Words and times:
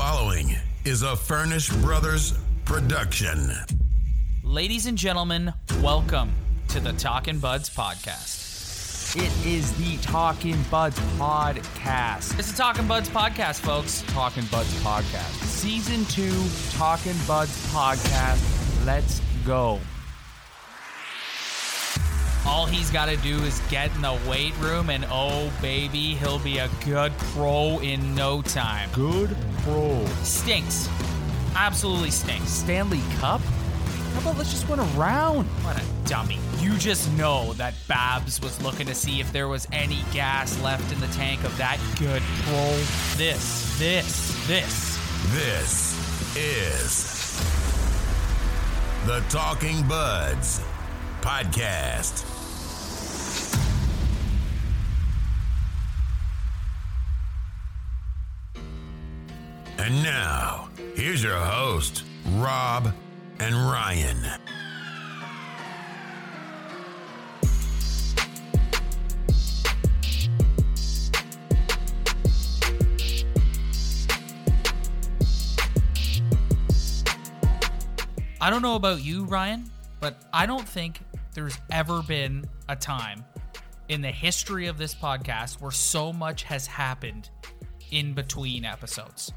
following 0.00 0.56
is 0.86 1.02
a 1.02 1.14
Furnish 1.14 1.68
Brothers 1.68 2.32
production. 2.64 3.50
Ladies 4.42 4.86
and 4.86 4.96
gentlemen, 4.96 5.52
welcome 5.82 6.32
to 6.68 6.80
the 6.80 6.94
Talking 6.94 7.38
Buds 7.38 7.68
podcast. 7.68 9.14
It 9.14 9.46
is 9.46 9.76
the 9.76 9.98
Talking 9.98 10.56
Buds 10.70 10.98
podcast. 11.18 12.38
It's 12.38 12.50
the 12.50 12.56
Talking 12.56 12.88
Buds 12.88 13.10
podcast, 13.10 13.60
folks. 13.60 14.02
Talking 14.06 14.46
Buds 14.50 14.72
podcast. 14.82 15.44
Season 15.44 16.06
2 16.06 16.78
Talking 16.78 17.16
Buds 17.28 17.70
podcast. 17.70 18.86
Let's 18.86 19.20
go. 19.44 19.80
All 22.50 22.66
he's 22.66 22.90
got 22.90 23.06
to 23.06 23.16
do 23.18 23.36
is 23.44 23.60
get 23.70 23.94
in 23.94 24.02
the 24.02 24.18
weight 24.28 24.56
room, 24.58 24.90
and 24.90 25.06
oh, 25.08 25.52
baby, 25.62 26.16
he'll 26.16 26.40
be 26.40 26.58
a 26.58 26.68
good 26.84 27.12
pro 27.32 27.78
in 27.78 28.16
no 28.16 28.42
time. 28.42 28.90
Good 28.92 29.36
pro. 29.62 30.04
Stinks. 30.24 30.88
Absolutely 31.54 32.10
stinks. 32.10 32.50
Stanley 32.50 33.02
Cup? 33.18 33.40
How 33.40 34.20
about 34.20 34.36
let's 34.36 34.50
just 34.50 34.68
win 34.68 34.80
a 34.80 34.84
round? 34.98 35.46
What 35.62 35.80
a 35.80 36.08
dummy. 36.08 36.40
You 36.58 36.76
just 36.76 37.10
know 37.12 37.52
that 37.52 37.72
Babs 37.86 38.42
was 38.42 38.60
looking 38.60 38.86
to 38.86 38.96
see 38.96 39.20
if 39.20 39.32
there 39.32 39.46
was 39.46 39.68
any 39.72 40.02
gas 40.12 40.60
left 40.60 40.92
in 40.92 40.98
the 40.98 41.06
tank 41.08 41.44
of 41.44 41.56
that 41.56 41.78
good 42.00 42.22
pro. 42.42 42.70
This, 43.16 43.78
this, 43.78 44.48
this. 44.48 44.98
This 45.28 46.36
is 46.36 47.40
the 49.06 49.20
Talking 49.28 49.86
Buds 49.86 50.60
podcast. 51.20 52.29
And 59.82 60.02
now, 60.02 60.68
here's 60.94 61.22
your 61.22 61.38
host, 61.38 62.04
Rob 62.32 62.92
and 63.38 63.54
Ryan. 63.54 64.18
I 78.38 78.50
don't 78.50 78.60
know 78.60 78.74
about 78.74 79.02
you, 79.02 79.24
Ryan, 79.24 79.70
but 79.98 80.22
I 80.30 80.44
don't 80.44 80.68
think 80.68 81.00
there's 81.32 81.56
ever 81.72 82.02
been 82.02 82.44
a 82.68 82.76
time 82.76 83.24
in 83.88 84.02
the 84.02 84.12
history 84.12 84.66
of 84.66 84.76
this 84.76 84.94
podcast 84.94 85.62
where 85.62 85.70
so 85.70 86.12
much 86.12 86.42
has 86.42 86.66
happened 86.66 87.30
in 87.90 88.12
between 88.12 88.66
episodes. 88.66 89.32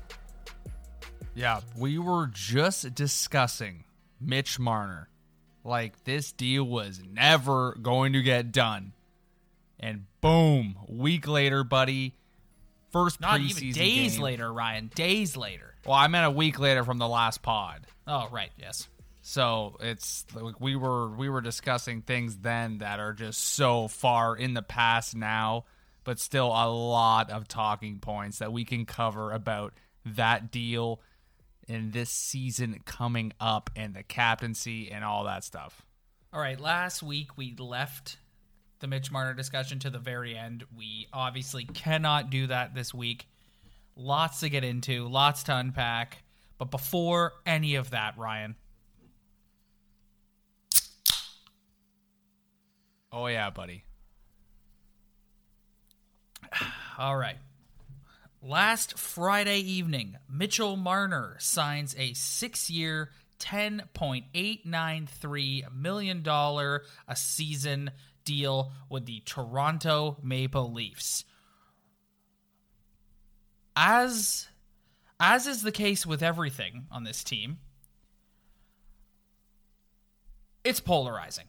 Yeah, 1.35 1.61
we 1.77 1.97
were 1.97 2.27
just 2.31 2.93
discussing 2.93 3.85
Mitch 4.21 4.59
Marner. 4.59 5.09
Like 5.63 6.03
this 6.03 6.31
deal 6.31 6.65
was 6.65 7.01
never 7.09 7.75
going 7.81 8.13
to 8.13 8.21
get 8.21 8.51
done. 8.51 8.93
And 9.79 10.05
boom, 10.21 10.77
week 10.87 11.27
later, 11.27 11.63
buddy. 11.63 12.15
First 12.91 13.19
Not 13.19 13.39
even 13.41 13.71
days 13.71 14.13
game. 14.15 14.21
later, 14.21 14.53
Ryan. 14.53 14.91
Days 14.93 15.35
later. 15.35 15.73
Well, 15.85 15.95
I 15.95 16.07
meant 16.07 16.27
a 16.27 16.31
week 16.31 16.59
later 16.59 16.83
from 16.83 16.99
the 16.99 17.07
last 17.07 17.41
pod. 17.41 17.87
Oh, 18.05 18.27
right. 18.31 18.51
Yes. 18.57 18.87
So 19.23 19.77
it's 19.79 20.25
like 20.35 20.59
we 20.61 20.75
were 20.75 21.09
we 21.09 21.29
were 21.29 21.41
discussing 21.41 22.01
things 22.01 22.37
then 22.37 22.79
that 22.79 22.99
are 22.99 23.13
just 23.13 23.41
so 23.41 23.87
far 23.87 24.35
in 24.35 24.53
the 24.53 24.61
past 24.61 25.15
now, 25.15 25.65
but 26.03 26.19
still 26.19 26.47
a 26.47 26.69
lot 26.69 27.31
of 27.31 27.47
talking 27.47 27.99
points 27.99 28.39
that 28.39 28.53
we 28.53 28.63
can 28.65 28.85
cover 28.85 29.31
about 29.31 29.73
that 30.05 30.51
deal 30.51 31.01
in 31.67 31.92
this 31.92 32.09
season 32.09 32.80
coming 32.86 33.33
up 33.39 33.69
and 33.75 33.94
the 33.94 34.03
captaincy 34.03 34.92
and 34.92 35.03
all 35.03 35.23
that 35.25 35.44
stuff. 35.44 35.81
All 36.31 36.40
right. 36.40 36.59
Last 36.59 37.03
week 37.03 37.38
we 37.38 37.56
left 37.57 38.18
the 38.79 38.88
Mitch 38.88 39.12
Marner 39.12 39.34
discussion 39.34 39.79
to 39.79 39.90
the 39.90 40.00
very 40.00 40.35
end. 40.38 40.63
We 40.75 41.07
obviously 41.13 41.66
cannot 41.66 42.29
do 42.29 42.47
that 42.47 42.75
this 42.75 42.94
week. 42.94 43.28
Lots 43.96 44.40
to 44.40 44.50
get 44.50 44.63
into, 44.63 45.07
lots 45.07 45.44
to 45.44 45.56
unpack. 45.56 46.23
But 46.57 46.72
before 46.72 47.34
any 47.46 47.75
of 47.75 47.91
that, 47.91 48.18
Ryan, 48.18 48.56
Oh 53.16 53.28
yeah, 53.28 53.52
buddy. 53.52 53.84
All 56.97 57.16
right. 57.16 57.38
Last 58.45 58.99
Friday 58.99 59.59
evening, 59.59 60.17
Mitchell 60.29 60.75
Marner 60.75 61.37
signs 61.39 61.95
a 61.97 62.11
six 62.11 62.69
year, 62.69 63.11
$10.893 63.39 65.73
million 65.73 66.27
a 66.27 66.81
season 67.15 67.91
deal 68.25 68.73
with 68.89 69.05
the 69.05 69.21
Toronto 69.21 70.17
Maple 70.21 70.73
Leafs. 70.73 71.23
As 73.77 74.49
as 75.21 75.47
is 75.47 75.61
the 75.61 75.71
case 75.71 76.05
with 76.05 76.21
everything 76.21 76.87
on 76.91 77.05
this 77.05 77.23
team, 77.23 77.59
it's 80.65 80.81
polarizing. 80.81 81.45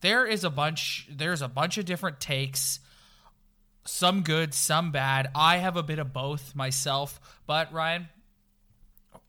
There 0.00 0.24
is 0.24 0.44
a 0.44 0.50
bunch 0.50 1.08
there's 1.10 1.42
a 1.42 1.48
bunch 1.48 1.76
of 1.76 1.84
different 1.84 2.20
takes 2.20 2.80
some 3.88 4.22
good, 4.22 4.52
some 4.54 4.90
bad. 4.92 5.30
I 5.34 5.56
have 5.58 5.76
a 5.76 5.82
bit 5.82 5.98
of 5.98 6.12
both 6.12 6.54
myself, 6.54 7.20
but 7.46 7.72
Ryan, 7.72 8.08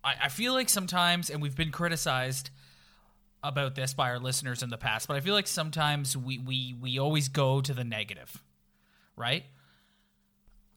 I, 0.04 0.16
I 0.24 0.30
feel 0.30 0.54
like 0.54 0.70
sometimes, 0.70 1.30
and 1.30 1.42
we've 1.42 1.56
been 1.56 1.72
criticized 1.72 2.50
about 3.42 3.76
this 3.76 3.94
by 3.94 4.10
our 4.10 4.20
listeners 4.20 4.62
in 4.62 4.70
the 4.70 4.78
past, 4.78 5.08
but 5.08 5.16
I 5.16 5.22
feel 5.22 5.34
like 5.34 5.48
sometimes 5.48 6.16
we 6.18 6.38
we 6.38 6.76
we 6.80 7.00
always 7.00 7.30
go 7.30 7.62
to 7.62 7.74
the 7.74 7.86
negative, 7.86 8.44
right? 9.16 9.44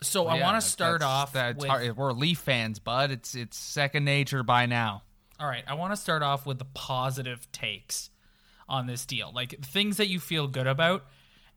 So 0.01 0.27
I 0.27 0.37
Yeah, 0.37 0.43
want 0.45 0.61
to 0.63 0.69
start 0.69 1.01
that's- 1.01 1.13
off 1.15 1.33
That's 1.33 1.59
with 1.59 1.69
hard. 1.69 1.97
We're 1.97 2.13
Leaf 2.13 2.39
fans, 2.39 2.79
bud. 2.79 3.11
It's 3.11 3.35
it's 3.35 3.57
second 3.57 4.05
nature 4.05 4.43
by 4.43 4.67
now. 4.67 5.03
all 5.41 5.49
right. 5.49 5.65
I 5.67 5.75
want 5.75 5.93
to 5.93 5.97
start 5.97 6.23
off 6.23 6.47
with 6.47 6.59
the 6.61 6.65
positive 6.67 7.51
takes 7.51 8.11
on 8.69 8.87
this 8.87 9.05
deal, 9.07 9.33
like 9.35 9.61
things 9.65 9.97
that 9.97 10.07
you 10.09 10.21
feel 10.21 10.47
good 10.47 10.69
about, 10.69 11.05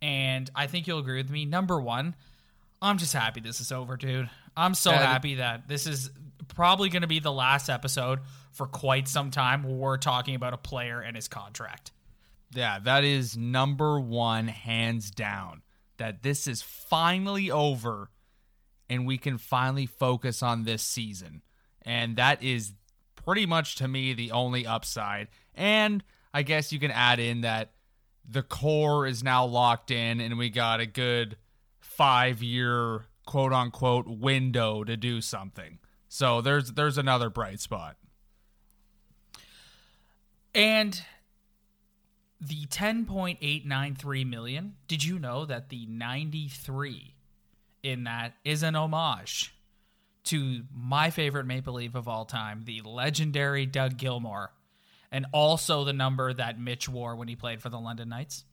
and 0.02 0.50
I 0.56 0.68
think 0.68 0.88
you'll 0.88 1.00
agree 1.00 1.18
with 1.18 1.30
me. 1.30 1.46
Number 1.46 1.80
one, 1.80 2.16
I'm 2.82 2.98
just 2.98 3.14
happy 3.14 3.42
this 3.42 3.60
is 3.60 3.72
over, 3.72 3.98
dude. 3.98 4.30
I'm 4.56 4.74
so 4.74 4.92
happy 4.92 5.36
that 5.36 5.68
this 5.68 5.88
is 5.88 6.12
probably 6.48 6.90
going 6.90 7.02
to 7.02 7.08
be 7.08 7.20
the 7.20 7.32
last 7.32 7.70
episode 7.70 8.20
for 8.52 8.68
quite 8.68 9.08
some 9.08 9.32
time 9.32 9.64
where 9.64 9.76
we're 9.76 9.98
talking 9.98 10.36
about 10.36 10.54
a 10.54 10.58
player 10.58 11.02
and 11.02 11.16
his 11.16 11.28
contract. 11.28 11.92
Yeah, 12.54 12.80
that 12.80 13.04
is 13.04 13.36
number 13.36 14.00
one, 14.00 14.48
hands 14.48 15.12
down. 15.12 15.62
That 15.98 16.24
this 16.24 16.48
is 16.48 16.62
finally 16.62 17.50
over 17.50 18.10
and 18.90 19.06
we 19.06 19.18
can 19.18 19.38
finally 19.38 19.86
focus 19.86 20.44
on 20.44 20.64
this 20.64 20.84
season. 20.84 21.42
And 21.82 22.18
that 22.18 22.44
is 22.44 22.74
pretty 23.16 23.46
much 23.46 23.76
to 23.78 23.88
me 23.88 24.14
the 24.14 24.32
only 24.32 24.66
upside. 24.66 25.28
And 25.56 26.04
I 26.34 26.44
guess 26.44 26.72
you 26.72 26.80
can 26.80 26.92
add 26.92 27.20
in 27.20 27.42
that 27.42 27.72
the 28.28 28.44
core 28.44 29.06
is 29.06 29.24
now 29.24 29.46
locked 29.46 29.91
in 29.91 30.19
and 30.19 30.38
we 30.38 30.50
got 30.50 30.80
a 30.80 30.86
good 30.86 31.38
five 31.80 32.41
year 32.41 33.06
quote 33.25 33.53
unquote 33.53 34.08
window 34.08 34.84
to 34.84 34.97
do 34.97 35.22
something. 35.22 35.80
So 36.08 36.41
there's 36.41 36.74
there's 36.74 36.97
another 36.97 37.30
bright 37.30 37.59
spot. 37.59 37.97
And 40.53 41.02
the 42.40 42.66
10.893 42.68 44.30
million, 44.30 44.75
did 44.88 45.03
you 45.03 45.19
know 45.19 45.46
that 45.46 45.69
the 45.69 45.85
93 45.88 47.16
in 47.84 48.06
that 48.06 48.34
is 48.44 48.64
an 48.64 48.75
homage 48.75 49.53
to 50.25 50.64
my 50.73 51.09
favorite 51.09 51.46
Maple 51.46 51.76
Leaf 51.76 51.96
of 51.96 52.08
all 52.08 52.26
time, 52.26 52.64
the 52.66 52.82
legendary 52.82 53.66
Doug 53.66 53.97
Gilmour, 53.97 54.50
and 55.11 55.25
also 55.31 55.84
the 55.84 55.93
number 55.93 56.34
that 56.34 56.59
Mitch 56.59 56.87
wore 56.90 57.16
when 57.16 57.28
he 57.28 57.35
played 57.35 57.61
for 57.61 57.69
the 57.69 57.79
London 57.79 58.09
Knights? 58.09 58.46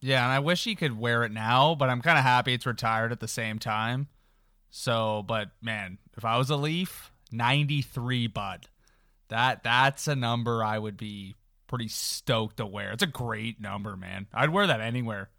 Yeah, 0.00 0.22
and 0.24 0.32
I 0.32 0.40
wish 0.40 0.64
he 0.64 0.74
could 0.74 0.98
wear 0.98 1.24
it 1.24 1.32
now, 1.32 1.74
but 1.74 1.88
I'm 1.88 2.02
kind 2.02 2.18
of 2.18 2.24
happy 2.24 2.52
it's 2.52 2.66
retired 2.66 3.10
at 3.12 3.20
the 3.20 3.28
same 3.28 3.58
time. 3.58 4.08
So, 4.70 5.24
but 5.26 5.50
man, 5.62 5.98
if 6.16 6.24
I 6.24 6.36
was 6.36 6.50
a 6.50 6.56
Leaf, 6.56 7.10
93 7.32 8.26
bud. 8.28 8.66
That 9.28 9.62
that's 9.62 10.06
a 10.06 10.14
number 10.14 10.62
I 10.62 10.78
would 10.78 10.96
be 10.96 11.34
pretty 11.66 11.88
stoked 11.88 12.58
to 12.58 12.66
wear. 12.66 12.92
It's 12.92 13.02
a 13.02 13.06
great 13.06 13.60
number, 13.60 13.96
man. 13.96 14.26
I'd 14.34 14.50
wear 14.50 14.66
that 14.66 14.80
anywhere. 14.80 15.30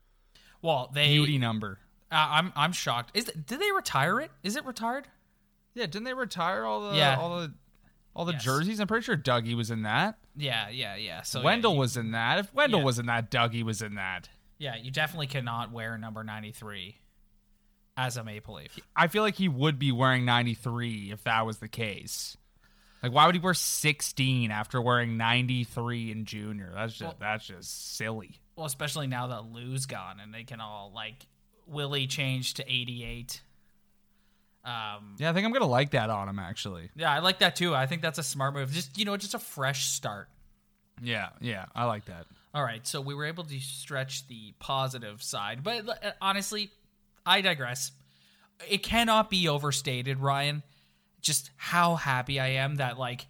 Well, 0.61 0.89
they 0.93 1.09
Beauty 1.09 1.37
number. 1.37 1.77
Uh, 2.11 2.27
I'm 2.31 2.53
I'm 2.55 2.71
shocked. 2.71 3.11
Is 3.13 3.25
did 3.25 3.59
they 3.59 3.71
retire 3.71 4.19
it? 4.19 4.31
Is 4.41 4.55
it 4.55 4.65
retired? 4.65 5.07
Yeah, 5.75 5.85
didn't 5.85 6.05
they 6.05 6.13
retire 6.13 6.63
all 6.65 6.89
the 6.91 6.97
Yeah. 6.97 7.17
all 7.19 7.39
the 7.41 7.53
all 8.15 8.25
the 8.25 8.33
Yes. 8.33 8.43
jerseys? 8.43 8.79
I'm 8.79 8.87
pretty 8.87 9.03
sure 9.03 9.17
Dougie 9.17 9.55
was 9.55 9.69
in 9.69 9.83
that. 9.83 10.17
Yeah, 10.35 10.69
yeah, 10.69 10.95
yeah. 10.95 11.21
So 11.21 11.39
yeah, 11.39 11.45
Wendell 11.45 11.73
you- 11.73 11.79
was 11.79 11.97
in 11.97 12.11
that. 12.11 12.39
If 12.39 12.53
Wendell 12.53 12.79
Yeah. 12.79 12.85
was 12.85 12.99
in 12.99 13.05
that, 13.07 13.29
Dougie 13.29 13.63
was 13.63 13.81
in 13.81 13.95
that. 13.95 14.29
Yeah, 14.57 14.75
you 14.75 14.89
definitely 14.91 15.27
cannot 15.27 15.71
wear 15.71 15.97
number 15.97 16.23
93 16.23 16.99
as 17.97 18.17
a 18.17 18.23
Maple 18.23 18.55
Leaf. 18.55 18.79
I 18.95 19.07
feel 19.07 19.21
like 19.23 19.35
he 19.35 19.47
would 19.47 19.77
be 19.79 19.91
wearing 19.91 20.25
93 20.25 21.11
if 21.11 21.23
that 21.23 21.45
was 21.45 21.57
the 21.59 21.67
case. 21.67 22.37
Like, 23.03 23.11
why 23.11 23.25
would 23.25 23.35
he 23.35 23.41
wear 23.41 23.53
16 23.53 24.51
after 24.51 24.81
wearing 24.81 25.17
93 25.17 26.11
in 26.11 26.25
junior? 26.25 26.71
That's 26.73 26.93
just 26.93 27.01
Well- 27.03 27.17
that's 27.19 27.45
just 27.47 27.95
silly. 27.95 28.39
Well, 28.55 28.65
especially 28.65 29.07
now 29.07 29.27
that 29.27 29.45
Lou's 29.45 29.85
gone 29.85 30.19
and 30.19 30.33
they 30.33 30.43
can 30.45 30.61
all 30.61 30.91
like 30.93 31.27
Willie 31.67 32.07
changed 32.07 32.55
to 32.57 32.71
88. 32.71 33.41
Um, 34.65 35.15
Yeah, 35.19 35.29
I 35.29 35.33
think 35.33 35.45
I'm 35.45 35.53
gonna 35.53 35.65
like 35.67 35.91
that 35.91 36.09
on 36.09 36.27
him 36.27 36.39
actually. 36.39 36.89
yeah, 36.95 37.11
I 37.11 37.19
like 37.19 37.39
that 37.39 37.55
too. 37.55 37.75
I 37.75 37.85
think 37.85 38.01
that's 38.01 38.17
a 38.17 38.23
smart 38.23 38.53
move. 38.55 38.71
Just 38.71 38.97
you 38.97 39.05
know, 39.05 39.15
just 39.15 39.33
a 39.35 39.39
fresh 39.39 39.85
start. 39.85 40.27
Yeah, 41.01 41.29
yeah, 41.41 41.65
I 41.75 41.85
like 41.85 42.05
that. 42.05 42.25
All 42.53 42.63
right, 42.63 42.85
so 42.87 43.01
we 43.01 43.13
were 43.13 43.25
able 43.25 43.43
to 43.43 43.59
stretch 43.59 44.27
the 44.27 44.53
positive 44.59 45.21
side, 45.21 45.61
but 45.63 45.87
uh, 45.89 46.11
honestly, 46.21 46.71
I 47.25 47.41
digress. 47.41 47.91
It 48.69 48.81
cannot 48.81 49.29
be 49.29 49.47
overstated, 49.49 50.19
Ryan, 50.19 50.63
just 51.21 51.51
how 51.57 51.95
happy 51.95 52.39
I 52.39 52.47
am 52.47 52.75
that 52.75 52.97
like 52.97 53.27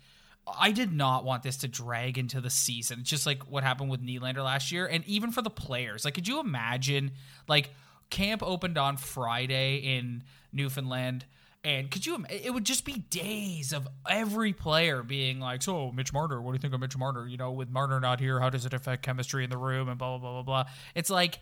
I 0.47 0.71
did 0.71 0.93
not 0.93 1.25
want 1.25 1.41
this 1.41 1.57
to 1.57 1.67
drag 1.67 2.19
into 2.19 2.39
the 2.39 2.51
season. 2.51 2.99
It's 2.99 3.09
just 3.09 3.25
like 3.25 3.49
what 3.49 3.63
happened 3.63 3.89
with 3.89 4.01
Nylander 4.05 4.43
last 4.43 4.71
year, 4.71 4.85
and 4.85 5.03
even 5.07 5.31
for 5.31 5.41
the 5.41 5.49
players. 5.49 6.05
Like, 6.05 6.13
could 6.13 6.27
you 6.27 6.39
imagine 6.39 7.11
like 7.47 7.71
camp 8.09 8.43
opened 8.43 8.77
on 8.77 8.97
Friday 8.97 9.77
in 9.77 10.23
Newfoundland? 10.51 11.25
And 11.63 11.89
could 11.89 12.05
you? 12.05 12.23
It 12.29 12.53
would 12.53 12.63
just 12.63 12.85
be 12.85 12.99
days 13.09 13.73
of 13.73 13.87
every 14.07 14.53
player 14.53 15.01
being 15.01 15.39
like, 15.39 15.63
"So, 15.63 15.91
Mitch 15.91 16.13
Marner, 16.13 16.39
what 16.39 16.51
do 16.51 16.55
you 16.57 16.61
think 16.61 16.75
of 16.75 16.79
Mitch 16.79 16.95
Marner? 16.95 17.27
You 17.27 17.37
know, 17.37 17.51
with 17.51 17.69
Marner 17.69 17.99
not 17.99 18.19
here, 18.19 18.39
how 18.39 18.51
does 18.51 18.67
it 18.67 18.73
affect 18.73 19.01
chemistry 19.01 19.43
in 19.43 19.49
the 19.49 19.57
room?" 19.57 19.89
And 19.89 19.97
blah 19.97 20.17
blah 20.17 20.31
blah 20.31 20.43
blah 20.43 20.63
blah. 20.63 20.71
It's 20.93 21.09
like 21.09 21.39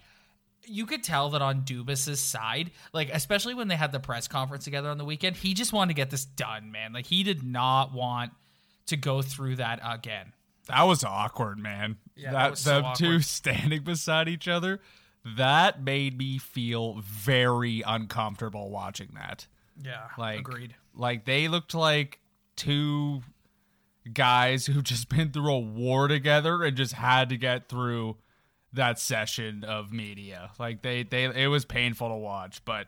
you 0.66 0.86
could 0.86 1.04
tell 1.04 1.32
that 1.32 1.42
on 1.42 1.64
Dubas's 1.64 2.22
side, 2.22 2.72
like 2.94 3.10
especially 3.12 3.54
when 3.54 3.68
they 3.68 3.76
had 3.76 3.92
the 3.92 4.00
press 4.00 4.28
conference 4.28 4.64
together 4.64 4.90
on 4.90 4.98
the 4.98 5.06
weekend, 5.06 5.36
he 5.36 5.54
just 5.54 5.74
wanted 5.74 5.90
to 5.90 5.96
get 5.96 6.10
this 6.10 6.26
done, 6.26 6.72
man. 6.72 6.94
Like 6.94 7.06
he 7.06 7.24
did 7.24 7.44
not 7.44 7.94
want 7.94 8.32
to 8.88 8.98
go 8.98 9.22
through 9.22 9.58
that 9.58 9.80
again. 9.84 10.34
That 10.68 10.84
was 10.84 11.04
awkward, 11.04 11.60
man. 11.60 11.98
Yeah, 12.16 12.32
that, 12.32 12.50
that 12.52 12.58
so 12.58 12.82
them 12.82 12.94
two 12.96 13.20
standing 13.20 13.84
beside 13.84 14.30
each 14.30 14.48
other, 14.48 14.80
that 15.38 15.82
made 15.82 16.18
me 16.18 16.38
feel 16.38 17.00
very 17.02 17.82
uncomfortable 17.86 18.70
watching 18.70 19.10
that. 19.16 19.48
Yeah, 19.82 20.08
Like, 20.18 20.40
agreed. 20.40 20.76
Like 20.96 21.26
they 21.26 21.48
looked 21.48 21.74
like 21.74 22.20
two 22.56 23.22
guys 24.12 24.66
who 24.66 24.82
just 24.82 25.10
been 25.10 25.32
through 25.32 25.52
a 25.52 25.60
war 25.60 26.08
together 26.08 26.64
and 26.64 26.76
just 26.76 26.94
had 26.94 27.30
to 27.30 27.38
get 27.38 27.70
through 27.70 28.18
that 28.74 29.00
session 29.00 29.64
of 29.64 29.92
media. 29.92 30.52
Like 30.60 30.82
they 30.82 31.04
they 31.04 31.26
it 31.26 31.48
was 31.48 31.66
painful 31.66 32.10
to 32.10 32.16
watch, 32.16 32.64
but 32.66 32.88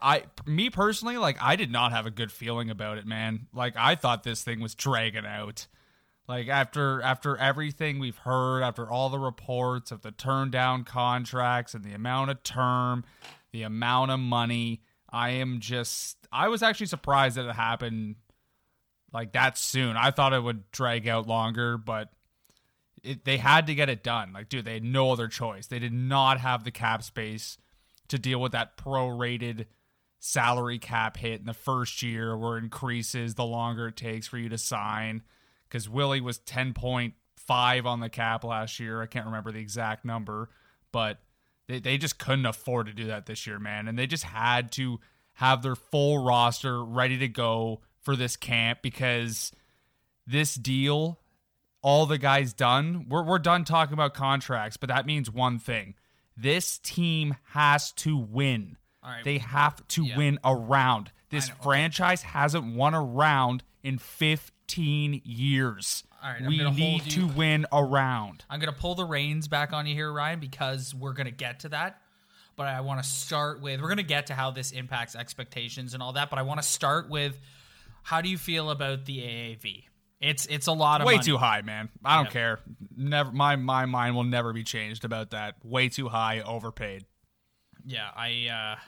I 0.00 0.24
me 0.46 0.70
personally 0.70 1.16
like 1.18 1.36
I 1.40 1.56
did 1.56 1.70
not 1.70 1.92
have 1.92 2.06
a 2.06 2.10
good 2.10 2.32
feeling 2.32 2.70
about 2.70 2.98
it, 2.98 3.06
man. 3.06 3.46
Like 3.52 3.74
I 3.76 3.94
thought 3.94 4.22
this 4.22 4.42
thing 4.42 4.60
was 4.60 4.74
dragging 4.74 5.26
out. 5.26 5.66
Like 6.28 6.48
after 6.48 7.00
after 7.02 7.36
everything 7.36 7.98
we've 7.98 8.18
heard, 8.18 8.62
after 8.62 8.90
all 8.90 9.08
the 9.08 9.18
reports 9.18 9.92
of 9.92 10.02
the 10.02 10.10
turn 10.10 10.50
down 10.50 10.84
contracts 10.84 11.74
and 11.74 11.84
the 11.84 11.92
amount 11.92 12.30
of 12.30 12.42
term, 12.42 13.04
the 13.52 13.62
amount 13.62 14.10
of 14.10 14.18
money, 14.18 14.82
I 15.08 15.30
am 15.30 15.60
just 15.60 16.18
I 16.32 16.48
was 16.48 16.62
actually 16.62 16.86
surprised 16.86 17.36
that 17.36 17.48
it 17.48 17.54
happened 17.54 18.16
like 19.12 19.32
that 19.32 19.56
soon. 19.56 19.96
I 19.96 20.10
thought 20.10 20.32
it 20.32 20.42
would 20.42 20.70
drag 20.72 21.06
out 21.06 21.28
longer, 21.28 21.78
but 21.78 22.10
it, 23.04 23.24
they 23.24 23.36
had 23.36 23.68
to 23.68 23.74
get 23.74 23.88
it 23.88 24.02
done. 24.02 24.32
Like, 24.32 24.48
dude, 24.48 24.64
they 24.64 24.74
had 24.74 24.84
no 24.84 25.12
other 25.12 25.28
choice. 25.28 25.68
They 25.68 25.78
did 25.78 25.92
not 25.92 26.40
have 26.40 26.64
the 26.64 26.72
cap 26.72 27.04
space 27.04 27.56
to 28.08 28.18
deal 28.18 28.40
with 28.40 28.52
that 28.52 28.76
prorated 28.76 29.66
salary 30.18 30.78
cap 30.78 31.18
hit 31.18 31.40
in 31.40 31.46
the 31.46 31.54
first 31.54 32.02
year 32.02 32.36
where 32.36 32.58
increases 32.58 33.34
the 33.34 33.44
longer 33.44 33.88
it 33.88 33.96
takes 33.96 34.26
for 34.26 34.38
you 34.38 34.48
to 34.48 34.58
sign. 34.58 35.22
Because 35.68 35.88
Willie 35.88 36.20
was 36.20 36.38
10.5 36.40 37.84
on 37.84 38.00
the 38.00 38.08
cap 38.08 38.44
last 38.44 38.78
year. 38.80 39.02
I 39.02 39.06
can't 39.06 39.26
remember 39.26 39.52
the 39.52 39.60
exact 39.60 40.04
number, 40.04 40.48
but 40.92 41.18
they, 41.68 41.80
they 41.80 41.98
just 41.98 42.18
couldn't 42.18 42.46
afford 42.46 42.86
to 42.86 42.92
do 42.92 43.06
that 43.06 43.26
this 43.26 43.46
year, 43.46 43.58
man. 43.58 43.88
And 43.88 43.98
they 43.98 44.06
just 44.06 44.24
had 44.24 44.70
to 44.72 45.00
have 45.34 45.62
their 45.62 45.76
full 45.76 46.24
roster 46.24 46.84
ready 46.84 47.18
to 47.18 47.28
go 47.28 47.80
for 48.00 48.16
this 48.16 48.36
camp 48.36 48.80
because 48.82 49.52
this 50.26 50.54
deal 50.54 51.18
all 51.82 52.06
the 52.06 52.18
guys 52.18 52.52
done. 52.52 53.06
We're 53.08 53.22
we're 53.22 53.38
done 53.38 53.64
talking 53.64 53.92
about 53.94 54.12
contracts, 54.14 54.76
but 54.76 54.88
that 54.88 55.06
means 55.06 55.30
one 55.30 55.58
thing. 55.58 55.94
This 56.36 56.78
team 56.78 57.36
has 57.52 57.92
to 57.92 58.16
win. 58.16 58.76
All 59.04 59.10
right. 59.10 59.22
They 59.24 59.38
have 59.38 59.86
to 59.88 60.04
Yeah. 60.04 60.16
win 60.16 60.38
a 60.42 60.54
round. 60.54 61.12
This 61.30 61.48
franchise 61.48 62.22
hasn't 62.22 62.74
won 62.74 62.94
a 62.94 63.02
round 63.02 63.62
in 63.82 63.98
15 63.98 64.52
years. 64.76 66.04
All 66.22 66.30
right, 66.32 66.42
we 66.46 66.58
need 66.72 67.02
to 67.10 67.26
win 67.28 67.66
a 67.70 67.84
round. 67.84 68.44
I'm 68.50 68.58
gonna 68.60 68.72
pull 68.72 68.94
the 68.94 69.04
reins 69.04 69.48
back 69.48 69.72
on 69.72 69.86
you 69.86 69.94
here, 69.94 70.12
Ryan, 70.12 70.40
because 70.40 70.94
we're 70.94 71.12
gonna 71.12 71.30
get 71.30 71.60
to 71.60 71.68
that. 71.70 72.00
But 72.56 72.68
I 72.68 72.80
want 72.80 73.02
to 73.02 73.08
start 73.08 73.60
with 73.60 73.80
we're 73.80 73.88
gonna 73.88 74.02
get 74.02 74.26
to 74.28 74.34
how 74.34 74.50
this 74.50 74.72
impacts 74.72 75.14
expectations 75.14 75.94
and 75.94 76.02
all 76.02 76.14
that. 76.14 76.30
But 76.30 76.38
I 76.38 76.42
want 76.42 76.60
to 76.60 76.66
start 76.66 77.08
with 77.08 77.38
how 78.02 78.20
do 78.20 78.28
you 78.28 78.38
feel 78.38 78.70
about 78.70 79.04
the 79.04 79.18
AAV? 79.18 79.84
It's 80.20 80.46
it's 80.46 80.66
a 80.66 80.72
lot 80.72 81.00
of 81.02 81.06
Way 81.06 81.14
money. 81.16 81.24
too 81.26 81.36
high, 81.36 81.60
man. 81.62 81.90
I 82.04 82.16
don't 82.16 82.24
Yeah. 82.26 82.30
care. 82.30 82.60
Never 82.96 83.30
my 83.30 83.56
my 83.56 83.84
mind 83.84 84.16
will 84.16 84.24
never 84.24 84.52
be 84.52 84.64
changed 84.64 85.04
about 85.04 85.30
that. 85.30 85.56
Way 85.64 85.90
too 85.90 86.08
high, 86.08 86.40
overpaid. 86.40 87.04
Yeah, 87.84 88.08
I 88.16 88.48
uh 88.78 88.80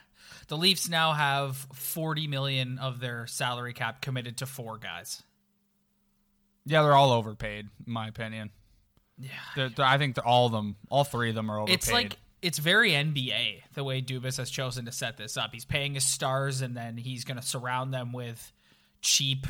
the 0.49 0.57
Leafs 0.57 0.89
now 0.89 1.13
have 1.13 1.57
40 1.75 2.27
million 2.27 2.79
of 2.79 3.01
their 3.01 3.27
salary 3.27 3.75
cap 3.75 4.01
committed 4.01 4.39
to 4.39 4.47
four 4.47 4.79
guys. 4.79 5.23
Yeah, 6.67 6.83
they're 6.83 6.95
all 6.95 7.13
overpaid, 7.13 7.69
in 7.87 7.93
my 7.93 8.09
opinion. 8.09 8.51
Yeah. 9.19 9.31
They're, 9.57 9.69
they're- 9.71 9.85
I 9.87 9.99
think 9.99 10.15
they're, 10.15 10.27
all 10.27 10.47
of 10.47 10.53
them, 10.53 10.77
all 10.91 11.05
three 11.05 11.29
of 11.31 11.35
them 11.35 11.51
are 11.51 11.59
overpaid. 11.59 11.75
It's 11.75 11.91
like 11.93 12.17
it's 12.41 12.59
very 12.59 12.93
NBA 12.93 13.63
the 13.75 13.83
way 13.83 14.01
Dubas 14.01 14.37
has 14.37 14.49
chosen 14.51 14.85
to 14.85 14.93
set 14.93 15.17
this 15.17 15.37
up. 15.37 15.51
He's 15.53 15.65
paying 15.65 15.95
his 15.95 16.05
stars 16.05 16.61
and 16.63 16.77
then 16.77 16.97
he's 16.97 17.25
going 17.25 17.37
to 17.39 17.43
surround 17.47 17.93
them 17.93 18.13
with 18.13 18.53
cheap 19.03 19.47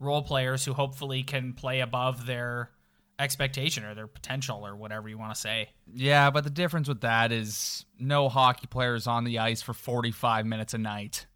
role 0.00 0.22
players 0.22 0.64
who 0.64 0.72
hopefully 0.72 1.22
can 1.22 1.52
play 1.52 1.80
above 1.80 2.26
their 2.26 2.70
expectation 3.18 3.84
or 3.84 3.94
their 3.94 4.06
potential 4.08 4.66
or 4.66 4.74
whatever 4.76 5.08
you 5.08 5.16
want 5.16 5.34
to 5.34 5.40
say. 5.40 5.68
Yeah, 5.94 6.30
but 6.30 6.42
the 6.44 6.50
difference 6.50 6.88
with 6.88 7.00
that 7.02 7.32
is 7.32 7.84
no 7.98 8.28
hockey 8.28 8.66
players 8.66 9.06
on 9.06 9.24
the 9.24 9.38
ice 9.38 9.62
for 9.62 9.72
45 9.72 10.44
minutes 10.46 10.74
a 10.74 10.78
night. 10.78 11.26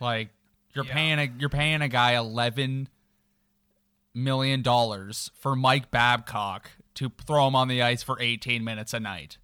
Like 0.00 0.30
you're 0.74 0.84
Yeah. 0.86 0.94
paying 0.94 1.18
a 1.18 1.30
you're 1.38 1.48
paying 1.50 1.82
a 1.82 1.88
guy 1.88 2.12
11 2.16 2.88
million 4.16 4.62
dollars 4.62 5.30
for 5.38 5.54
Mike 5.54 5.90
Babcock 5.90 6.70
to 6.94 7.12
throw 7.26 7.46
him 7.46 7.54
on 7.54 7.68
the 7.68 7.82
ice 7.82 8.02
for 8.02 8.20
18 8.20 8.64
minutes 8.64 8.94
a 8.94 9.00
night. 9.00 9.38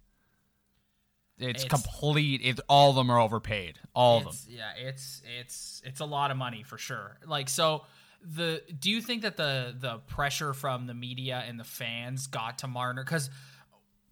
It's, 1.37 1.63
It's- 1.63 1.65
complete. 1.65 2.41
It, 2.43 2.59
all 2.67 2.89
of 2.89 2.95
them 2.95 3.09
are 3.09 3.19
overpaid. 3.19 3.79
All 3.95 4.17
of 4.17 4.23
them. 4.25 4.35
Yeah, 4.49 4.71
it's 4.77 5.21
it's 5.39 5.81
it's 5.85 5.99
a 5.99 6.05
lot 6.05 6.31
of 6.31 6.37
money 6.37 6.63
for 6.63 6.77
sure. 6.77 7.17
Like 7.25 7.49
so 7.49 7.85
the 8.21 8.61
do 8.79 8.89
you 8.89 9.01
think 9.01 9.23
that 9.23 9.35
the 9.37 9.75
the 9.77 9.97
pressure 10.07 10.53
from 10.53 10.87
the 10.87 10.93
media 10.93 11.43
and 11.47 11.59
the 11.59 11.63
fans 11.63 12.27
got 12.27 12.59
to 12.59 12.67
Marner 12.67 13.03
cuz 13.03 13.29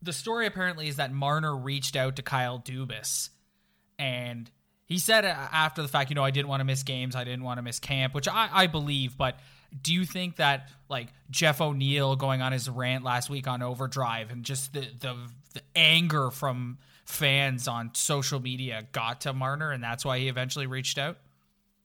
the 0.01 0.11
story 0.13 0.47
apparently 0.47 0.87
is 0.87 0.97
that 0.97 1.13
Marner 1.13 1.55
reached 1.55 1.95
out 1.95 2.15
to 2.17 2.21
Kyle 2.23 2.59
Dubas 2.59 3.29
and 3.97 4.49
he 4.85 4.97
said 4.97 5.23
after 5.23 5.81
the 5.81 5.87
fact, 5.87 6.09
you 6.09 6.15
know, 6.15 6.23
I 6.23 6.31
didn't 6.31 6.49
want 6.49 6.59
to 6.59 6.65
miss 6.65 6.83
games, 6.83 7.15
I 7.15 7.23
didn't 7.23 7.43
want 7.43 7.59
to 7.59 7.61
miss 7.61 7.79
camp, 7.79 8.13
which 8.13 8.27
I, 8.27 8.49
I 8.51 8.67
believe, 8.67 9.15
but 9.17 9.39
do 9.81 9.93
you 9.93 10.05
think 10.05 10.37
that 10.37 10.69
like 10.89 11.09
Jeff 11.29 11.61
O'Neill 11.61 12.15
going 12.15 12.41
on 12.41 12.51
his 12.51 12.69
rant 12.69 13.03
last 13.03 13.29
week 13.29 13.47
on 13.47 13.61
Overdrive 13.61 14.31
and 14.31 14.43
just 14.43 14.73
the 14.73 14.87
the, 14.99 15.15
the 15.53 15.61
anger 15.75 16.29
from 16.29 16.77
fans 17.05 17.67
on 17.67 17.91
social 17.93 18.39
media 18.39 18.87
got 18.91 19.21
to 19.21 19.33
Marner 19.33 19.71
and 19.71 19.83
that's 19.83 20.05
why 20.05 20.19
he 20.19 20.27
eventually 20.27 20.67
reached 20.67 20.97
out? 20.97 21.17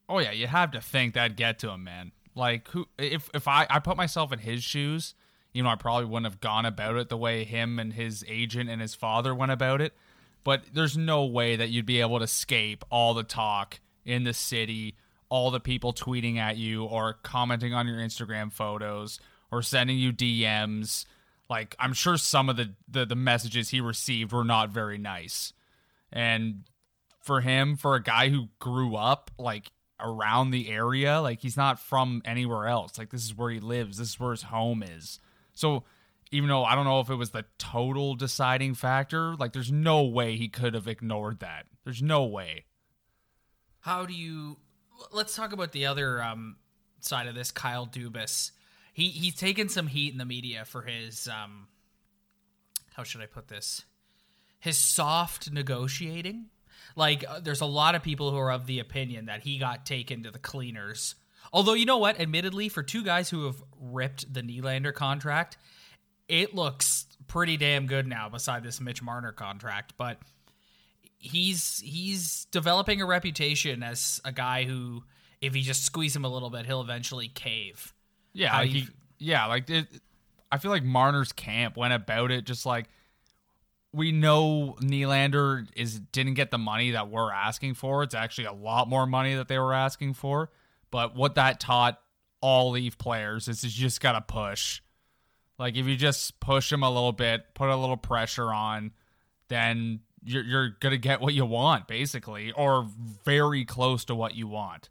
Oh 0.08 0.18
yeah, 0.18 0.32
you 0.32 0.46
have 0.46 0.72
to 0.72 0.80
think 0.80 1.14
that'd 1.14 1.36
get 1.36 1.58
to 1.60 1.70
him, 1.70 1.84
man. 1.84 2.12
Like 2.34 2.68
who 2.68 2.86
if 2.98 3.30
if 3.34 3.48
I 3.48 3.66
I 3.68 3.78
put 3.78 3.96
myself 3.96 4.32
in 4.32 4.38
his 4.38 4.62
shoes, 4.62 5.14
you 5.52 5.62
know, 5.62 5.68
I 5.68 5.76
probably 5.76 6.04
wouldn't 6.04 6.30
have 6.30 6.40
gone 6.40 6.66
about 6.66 6.96
it 6.96 7.08
the 7.08 7.16
way 7.16 7.44
him 7.44 7.78
and 7.78 7.92
his 7.92 8.24
agent 8.28 8.68
and 8.68 8.80
his 8.80 8.94
father 8.94 9.34
went 9.34 9.52
about 9.52 9.80
it. 9.80 9.94
But 10.44 10.64
there's 10.72 10.96
no 10.96 11.24
way 11.24 11.56
that 11.56 11.70
you'd 11.70 11.86
be 11.86 12.00
able 12.00 12.18
to 12.18 12.24
escape 12.24 12.84
all 12.90 13.14
the 13.14 13.24
talk 13.24 13.80
in 14.04 14.22
the 14.22 14.32
city, 14.32 14.94
all 15.28 15.50
the 15.50 15.60
people 15.60 15.92
tweeting 15.92 16.36
at 16.36 16.56
you 16.56 16.84
or 16.84 17.14
commenting 17.22 17.74
on 17.74 17.86
your 17.86 17.98
Instagram 17.98 18.52
photos 18.52 19.20
or 19.50 19.62
sending 19.62 19.98
you 19.98 20.12
DMs. 20.12 21.04
Like 21.48 21.74
I'm 21.78 21.92
sure 21.92 22.16
some 22.16 22.48
of 22.48 22.56
the 22.56 22.74
the, 22.88 23.06
the 23.06 23.16
messages 23.16 23.70
he 23.70 23.80
received 23.80 24.32
were 24.32 24.44
not 24.44 24.70
very 24.70 24.98
nice. 24.98 25.52
And 26.12 26.64
for 27.20 27.40
him, 27.40 27.76
for 27.76 27.94
a 27.94 28.02
guy 28.02 28.28
who 28.28 28.48
grew 28.58 28.94
up 28.96 29.30
like 29.38 29.72
around 30.00 30.50
the 30.50 30.68
area, 30.70 31.20
like 31.20 31.40
he's 31.40 31.56
not 31.56 31.78
from 31.78 32.22
anywhere 32.24 32.66
else. 32.66 32.98
Like 32.98 33.10
this 33.10 33.24
is 33.24 33.36
where 33.36 33.50
he 33.50 33.60
lives. 33.60 33.98
This 33.98 34.10
is 34.10 34.20
where 34.20 34.32
his 34.32 34.42
home 34.42 34.82
is. 34.82 35.18
So 35.52 35.84
even 36.30 36.48
though 36.48 36.64
I 36.64 36.74
don't 36.74 36.84
know 36.84 37.00
if 37.00 37.10
it 37.10 37.14
was 37.14 37.30
the 37.30 37.44
total 37.58 38.14
deciding 38.14 38.74
factor, 38.74 39.34
like 39.36 39.52
there's 39.52 39.72
no 39.72 40.02
way 40.02 40.36
he 40.36 40.48
could 40.48 40.74
have 40.74 40.88
ignored 40.88 41.40
that. 41.40 41.66
There's 41.84 42.02
no 42.02 42.24
way. 42.24 42.64
how 43.80 44.06
do 44.06 44.14
you? 44.14 44.58
Let's 45.12 45.34
talk 45.34 45.52
about 45.52 45.72
the 45.72 45.86
other 45.86 46.22
um, 46.22 46.56
side 47.00 47.26
of 47.26 47.34
this. 47.34 47.50
Kyle 47.50 47.86
Dubas, 47.86 48.52
he 48.92 49.08
he's 49.08 49.34
taken 49.34 49.68
some 49.68 49.86
heat 49.86 50.12
in 50.12 50.18
the 50.18 50.24
media 50.24 50.64
for 50.64 50.82
his 50.82 51.28
um, 51.28 51.68
how 52.96 53.02
should 53.02 53.20
I 53.20 53.26
put 53.26 53.48
this? 53.48 53.84
His 54.58 54.78
soft 54.78 55.52
negotiating. 55.52 56.46
Like, 56.96 57.24
uh, 57.28 57.40
there's 57.40 57.60
a 57.60 57.66
lot 57.66 57.94
of 57.94 58.02
people 58.02 58.30
who 58.30 58.38
are 58.38 58.50
of 58.50 58.66
the 58.66 58.78
opinion 58.78 59.26
that 59.26 59.42
he 59.42 59.58
got 59.58 59.84
taken 59.84 60.22
to 60.22 60.30
the 60.30 60.38
cleaners. 60.38 61.14
Although, 61.52 61.74
you 61.74 61.84
know 61.84 61.98
what? 61.98 62.18
Admittedly, 62.18 62.70
for 62.70 62.82
two 62.82 63.04
guys 63.04 63.28
who 63.28 63.44
have 63.44 63.62
ripped 63.78 64.32
the 64.32 64.40
Nylander 64.40 64.94
contract, 64.94 65.58
it 66.28 66.54
looks 66.54 67.06
pretty 67.28 67.58
damn 67.58 67.86
good 67.86 68.06
now. 68.06 68.30
Beside 68.30 68.62
this 68.62 68.80
Mitch 68.80 69.02
Marner 69.02 69.32
contract, 69.32 69.92
but 69.98 70.18
he's 71.26 71.80
he's 71.80 72.46
developing 72.46 73.00
a 73.00 73.06
reputation 73.06 73.82
as 73.82 74.20
a 74.24 74.32
guy 74.32 74.64
who, 74.64 75.04
if 75.40 75.56
you 75.56 75.62
just 75.62 75.84
squeeze 75.84 76.14
him 76.14 76.24
a 76.24 76.28
little 76.28 76.50
bit, 76.50 76.66
he'll 76.66 76.80
eventually 76.80 77.28
cave. 77.28 77.94
Yeah, 78.32 78.50
How 78.50 78.60
like 78.60 78.70
he, 78.70 78.88
yeah, 79.18 79.46
like 79.46 79.70
it, 79.70 79.86
I 80.50 80.58
feel 80.58 80.70
like 80.70 80.84
Marner's 80.84 81.32
camp 81.32 81.76
went 81.76 81.92
about 81.92 82.30
it 82.30 82.44
just 82.44 82.66
like 82.66 82.86
we 83.92 84.12
know 84.12 84.76
Nylander 84.80 85.66
is 85.74 85.98
didn't 85.98 86.34
get 86.34 86.50
the 86.50 86.58
money 86.58 86.90
that 86.92 87.08
we're 87.08 87.32
asking 87.32 87.74
for. 87.74 88.02
It's 88.02 88.14
actually 88.14 88.44
a 88.44 88.52
lot 88.52 88.88
more 88.88 89.06
money 89.06 89.34
that 89.34 89.48
they 89.48 89.58
were 89.58 89.72
asking 89.72 90.14
for. 90.14 90.50
But 90.90 91.16
what 91.16 91.34
that 91.36 91.60
taught 91.60 91.98
all 92.40 92.72
Leaf 92.72 92.98
players 92.98 93.48
is 93.48 93.64
you 93.64 93.70
just 93.70 94.00
gotta 94.00 94.20
push. 94.20 94.82
Like 95.58 95.76
if 95.76 95.86
you 95.86 95.96
just 95.96 96.38
push 96.40 96.68
them 96.70 96.82
a 96.82 96.90
little 96.90 97.12
bit, 97.12 97.54
put 97.54 97.70
a 97.70 97.76
little 97.76 97.96
pressure 97.96 98.52
on, 98.52 98.92
then 99.48 100.00
you're 100.24 100.44
you're 100.44 100.70
gonna 100.80 100.96
get 100.96 101.20
what 101.20 101.34
you 101.34 101.46
want, 101.46 101.86
basically, 101.88 102.52
or 102.52 102.88
very 103.24 103.64
close 103.64 104.04
to 104.06 104.14
what 104.14 104.34
you 104.34 104.48
want. 104.48 104.88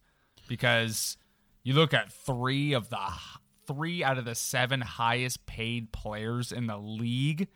Because 0.48 1.17
you 1.63 1.74
look 1.74 1.94
at 1.94 2.12
three 2.12 2.74
of 2.74 2.89
the 2.89 3.00
three 3.65 4.03
out 4.03 4.17
of 4.17 4.25
the 4.25 4.36
seven 4.36 4.82
highest 4.82 5.46
paid 5.46 5.91
players 5.91 6.51
in 6.51 6.67
the 6.67 6.77
league. 6.77 7.48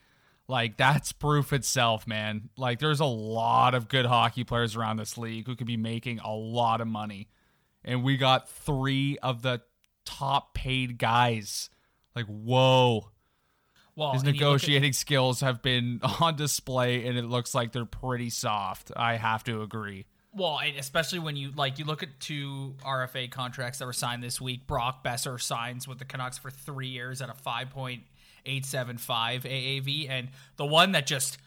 Like 0.48 0.78
that's 0.78 1.12
proof 1.12 1.54
itself, 1.54 2.08
man. 2.08 2.50
Like 2.58 2.80
there's 2.80 3.00
a 3.00 3.06
lot 3.06 3.76
of 3.76 3.88
good 3.88 4.08
hockey 4.08 4.44
players 4.44 4.76
around 4.76 4.98
this 4.98 5.18
league 5.18 5.46
who 5.46 5.56
could 5.56 5.68
be 5.68 5.78
making 5.78 6.20
a 6.20 6.34
lot 6.34 6.82
of 6.82 6.88
money. 6.88 7.30
And 7.84 8.04
we 8.04 8.18
got 8.18 8.50
three 8.50 9.18
of 9.20 9.44
the 9.44 9.62
top 10.06 10.54
paid 10.54 10.98
guys. 10.98 11.70
Like, 12.16 12.26
whoa. 12.26 13.12
Well, 14.00 14.14
His 14.14 14.24
look 14.24 14.30
at- 14.30 14.34
negotiating 14.36 14.94
skills 14.94 15.42
have 15.42 15.62
been 15.62 16.00
on 16.22 16.38
display 16.38 17.06
and 17.06 17.18
it 17.18 17.26
looks 17.26 17.54
like 17.54 17.74
they're 17.74 17.84
pretty 17.84 18.30
soft. 18.30 18.94
I 18.96 19.18
have 19.18 19.44
to 19.44 19.62
agree. 19.62 20.06
Well, 20.34 20.58
and 20.60 20.78
especially 20.78 21.20
when 21.20 21.36
you 21.36 21.52
like 21.52 21.80
you 21.80 21.86
look 21.86 22.02
at 22.02 22.20
two 22.22 22.76
RFA 22.86 23.30
contracts 23.30 23.80
that 23.80 23.86
were 23.86 23.92
signed 23.94 24.24
this 24.24 24.40
week. 24.40 24.68
Brock 24.68 25.04
Boeser 25.04 25.42
signs 25.42 25.86
with 25.86 25.98
the 26.00 26.06
Canucks 26.06 26.38
for 26.38 26.50
three 26.50 26.88
years 26.88 27.22
at 27.22 27.30
a 27.30 27.34
five 27.34 27.72
point 27.72 28.04
eight 28.46 28.66
seven 28.66 28.98
five 28.98 29.44
AAV, 29.44 30.08
and 30.10 30.30
the 30.56 30.66
one 30.66 30.94
that 30.94 31.06
just 31.06 31.38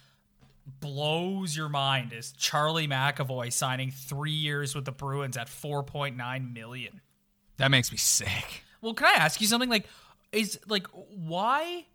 blows 0.80 1.56
your 1.56 1.68
mind 1.68 2.12
is 2.12 2.32
Charlie 2.32 2.88
McAvoy 2.88 3.52
signing 3.52 3.90
three 3.90 4.30
years 4.32 4.74
with 4.74 4.84
the 4.84 4.92
Bruins 4.92 5.36
at 5.36 5.48
four 5.48 5.82
point 5.82 6.16
nine 6.16 6.52
million. 6.52 7.00
That 7.56 7.70
makes 7.70 7.90
me 7.92 7.98
sick. 7.98 8.64
Well, 8.80 8.94
can 8.94 9.06
I 9.06 9.12
ask 9.12 9.40
you 9.40 9.46
something? 9.46 9.70
Like, 9.70 9.86
is 10.32 10.58
like 10.66 10.86
why? 11.14 11.86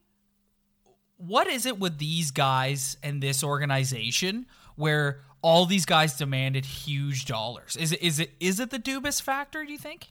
What 1.18 1.48
is 1.48 1.66
it 1.66 1.80
with 1.80 1.98
these 1.98 2.32
guys 2.32 2.98
and 3.04 3.22
this 3.22 3.44
organization 3.44 4.46
where 4.76 5.22
all 5.42 5.66
these 5.66 5.86
guys 5.86 6.18
demanded 6.18 6.66
huge 6.66 7.26
dollars? 7.26 7.76
Is 7.76 7.92
it 7.92 8.02
is 8.02 8.20
it 8.20 8.32
is 8.40 8.60
it 8.60 8.70
the 8.70 8.80
Dubas 8.80 9.22
factor? 9.22 9.66
Do 9.66 9.72
you 9.72 9.78
think? 9.78 10.08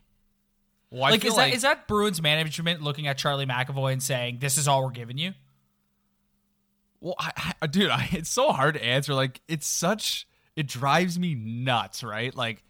Well, 0.91 1.03
like, 1.03 1.25
is 1.25 1.37
that 1.37 1.53
is 1.53 1.63
that 1.63 1.89
Bruins 1.89 2.23
management 2.23 2.83
looking 2.83 3.07
at 3.07 3.19
Charlie 3.19 3.47
McAvoy 3.47 3.93
and 3.93 4.03
saying, 4.03 4.39
"This 4.41 4.57
is 4.57 4.69
all 4.69 4.85
we're 4.85 4.91
giving 4.91 5.19
you"? 5.19 5.33
Well, 7.01 7.15
I, 7.19 7.55
I, 7.61 7.67
dude, 7.67 7.91
I, 7.91 8.09
it's 8.13 8.31
so 8.31 8.53
hard 8.53 8.75
to 8.75 8.85
answer. 8.85 9.15
Like, 9.15 9.41
it's 9.49 9.67
such, 9.67 10.27
it 10.57 10.67
drives 10.67 11.19
me 11.19 11.35
nuts, 11.35 12.03
right? 12.03 12.35
Like, 12.35 12.65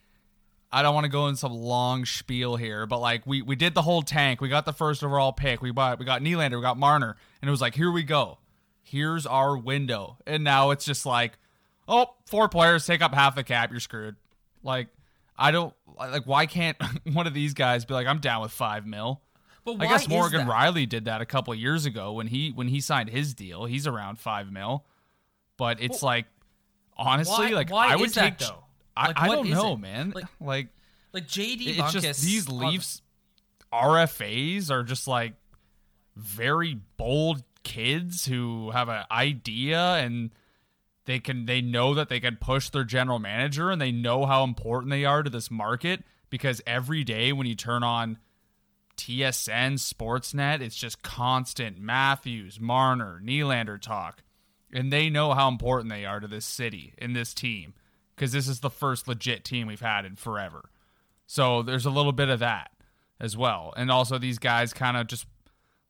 I 0.76 0.82
don't 0.82 0.94
want 0.94 1.04
to 1.04 1.08
go 1.10 1.28
in 1.28 1.36
some 1.36 1.52
long 1.54 2.04
spiel 2.04 2.56
here, 2.56 2.84
but 2.84 3.00
like, 3.00 3.26
we 3.26 3.40
we 3.40 3.56
did 3.56 3.72
the 3.72 3.80
whole 3.80 4.02
tank. 4.02 4.42
We 4.42 4.50
got 4.50 4.66
the 4.66 4.74
first 4.74 5.02
overall 5.02 5.32
pick. 5.32 5.62
We 5.62 5.70
bought, 5.70 5.98
we 5.98 6.04
got 6.04 6.20
Nylander, 6.20 6.56
we 6.56 6.60
got 6.60 6.76
Marner, 6.76 7.16
and 7.40 7.48
it 7.48 7.50
was 7.50 7.62
like, 7.62 7.74
here 7.74 7.90
we 7.90 8.02
go. 8.02 8.36
Here's 8.82 9.24
our 9.24 9.56
window, 9.56 10.18
and 10.26 10.44
now 10.44 10.72
it's 10.72 10.84
just 10.84 11.06
like, 11.06 11.38
oh, 11.88 12.08
four 12.26 12.50
players 12.50 12.84
take 12.84 13.00
up 13.00 13.14
half 13.14 13.34
the 13.36 13.42
cap. 13.42 13.70
You're 13.70 13.80
screwed. 13.80 14.16
Like, 14.62 14.88
I 15.34 15.50
don't 15.50 15.72
like. 15.98 16.26
Why 16.26 16.44
can't 16.44 16.76
one 17.12 17.26
of 17.26 17.32
these 17.32 17.54
guys 17.54 17.86
be 17.86 17.94
like, 17.94 18.06
I'm 18.06 18.18
down 18.18 18.42
with 18.42 18.52
five 18.52 18.86
mil? 18.86 19.22
But 19.64 19.80
I 19.80 19.86
guess 19.86 20.06
Morgan? 20.06 20.46
Rielly 20.46 20.86
did 20.86 21.06
that 21.06 21.22
a 21.22 21.26
couple 21.26 21.54
years 21.54 21.86
ago 21.86 22.12
when 22.12 22.26
he 22.26 22.50
when 22.50 22.68
he 22.68 22.82
signed 22.82 23.08
his 23.08 23.32
deal. 23.32 23.64
He's 23.64 23.86
around 23.86 24.18
five 24.18 24.52
mil, 24.52 24.84
but 25.56 25.80
it's 25.80 26.02
like 26.02 26.26
honestly, 26.98 27.46
why- 27.46 27.50
like 27.52 27.70
why 27.70 27.88
I 27.92 27.96
would 27.96 28.08
is 28.10 28.14
that, 28.16 28.38
take. 28.38 28.46
though? 28.46 28.62
I, 28.96 29.08
Like, 29.08 29.20
I 29.20 29.28
don't 29.28 29.50
know, 29.50 29.74
it? 29.74 29.80
man. 29.80 30.12
Like- 30.14 30.24
Like, 30.40 30.68
Like 31.12 31.26
JD 31.26 31.66
it's 31.66 31.78
Bunkis 31.78 32.00
just 32.02 32.22
these 32.22 32.48
on- 32.48 32.58
Leafs 32.58 33.02
RFAs 33.72 34.70
are 34.70 34.82
just 34.82 35.06
like 35.08 35.34
very 36.14 36.74
bold 36.96 37.42
kids 37.62 38.24
who 38.26 38.70
have 38.70 38.88
an 38.88 39.04
idea 39.10 39.94
and 39.96 40.30
they 41.04 41.18
can 41.18 41.46
they 41.46 41.60
know 41.60 41.94
that 41.94 42.08
they 42.08 42.20
can 42.20 42.36
push 42.36 42.70
their 42.70 42.84
general 42.84 43.18
manager 43.18 43.70
and 43.70 43.80
they 43.80 43.92
know 43.92 44.24
how 44.24 44.44
important 44.44 44.90
they 44.90 45.04
are 45.04 45.22
to 45.22 45.30
this 45.30 45.50
market 45.50 46.04
because 46.30 46.62
every 46.66 47.04
day 47.04 47.32
when 47.32 47.46
you 47.46 47.54
turn 47.54 47.82
on 47.82 48.18
TSN 48.96 49.74
Sportsnet, 49.74 50.60
it's 50.60 50.76
just 50.76 51.02
constant 51.02 51.78
Matthews, 51.78 52.58
Marner, 52.58 53.20
Nylander 53.22 53.80
talk. 53.80 54.22
And 54.72 54.92
they 54.92 55.10
know 55.10 55.34
how 55.34 55.48
important 55.48 55.90
they 55.90 56.04
are 56.06 56.18
to 56.18 56.26
this 56.26 56.44
city 56.46 56.94
and 56.98 57.14
this 57.14 57.34
team 57.34 57.74
because 58.16 58.32
this 58.32 58.48
is 58.48 58.60
the 58.60 58.70
first 58.70 59.06
legit 59.06 59.44
team 59.44 59.66
we've 59.66 59.80
had 59.80 60.04
in 60.04 60.16
forever. 60.16 60.70
So 61.26 61.62
there's 61.62 61.86
a 61.86 61.90
little 61.90 62.12
bit 62.12 62.28
of 62.28 62.40
that 62.40 62.70
as 63.20 63.36
well. 63.36 63.74
And 63.76 63.90
also 63.90 64.18
these 64.18 64.38
guys 64.38 64.72
kind 64.72 64.96
of 64.96 65.06
just 65.06 65.26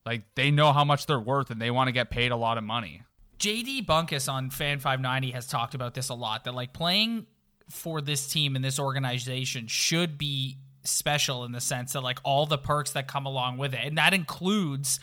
like 0.05 0.23
they 0.35 0.51
know 0.51 0.73
how 0.73 0.85
much 0.85 1.07
they're 1.07 1.21
worth 1.21 1.51
and 1.51 1.61
they 1.61 1.71
want 1.71 1.89
to 1.89 1.93
get 1.93 2.11
paid 2.11 2.33
a 2.33 2.37
lot 2.37 2.59
of 2.59 2.65
money. 2.65 3.03
JD 3.39 3.87
Bunkis 3.87 4.33
on 4.33 4.51
Fan 4.51 4.79
590 4.79 5.33
has 5.33 5.47
talked 5.47 5.75
about 5.75 5.95
this 5.95 6.09
a 6.09 6.15
lot 6.15 6.45
that 6.45 6.55
like 6.55 6.73
playing 6.73 7.27
for 7.71 8.01
this 8.01 8.29
team 8.29 8.57
and 8.57 8.65
this 8.65 8.79
organization 8.79 9.67
should 9.67 10.17
be 10.17 10.57
special 10.85 11.45
in 11.45 11.53
the 11.53 11.61
sense 11.61 11.93
that 11.93 12.01
like 12.01 12.21
all 12.23 12.47
the 12.47 12.59
perks 12.59 12.93
that 12.93 13.09
come 13.09 13.27
along 13.27 13.59
with 13.59 13.75
it 13.75 13.81
and 13.83 13.99
that 13.99 14.15
includes 14.15 15.01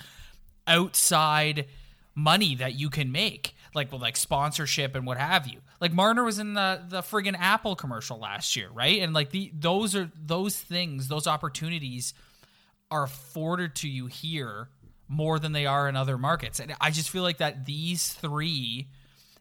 outside 0.65 1.65
money 2.15 2.55
that 2.55 2.73
you 2.73 2.89
can 2.89 3.11
make 3.11 3.53
like 3.75 3.91
with 3.91 4.01
like 4.01 4.15
sponsorship 4.15 4.95
and 4.95 5.05
what 5.05 5.17
have 5.17 5.45
you 5.45 5.59
like 5.83 5.93
marner 5.93 6.23
was 6.23 6.39
in 6.39 6.53
the 6.55 6.81
the 6.87 7.01
friggin 7.01 7.35
apple 7.37 7.75
commercial 7.75 8.17
last 8.17 8.55
year 8.55 8.69
right 8.73 9.01
and 9.01 9.13
like 9.13 9.29
the 9.29 9.51
those 9.53 9.95
are 9.95 10.09
those 10.15 10.57
things 10.57 11.07
those 11.07 11.27
opportunities 11.27 12.13
are 12.89 13.03
afforded 13.03 13.75
to 13.75 13.89
you 13.89 14.05
here 14.05 14.69
more 15.07 15.39
than 15.39 15.51
they 15.51 15.65
are 15.65 15.87
in 15.87 15.95
other 15.95 16.17
markets. 16.17 16.59
And 16.59 16.75
I 16.79 16.91
just 16.91 17.09
feel 17.09 17.23
like 17.23 17.37
that 17.37 17.65
these 17.65 18.13
three 18.13 18.87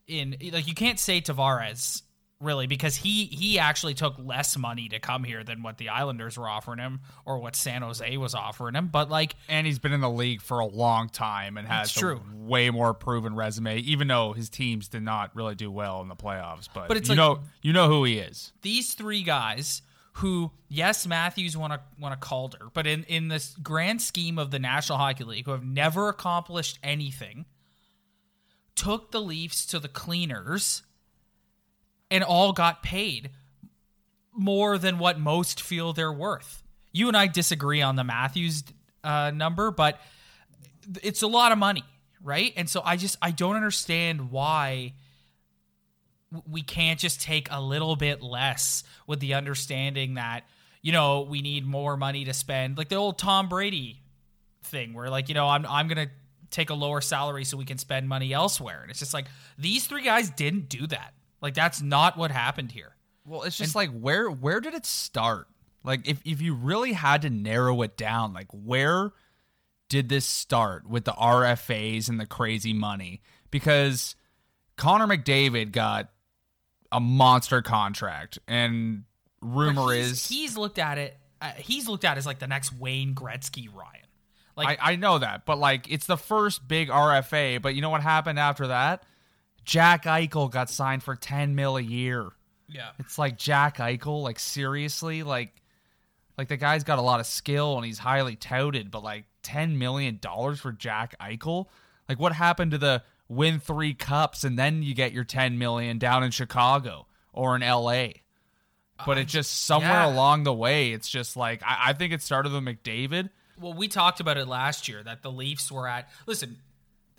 in 0.08 0.37
like 0.52 0.66
you 0.66 0.75
can't 0.75 0.99
say 0.99 1.20
Tavares 1.20 2.02
really 2.42 2.66
because 2.66 2.96
he 2.96 3.25
he 3.26 3.58
actually 3.58 3.94
took 3.94 4.14
less 4.18 4.56
money 4.56 4.88
to 4.88 4.99
come 4.99 5.25
here 5.25 5.44
than 5.44 5.62
what 5.62 5.78
the 5.78 5.88
Islanders 5.88 6.37
were 6.37 6.49
offering 6.49 6.78
him 6.78 7.00
or 7.25 7.38
what 7.38 7.54
San 7.56 7.82
Jose 7.82 8.16
was 8.16 8.34
offering 8.34 8.75
him. 8.75 8.88
But 8.88 9.08
like 9.08 9.37
And 9.49 9.66
he's 9.66 9.78
been 9.78 9.92
in 9.92 10.00
the 10.00 10.11
league 10.11 10.42
for 10.42 10.58
a 10.58 10.66
long 10.66 11.08
time 11.08 11.56
and 11.56 11.66
has 11.68 11.92
true. 11.92 12.20
way 12.34 12.70
more 12.70 12.92
proven 12.94 13.34
resume, 13.34 13.78
even 13.78 14.08
though 14.08 14.32
his 14.32 14.50
teams 14.50 14.88
did 14.88 15.02
not 15.02 15.34
really 15.34 15.54
do 15.54 15.70
well 15.70 16.02
in 16.02 16.08
the 16.08 16.16
playoffs. 16.16 16.68
But, 16.72 16.88
But 16.88 16.96
it's 16.96 17.08
you 17.08 17.14
like- 17.14 17.38
know 17.38 17.40
you 17.62 17.72
know 17.72 17.88
who 17.88 18.04
he 18.04 18.18
is. 18.18 18.52
these 18.62 18.94
three 18.94 19.22
guys 19.22 19.82
who 20.16 20.50
yes 20.68 21.06
Matthews 21.06 21.56
won 21.56 21.72
a 21.72 21.80
won 21.99 22.12
a 22.12 22.16
Calder, 22.16 22.68
but 22.75 22.87
in 22.87 23.04
in 23.04 23.28
this 23.28 23.56
grand 23.62 24.02
scheme 24.02 24.38
of 24.38 24.50
the 24.50 24.58
National 24.58 24.99
Hockey 24.99 25.25
League 25.25 25.46
who 25.46 25.52
have 25.52 25.64
never 25.64 26.08
accomplished 26.08 26.78
anything 26.82 27.46
took 28.75 29.11
the 29.11 29.20
Leafs 29.20 29.66
to 29.66 29.78
the 29.78 29.88
cleaners 29.88 30.82
and 32.12 32.23
all 32.23 32.52
got 32.52 32.83
paid 32.83 33.31
more 34.35 34.76
than 34.76 34.99
what 34.99 35.19
most 35.19 35.61
feel 35.62 35.95
they're 35.95 36.12
worth. 36.12 36.62
You 36.92 37.09
and 37.09 37.16
I 37.16 37.26
disagree 37.26 37.81
on 37.81 37.97
the 37.97 38.04
Matthews 38.04 38.64
uh, 39.02 39.33
number, 39.35 39.71
but 39.71 39.99
it's 41.02 41.23
a 41.23 41.26
lot 41.26 41.52
of 41.52 41.59
money, 41.59 41.85
right? 42.23 42.52
And 42.54 42.69
so 42.69 42.83
I 42.85 42.97
just 42.97 43.16
I 43.23 43.31
don't 43.31 43.57
understand 43.57 44.31
why 44.31 44.92
we 46.47 46.62
can't 46.62 47.00
just 47.00 47.23
take 47.23 47.49
a 47.50 47.61
little 47.61 47.97
bit 47.97 48.23
less 48.23 48.85
with 49.07 49.21
the 49.21 49.35
understanding 49.35 50.14
that 50.14 50.45
you 50.83 50.92
know 50.92 51.23
we 51.23 51.40
need 51.40 51.66
more 51.66 51.97
money 51.97 52.25
to 52.25 52.35
spend 52.35 52.76
like 52.76 52.88
the 52.88 52.97
old 52.97 53.19
Tom 53.19 53.49
Brady 53.49 54.00
thing 54.64 54.92
where 54.95 55.11
like 55.11 55.28
you 55.28 55.35
know 55.35 55.47
I'm 55.47 55.66
I'm 55.66 55.88
to 55.88 56.09
take 56.50 56.71
a 56.71 56.75
lower 56.75 57.00
salary 57.00 57.45
so 57.45 57.57
we 57.57 57.66
can 57.66 57.76
spend 57.76 58.09
money 58.09 58.33
elsewhere 58.33 58.81
and 58.81 58.90
it's 58.90 59.00
just 59.00 59.12
like 59.12 59.26
these 59.59 59.87
three 59.87 60.02
guys 60.02 60.31
didn't 60.31 60.71
do 60.71 60.87
that 60.87 61.12
like 61.42 61.54
that's 61.54 61.82
not 61.82 62.16
what 62.16 62.30
happened 62.30 62.72
here 62.72 62.94
Well, 63.26 63.42
it's 63.42 63.58
just 63.58 63.75
like 63.75 63.90
where 63.90 64.30
where 64.30 64.61
did 64.61 64.72
it 64.72 64.87
start? 64.87 65.49
Like 65.84 66.08
if 66.08 66.20
if 66.25 66.40
you 66.40 66.54
really 66.54 66.92
had 66.92 67.22
to 67.22 67.30
narrow 67.30 67.82
it 67.82 67.96
down, 67.96 68.32
like 68.32 68.49
where 68.52 69.12
did 69.88 70.08
this 70.08 70.25
start 70.25 70.88
with 70.88 71.04
the 71.04 71.12
RFAs 71.12 72.08
and 72.08 72.18
the 72.18 72.26
crazy 72.26 72.72
money? 72.72 73.20
Because 73.50 74.16
Connor 74.76 75.06
McDavid 75.06 75.72
got 75.72 76.08
a 76.90 77.00
monster 77.00 77.62
contract, 77.62 78.38
and 78.49 79.04
rumor 79.40 79.92
he's, 79.92 80.12
is 80.12 80.28
he's 80.28 80.56
looked 80.56 80.78
at 80.78 80.99
it. 80.99 81.16
Uh, 81.40 81.50
he's 81.56 81.88
looked 81.88 82.04
at 82.04 82.16
as 82.16 82.26
like 82.26 82.38
the 82.38 82.46
next 82.46 82.72
Wayne 82.72 83.14
Gretzky, 83.14 83.68
Ryan. 83.72 84.06
Like 84.56 84.80
I, 84.80 84.92
I 84.92 84.96
know 84.96 85.18
that, 85.18 85.46
but 85.46 85.58
like 85.58 85.90
it's 85.90 86.06
the 86.06 86.16
first 86.16 86.66
big 86.66 86.88
RFA. 86.88 87.61
But 87.61 87.75
you 87.75 87.82
know 87.82 87.90
what 87.90 88.02
happened 88.02 88.38
after 88.38 88.68
that? 88.68 89.02
Jack 89.64 90.04
Eichel 90.04 90.50
got 90.50 90.71
signed 90.71 91.02
for 91.02 91.16
ten 91.16 91.54
mil 91.54 91.76
a 91.76 91.83
year. 91.83 92.31
yeah, 92.69 92.90
It's 92.99 93.19
like 93.19 93.38
Jack 93.38 93.78
Eichel, 93.78 94.23
like 94.23 94.38
seriously, 94.38 95.23
like 95.23 95.62
like 96.38 96.49
the 96.49 96.57
guy's 96.57 96.85
got 96.85 96.99
a 96.99 97.02
lot 97.02 97.21
of 97.21 97.26
skill 97.26 97.76
and 97.76 97.87
he's 97.87 97.99
highly 97.99 98.37
touted, 98.37 98.90
but 98.90 99.02
like 99.02 99.25
ten 99.42 99.78
million 99.78 100.19
dollars 100.21 100.61
for 100.61 100.73
Jack 100.73 101.14
Eichel? 101.21 101.66
Like 102.09 102.19
what 102.19 102.33
happened 102.33 102.73
to 102.73 102.78
the 102.78 103.02
win 103.28 103.61
three 103.61 103.95
cups 103.95 104.45
and 104.45 104.59
then 104.59 104.83
you 104.83 104.95
get 104.95 105.12
your 105.12 105.25
ten 105.25 105.59
million 105.59 105.99
down 105.99 106.25
in 106.25 106.31
Chicago 106.31 107.07
or 107.33 107.57
in 107.57 107.62
LA? 107.62 108.09
But 109.04 109.19
it's 109.19 109.33
uh, 109.33 109.38
just 109.38 109.64
somewhere 109.64 109.90
yeah. 109.90 110.12
along 110.12 110.45
the 110.45 110.52
way, 110.52 110.92
it's 110.92 111.09
just 111.09 111.37
like 111.37 111.62
I, 111.62 111.88
I 111.88 111.92
think 111.92 112.12
it 112.12 112.23
started 112.23 112.52
with 112.52 112.62
McDavid. 112.62 113.31
well, 113.61 113.75
we 113.75 113.88
talked 113.88 114.21
about 114.21 114.38
it 114.38 114.47
last 114.47 114.88
year 114.88 115.02
that 115.02 115.23
the 115.23 115.31
Leafs 115.31 115.71
were 115.71 115.88
at. 115.88 116.09
Listen, 116.26 116.59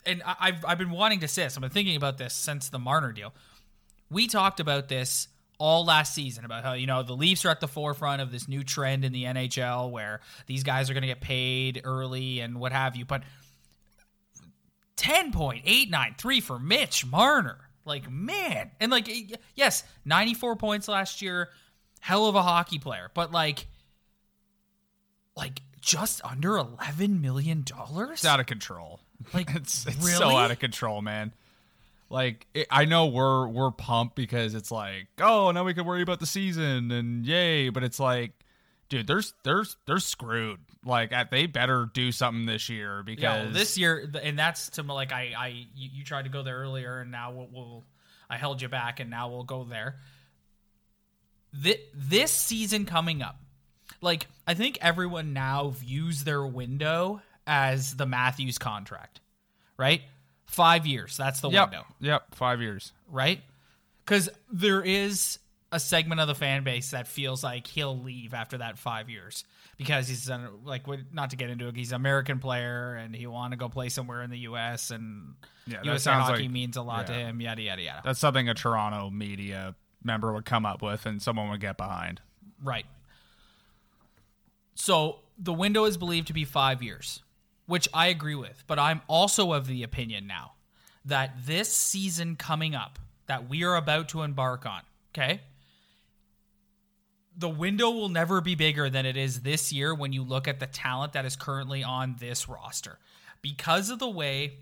and 0.05 0.21
I- 0.25 0.35
I've 0.39 0.65
I've 0.65 0.77
been 0.77 0.91
wanting 0.91 1.19
to 1.21 1.27
say 1.27 1.43
this. 1.43 1.55
I've 1.57 1.61
been 1.61 1.69
thinking 1.69 1.95
about 1.95 2.17
this 2.17 2.33
since 2.33 2.69
the 2.69 2.79
Marner 2.79 3.11
deal. 3.11 3.33
We 4.09 4.27
talked 4.27 4.59
about 4.59 4.87
this 4.89 5.27
all 5.59 5.85
last 5.85 6.13
season 6.13 6.45
about 6.45 6.63
how 6.63 6.73
you 6.73 6.87
know 6.87 7.03
the 7.03 7.15
Leafs 7.15 7.45
are 7.45 7.49
at 7.49 7.59
the 7.61 7.67
forefront 7.67 8.21
of 8.21 8.31
this 8.31 8.47
new 8.47 8.63
trend 8.63 9.05
in 9.05 9.11
the 9.13 9.23
NHL 9.23 9.91
where 9.91 10.19
these 10.47 10.63
guys 10.63 10.89
are 10.89 10.93
going 10.93 11.01
to 11.03 11.07
get 11.07 11.21
paid 11.21 11.81
early 11.83 12.39
and 12.39 12.59
what 12.59 12.71
have 12.71 12.95
you. 12.95 13.05
But 13.05 13.23
ten 14.95 15.31
point 15.31 15.63
eight 15.65 15.89
nine 15.89 16.15
three 16.17 16.41
for 16.41 16.59
Mitch 16.59 17.05
Marner, 17.05 17.69
like 17.85 18.09
man, 18.11 18.71
and 18.79 18.91
like 18.91 19.09
yes, 19.55 19.83
ninety 20.05 20.33
four 20.33 20.55
points 20.55 20.87
last 20.87 21.21
year, 21.21 21.49
hell 21.99 22.25
of 22.27 22.35
a 22.35 22.41
hockey 22.43 22.79
player, 22.79 23.09
but 23.13 23.31
like 23.31 23.67
like 25.35 25.61
just 25.81 26.23
under 26.23 26.57
11 26.57 27.19
million 27.21 27.63
dollars 27.63 28.11
It's 28.19 28.25
out 28.25 28.39
of 28.39 28.45
control. 28.45 28.99
Like, 29.33 29.49
it's 29.55 29.85
it's 29.87 30.17
so 30.17 30.35
out 30.35 30.51
of 30.51 30.59
control, 30.59 31.01
man. 31.01 31.33
Like 32.09 32.45
it, 32.53 32.67
I 32.69 32.85
know 32.85 33.07
we're 33.07 33.47
we're 33.47 33.71
pumped 33.71 34.15
because 34.15 34.53
it's 34.53 34.71
like, 34.71 35.07
oh, 35.19 35.51
now 35.51 35.63
we 35.63 35.73
can 35.73 35.85
worry 35.85 36.01
about 36.01 36.19
the 36.19 36.25
season 36.25 36.91
and 36.91 37.25
yay, 37.25 37.69
but 37.69 37.83
it's 37.83 37.99
like, 37.99 38.31
dude, 38.89 39.07
there's 39.07 39.33
there's 39.43 39.77
they're 39.87 39.99
screwed. 39.99 40.59
Like 40.85 41.13
they 41.31 41.45
better 41.45 41.89
do 41.93 42.11
something 42.11 42.45
this 42.45 42.69
year 42.69 43.03
because 43.03 43.23
yeah, 43.23 43.43
well, 43.43 43.51
this 43.51 43.77
year 43.77 44.09
and 44.21 44.37
that's 44.37 44.69
to 44.71 44.83
like 44.83 45.13
i 45.13 45.33
i 45.37 45.47
you, 45.75 45.89
you 45.93 46.03
tried 46.03 46.23
to 46.23 46.29
go 46.29 46.43
there 46.43 46.57
earlier 46.57 46.99
and 46.99 47.09
now 47.11 47.31
we'll, 47.31 47.47
we'll 47.51 47.83
i 48.29 48.37
held 48.37 48.61
you 48.61 48.67
back 48.67 48.99
and 48.99 49.09
now 49.09 49.29
we'll 49.29 49.43
go 49.43 49.63
there 49.63 49.95
Th- 51.63 51.79
this 51.95 52.31
season 52.31 52.85
coming 52.85 53.21
up 53.21 53.39
like 54.01 54.27
i 54.45 54.53
think 54.53 54.77
everyone 54.81 55.31
now 55.31 55.69
views 55.69 56.25
their 56.25 56.45
window 56.45 57.21
as 57.47 57.95
the 57.95 58.05
matthews 58.05 58.57
contract 58.57 59.19
right 59.77 60.01
five 60.45 60.85
years 60.85 61.17
that's 61.17 61.41
the 61.41 61.49
yep, 61.49 61.69
window 61.71 61.85
yep, 61.99 62.35
five 62.35 62.61
years. 62.61 62.91
right? 63.09 63.41
Because 64.05 64.29
there 64.51 64.81
is 64.81 65.39
a 65.71 65.79
segment 65.79 66.21
of 66.21 66.27
the 66.27 66.35
fan 66.35 66.63
base 66.63 66.91
that 66.91 67.07
feels 67.07 67.43
like 67.43 67.65
he'll 67.65 67.97
leave 67.97 68.33
after 68.33 68.57
that 68.59 68.77
five 68.77 69.09
years 69.09 69.43
because 69.77 70.07
he's 70.07 70.29
an, 70.29 70.47
like 70.65 70.83
not 71.11 71.31
to 71.31 71.35
get 71.35 71.49
into 71.49 71.67
it. 71.69 71.75
He's 71.75 71.91
an 71.91 71.95
American 71.95 72.37
player 72.37 72.93
and 72.95 73.15
he 73.15 73.25
want 73.25 73.53
to 73.53 73.57
go 73.57 73.69
play 73.69 73.89
somewhere 73.89 74.21
in 74.21 74.29
the 74.29 74.39
U.S. 74.39 74.91
and 74.91 75.33
Yeah, 75.65 75.79
U.S. 75.85 76.05
hockey 76.05 76.43
like- 76.43 76.51
means 76.51 76.77
a 76.77 76.83
lot 76.83 77.07
to 77.07 77.13
him. 77.13 77.41
Yada 77.41 77.61
yada 77.63 77.81
yada. 77.81 78.01
That's 78.03 78.19
something 78.19 78.47
a 78.49 78.53
Toronto 78.53 79.09
media 79.09 79.73
member 80.03 80.31
would 80.33 80.45
come 80.45 80.65
up 80.65 80.83
with 80.83 81.07
and 81.07 81.19
someone 81.21 81.49
would 81.49 81.61
get 81.61 81.77
behind. 81.77 82.21
Right. 82.61 82.85
So 84.75 85.21
the 85.37 85.53
window 85.53 85.85
is 85.85 85.97
believed 85.97 86.27
to 86.27 86.33
be 86.33 86.45
five 86.45 86.83
years, 86.83 87.22
which 87.65 87.87
I 87.93 88.07
agree 88.07 88.35
with. 88.35 88.63
But 88.67 88.79
I'm 88.79 89.01
also 89.07 89.53
of 89.53 89.67
the 89.67 89.83
opinion 89.83 90.27
now 90.27 90.53
that 91.05 91.35
this 91.45 91.71
season 91.71 92.35
coming 92.35 92.75
up 92.75 92.99
that 93.27 93.49
we 93.49 93.63
are 93.63 93.75
about 93.75 94.09
to 94.09 94.21
embark 94.21 94.65
on, 94.65 94.81
okay? 95.11 95.41
The 97.37 97.49
window 97.49 97.89
will 97.89 98.09
never 98.09 98.41
be 98.41 98.55
bigger 98.55 98.89
than 98.89 99.05
it 99.05 99.17
is 99.17 99.41
this 99.41 99.73
year 99.73 99.93
when 99.93 100.13
you 100.13 100.23
look 100.23 100.47
at 100.47 100.59
the 100.59 100.67
talent 100.67 101.13
that 101.13 101.25
is 101.25 101.35
currently 101.35 101.83
on 101.83 102.15
this 102.19 102.47
roster. 102.47 102.99
Because 103.41 103.89
of 103.89 103.99
the 103.99 104.09
way 104.09 104.53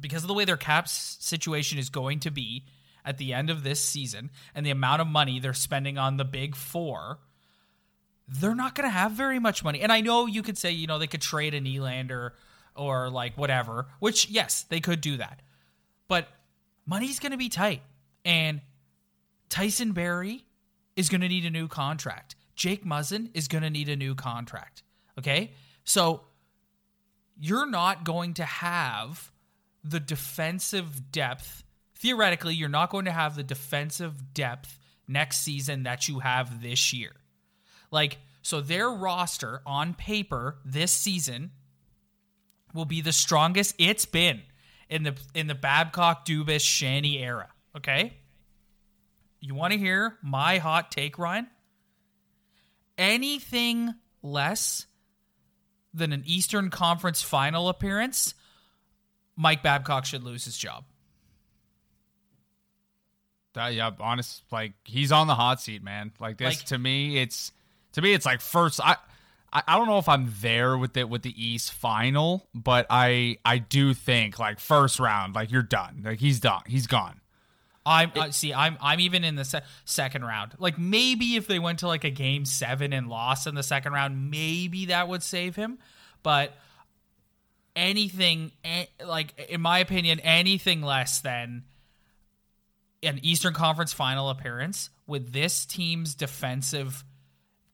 because 0.00 0.24
of 0.24 0.28
the 0.28 0.34
way 0.34 0.44
their 0.44 0.56
cap 0.56 0.88
situation 0.88 1.78
is 1.78 1.90
going 1.90 2.20
to 2.20 2.30
be 2.30 2.64
at 3.04 3.18
the 3.18 3.34
end 3.34 3.50
of 3.50 3.62
this 3.62 3.80
season 3.80 4.30
and 4.54 4.64
the 4.64 4.70
amount 4.70 5.00
of 5.00 5.06
money 5.06 5.38
they're 5.38 5.52
spending 5.52 5.98
on 5.98 6.16
the 6.16 6.24
big 6.24 6.56
four, 6.56 7.18
they're 8.40 8.54
not 8.54 8.74
going 8.74 8.88
to 8.88 8.92
have 8.92 9.12
very 9.12 9.38
much 9.38 9.62
money. 9.62 9.80
And 9.80 9.92
I 9.92 10.00
know 10.00 10.26
you 10.26 10.42
could 10.42 10.56
say, 10.56 10.70
you 10.70 10.86
know, 10.86 10.98
they 10.98 11.06
could 11.06 11.20
trade 11.20 11.54
a 11.54 11.60
Nylander 11.60 12.30
or 12.74 13.10
like 13.10 13.36
whatever, 13.36 13.86
which, 13.98 14.28
yes, 14.30 14.62
they 14.64 14.80
could 14.80 15.00
do 15.00 15.18
that. 15.18 15.40
But 16.08 16.28
money's 16.86 17.18
going 17.18 17.32
to 17.32 17.38
be 17.38 17.48
tight. 17.48 17.82
And 18.24 18.60
Tyson 19.48 19.92
Barrie 19.92 20.44
is 20.96 21.08
going 21.08 21.20
to 21.20 21.28
need 21.28 21.44
a 21.44 21.50
new 21.50 21.68
contract. 21.68 22.36
Jake 22.54 22.84
Muzzin 22.84 23.30
is 23.34 23.48
going 23.48 23.62
to 23.62 23.70
need 23.70 23.88
a 23.88 23.96
new 23.96 24.14
contract. 24.14 24.82
Okay? 25.18 25.52
So 25.84 26.22
you're 27.38 27.68
not 27.68 28.04
going 28.04 28.34
to 28.34 28.44
have 28.44 29.30
the 29.84 30.00
defensive 30.00 31.10
depth. 31.10 31.64
Theoretically, 31.96 32.54
you're 32.54 32.68
not 32.68 32.90
going 32.90 33.04
to 33.06 33.12
have 33.12 33.36
the 33.36 33.42
defensive 33.42 34.32
depth 34.32 34.78
next 35.08 35.38
season 35.38 35.82
that 35.82 36.08
you 36.08 36.20
have 36.20 36.62
this 36.62 36.92
year. 36.92 37.12
Like, 37.92 38.18
so 38.42 38.60
their 38.60 38.90
roster 38.90 39.62
on 39.64 39.94
paper 39.94 40.56
this 40.64 40.90
season 40.90 41.52
will 42.74 42.86
be 42.86 43.00
the 43.00 43.12
strongest 43.12 43.76
it's 43.78 44.06
been 44.06 44.42
in 44.88 45.04
the 45.04 45.14
in 45.34 45.46
the 45.46 45.54
Babcock 45.54 46.26
Dubas 46.26 46.62
Shanny 46.62 47.18
era. 47.22 47.48
Okay? 47.76 48.14
You 49.40 49.54
want 49.54 49.72
to 49.72 49.78
hear 49.78 50.16
my 50.22 50.58
hot 50.58 50.90
take, 50.90 51.18
Ryan? 51.18 51.46
Anything 52.98 53.94
less 54.22 54.86
than 55.94 56.12
an 56.12 56.22
Eastern 56.26 56.70
Conference 56.70 57.22
final 57.22 57.68
appearance, 57.68 58.34
Mike 59.36 59.62
Babcock 59.62 60.04
should 60.06 60.22
lose 60.22 60.44
his 60.44 60.56
job. 60.56 60.84
That, 63.54 63.74
yeah, 63.74 63.90
honest, 64.00 64.42
like 64.50 64.72
he's 64.84 65.12
on 65.12 65.26
the 65.26 65.34
hot 65.34 65.60
seat, 65.60 65.82
man. 65.82 66.12
Like 66.18 66.38
this 66.38 66.58
Like- 66.58 66.66
to 66.66 66.78
me, 66.78 67.18
it's 67.18 67.52
to 67.92 68.02
me, 68.02 68.12
it's 68.12 68.26
like 68.26 68.40
first. 68.40 68.80
I, 68.82 68.96
I, 69.52 69.76
don't 69.76 69.86
know 69.86 69.98
if 69.98 70.08
I'm 70.08 70.32
there 70.40 70.78
with 70.78 70.96
it 70.96 71.08
with 71.08 71.22
the 71.22 71.34
East 71.42 71.72
final, 71.72 72.48
but 72.54 72.86
I, 72.88 73.36
I 73.44 73.58
do 73.58 73.92
think 73.92 74.38
like 74.38 74.58
first 74.58 74.98
round, 74.98 75.34
like 75.34 75.50
you're 75.50 75.62
done. 75.62 76.02
Like 76.04 76.20
he's 76.20 76.40
done. 76.40 76.62
He's 76.66 76.86
gone. 76.86 77.20
I'm 77.84 78.12
uh, 78.14 78.30
see. 78.30 78.54
I'm 78.54 78.78
I'm 78.80 79.00
even 79.00 79.24
in 79.24 79.34
the 79.34 79.44
se- 79.44 79.62
second 79.84 80.24
round. 80.24 80.52
Like 80.58 80.78
maybe 80.78 81.36
if 81.36 81.46
they 81.46 81.58
went 81.58 81.80
to 81.80 81.88
like 81.88 82.04
a 82.04 82.10
game 82.10 82.44
seven 82.44 82.92
and 82.92 83.08
lost 83.08 83.46
in 83.46 83.54
the 83.54 83.62
second 83.62 83.92
round, 83.92 84.30
maybe 84.30 84.86
that 84.86 85.08
would 85.08 85.22
save 85.22 85.56
him. 85.56 85.78
But 86.22 86.54
anything, 87.74 88.52
like 89.04 89.48
in 89.50 89.60
my 89.60 89.80
opinion, 89.80 90.20
anything 90.20 90.82
less 90.82 91.20
than 91.20 91.64
an 93.02 93.18
Eastern 93.22 93.52
Conference 93.52 93.92
final 93.92 94.30
appearance 94.30 94.90
with 95.06 95.32
this 95.32 95.66
team's 95.66 96.14
defensive 96.14 97.04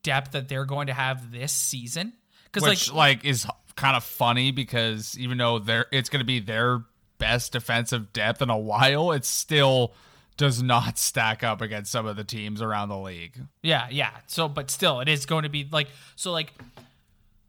depth 0.08 0.32
that 0.32 0.48
they're 0.48 0.64
going 0.64 0.86
to 0.86 0.94
have 0.94 1.30
this 1.30 1.52
season, 1.52 2.14
because 2.50 2.62
like 2.62 2.94
like, 2.94 3.24
is 3.26 3.46
kind 3.76 3.94
of 3.94 4.02
funny 4.02 4.50
because 4.50 5.16
even 5.18 5.36
though 5.36 5.58
they're 5.58 5.86
it's 5.92 6.08
going 6.08 6.20
to 6.20 6.26
be 6.26 6.40
their 6.40 6.82
best 7.18 7.52
defensive 7.52 8.12
depth 8.14 8.40
in 8.40 8.48
a 8.48 8.56
while, 8.56 9.12
it 9.12 9.26
still 9.26 9.92
does 10.38 10.62
not 10.62 10.96
stack 10.96 11.44
up 11.44 11.60
against 11.60 11.92
some 11.92 12.06
of 12.06 12.16
the 12.16 12.24
teams 12.24 12.62
around 12.62 12.88
the 12.88 12.98
league. 12.98 13.38
Yeah, 13.62 13.88
yeah. 13.90 14.12
So, 14.28 14.48
but 14.48 14.70
still, 14.70 15.00
it 15.00 15.08
is 15.08 15.26
going 15.26 15.42
to 15.42 15.50
be 15.50 15.68
like 15.70 15.88
so. 16.16 16.32
Like 16.32 16.54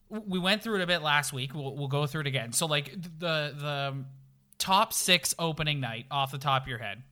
we 0.10 0.38
went 0.38 0.62
through 0.62 0.76
it 0.76 0.82
a 0.82 0.88
bit 0.88 1.02
last 1.02 1.32
week. 1.32 1.54
We'll, 1.54 1.76
we'll 1.76 1.88
go 1.88 2.06
through 2.06 2.22
it 2.22 2.28
again. 2.28 2.52
So, 2.52 2.66
like 2.66 2.92
the 2.94 3.54
the 3.56 3.96
top 4.58 4.92
six 4.92 5.34
opening 5.40 5.80
night 5.80 6.08
off 6.12 6.32
the 6.32 6.38
top 6.38 6.64
of 6.64 6.68
your 6.68 6.80
head: 6.80 7.04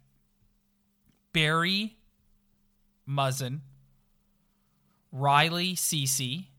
Barrie, 1.32 1.96
Muzzin, 3.08 3.62
Rielly, 5.18 5.78
Ceci. 5.78 6.50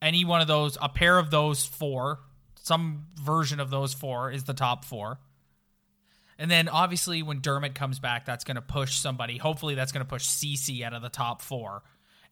Any 0.00 0.24
one 0.24 0.40
of 0.40 0.48
those, 0.48 0.76
a 0.80 0.88
pair 0.88 1.18
of 1.18 1.30
those 1.30 1.64
four, 1.64 2.20
some 2.56 3.06
version 3.20 3.60
of 3.60 3.70
those 3.70 3.94
four 3.94 4.30
is 4.30 4.44
the 4.44 4.54
top 4.54 4.84
four. 4.84 5.18
And 6.38 6.50
then 6.50 6.68
obviously 6.68 7.22
when 7.22 7.40
Dermott 7.40 7.74
comes 7.74 7.98
back, 7.98 8.24
that's 8.24 8.44
going 8.44 8.56
to 8.56 8.62
push 8.62 8.96
somebody. 8.96 9.38
Hopefully 9.38 9.74
that's 9.74 9.92
going 9.92 10.04
to 10.04 10.08
push 10.08 10.24
Ceci 10.24 10.84
out 10.84 10.92
of 10.92 11.02
the 11.02 11.08
top 11.08 11.40
four. 11.40 11.82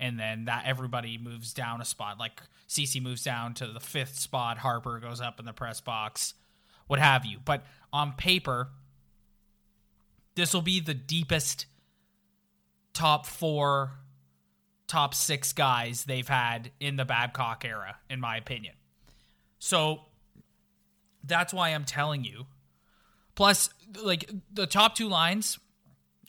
And 0.00 0.18
then 0.18 0.46
that 0.46 0.64
everybody 0.66 1.18
moves 1.18 1.52
down 1.52 1.80
a 1.80 1.84
spot. 1.84 2.18
Like 2.18 2.42
Ceci 2.66 2.98
moves 2.98 3.22
down 3.22 3.54
to 3.54 3.66
the 3.68 3.80
fifth 3.80 4.18
spot. 4.18 4.58
Harper 4.58 4.98
goes 4.98 5.20
up 5.20 5.38
in 5.38 5.46
the 5.46 5.52
press 5.52 5.80
box, 5.80 6.34
what 6.86 6.98
have 6.98 7.24
you. 7.24 7.38
But 7.44 7.64
on 7.92 8.14
paper, 8.14 8.68
this 10.34 10.54
will 10.54 10.62
be 10.62 10.80
the 10.80 10.94
deepest 10.94 11.66
top 12.94 13.26
four, 13.26 13.92
top 14.90 15.14
six 15.14 15.53
guys 15.53 16.05
they've 16.05 16.26
had 16.26 16.72
in 16.81 16.96
the 16.96 17.05
Babcock 17.05 17.64
era, 17.64 17.96
in 18.11 18.18
my 18.18 18.37
opinion. 18.37 18.74
So 19.61 20.00
that's 21.22 21.55
why 21.55 21.68
I'm 21.70 21.85
telling 21.85 22.24
you. 22.24 22.46
Plus, 23.37 23.70
like 24.03 24.29
the 24.53 24.66
top 24.66 24.96
two 24.96 25.09
lines 25.09 25.61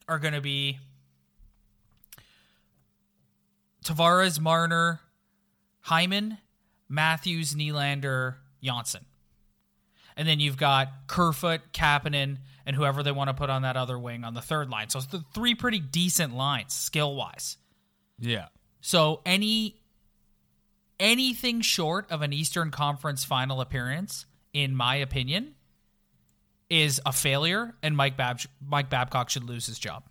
are 0.08 0.20
going 0.20 0.36
to 0.36 0.42
be 0.42 0.78
Tavares, 3.84 4.40
Marner, 4.40 5.02
Hyman, 5.82 6.38
Matthews, 6.88 7.56
Nylander, 7.56 8.36
Johnsson. 8.64 9.06
And 10.16 10.28
then 10.28 10.40
you've 10.40 10.58
got 10.58 11.08
Kerfoot, 11.08 11.62
Kapanen, 11.74 12.38
and 12.66 12.76
whoever 12.76 13.02
they 13.02 13.12
want 13.12 13.30
to 13.30 13.34
put 13.34 13.50
on 13.50 13.64
that 13.64 13.76
other 13.76 13.98
wing 13.98 14.24
on 14.24 14.36
the 14.36 14.42
third 14.42 14.70
line. 14.70 14.90
So 14.90 15.00
it's 15.00 15.08
the 15.08 15.24
three 15.34 15.56
pretty 15.56 15.80
decent 15.80 16.36
lines 16.36 16.74
skill 16.76 17.16
wise. 17.16 17.58
Yeah. 18.22 18.48
So 18.80 19.22
any 19.26 19.82
anything 21.00 21.62
short 21.62 22.10
of 22.12 22.22
an 22.22 22.32
Eastern 22.32 22.72
Conference 22.72 23.26
final 23.26 23.60
appearance, 23.60 24.28
in 24.54 24.76
my 24.76 24.96
opinion, 24.96 25.56
is 26.70 27.02
a 27.06 27.12
failure, 27.12 27.76
and 27.84 27.98
Mike 27.98 28.16
Bab- 28.16 28.40
Mike 28.66 28.90
Babcock 28.90 29.30
should 29.30 29.44
lose 29.44 29.66
his 29.66 29.78
job. 29.78 30.04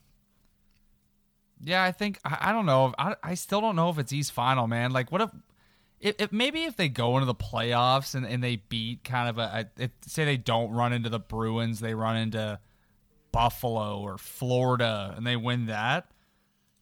Yeah, 1.63 1.83
I 1.83 1.93
think 1.93 2.19
I, 2.25 2.39
I 2.41 2.53
don't 2.53 2.67
know. 2.67 2.93
I, 2.99 3.17
I 3.23 3.35
still 3.35 3.61
don't 3.61 3.77
know 3.77 3.91
if 3.91 3.99
it's 3.99 4.13
East 4.13 4.33
Final, 4.33 4.67
man. 4.67 4.91
Like, 4.93 5.13
what 5.13 5.21
if, 5.21 5.31
if, 6.01 6.15
if 6.19 6.33
maybe 6.33 6.65
if 6.65 6.77
they 6.77 6.89
go 6.89 7.17
into 7.17 7.27
the 7.27 7.35
playoffs 7.35 8.15
and, 8.15 8.27
and 8.27 8.43
they 8.43 8.57
beat 8.57 9.05
kind 9.05 9.29
of 9.29 9.39
a, 9.39 9.69
a 9.79 9.85
if, 9.85 9.91
say 10.07 10.25
they 10.25 10.37
don't 10.37 10.73
run 10.73 10.93
into 10.93 11.09
the 11.09 11.21
Bruins, 11.21 11.81
they 11.81 11.95
run 11.95 12.17
into 12.17 12.59
Buffalo 13.31 14.01
or 14.01 14.19
Florida 14.19 15.15
and 15.17 15.27
they 15.27 15.37
win 15.37 15.67
that, 15.67 16.11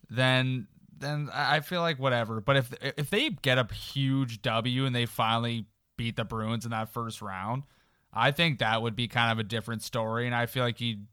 then 0.09 0.67
then 0.99 1.31
I 1.33 1.61
feel 1.61 1.81
like 1.81 1.99
whatever. 1.99 2.41
But 2.41 2.57
if 2.57 2.75
if 2.81 3.11
they 3.11 3.31
get 3.31 3.59
a 3.59 3.73
huge 3.73 4.43
W 4.43 4.87
and 4.87 4.95
they 4.95 5.07
finally 5.07 5.67
beat 5.97 6.17
the 6.17 6.25
Bruins 6.25 6.65
in 6.65 6.71
that 6.71 6.93
first 6.93 7.23
round, 7.23 7.65
I 8.13 8.31
think 8.31 8.59
that 8.59 8.83
would 8.83 8.97
be 8.97 9.09
kind 9.09 9.33
of 9.33 9.39
a 9.39 9.49
different 9.49 9.83
story, 9.83 10.27
and 10.27 10.35
I 10.35 10.47
feel 10.47 10.65
like 10.65 10.81
you'd 10.81 11.07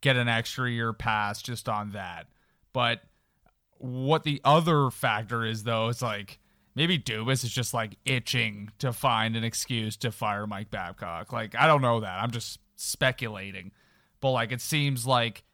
get 0.00 0.16
an 0.16 0.28
extra 0.28 0.70
year 0.70 0.92
pass 0.92 1.42
just 1.42 1.68
on 1.68 1.92
that. 1.92 2.26
But 2.72 3.00
what 3.78 4.24
the 4.24 4.40
other 4.44 4.90
factor 4.90 5.44
is, 5.44 5.64
though, 5.64 5.88
is 5.88 6.02
like 6.02 6.38
maybe 6.74 6.98
Dubas 6.98 7.44
is 7.44 7.50
just 7.50 7.74
like 7.74 7.96
itching 8.04 8.70
to 8.78 8.92
find 8.92 9.36
an 9.36 9.44
excuse 9.44 9.96
to 9.98 10.12
fire 10.12 10.46
Mike 10.46 10.70
Babcock. 10.70 11.32
Like, 11.32 11.54
I 11.56 11.66
don't 11.66 11.82
know 11.82 12.00
that. 12.00 12.22
I'm 12.22 12.30
just 12.30 12.60
speculating. 12.76 13.72
But 14.20 14.32
like, 14.32 14.52
it 14.52 14.60
seems 14.60 15.06
like 15.06 15.44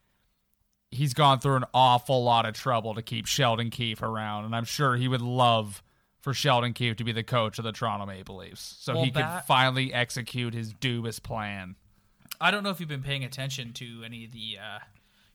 he's 0.94 1.12
gone 1.14 1.40
through 1.40 1.56
an 1.56 1.64
awful 1.74 2.22
lot 2.24 2.46
of 2.46 2.54
trouble 2.54 2.94
to 2.94 3.02
keep 3.02 3.26
Sheldon 3.26 3.70
Keefe 3.70 4.02
around. 4.02 4.44
And 4.44 4.54
I'm 4.54 4.64
sure 4.64 4.96
he 4.96 5.08
would 5.08 5.20
love 5.22 5.82
for 6.20 6.32
Sheldon 6.32 6.72
Keefe 6.72 6.96
to 6.96 7.04
be 7.04 7.12
the 7.12 7.22
coach 7.22 7.58
of 7.58 7.64
the 7.64 7.72
Toronto 7.72 8.06
Maple 8.06 8.36
Leafs 8.36 8.76
so 8.80 8.94
Well, 8.94 9.04
he 9.04 9.10
that- 9.10 9.40
could 9.40 9.46
finally 9.46 9.92
execute 9.92 10.54
his 10.54 10.72
Dubas 10.72 11.22
plan. 11.22 11.76
I 12.40 12.50
don't 12.50 12.62
know 12.64 12.70
if 12.70 12.80
you've 12.80 12.88
been 12.88 13.02
paying 13.02 13.24
attention 13.24 13.72
to 13.74 14.02
any 14.04 14.24
of 14.24 14.32
the 14.32 14.58
uh, 14.60 14.78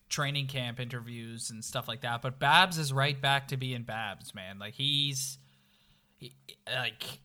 training 0.08 0.48
camp 0.48 0.80
interviews 0.80 1.50
and 1.50 1.64
stuff 1.64 1.88
like 1.88 2.00
that, 2.02 2.20
but 2.22 2.38
Babs 2.38 2.76
is 2.78 2.92
right 2.92 3.18
back 3.20 3.48
to 3.48 3.56
being 3.56 3.82
Babs, 3.84 4.34
man. 4.34 4.58
Like 4.58 4.74
he's 4.74 5.38
he, 6.18 6.34
like. 6.74 7.20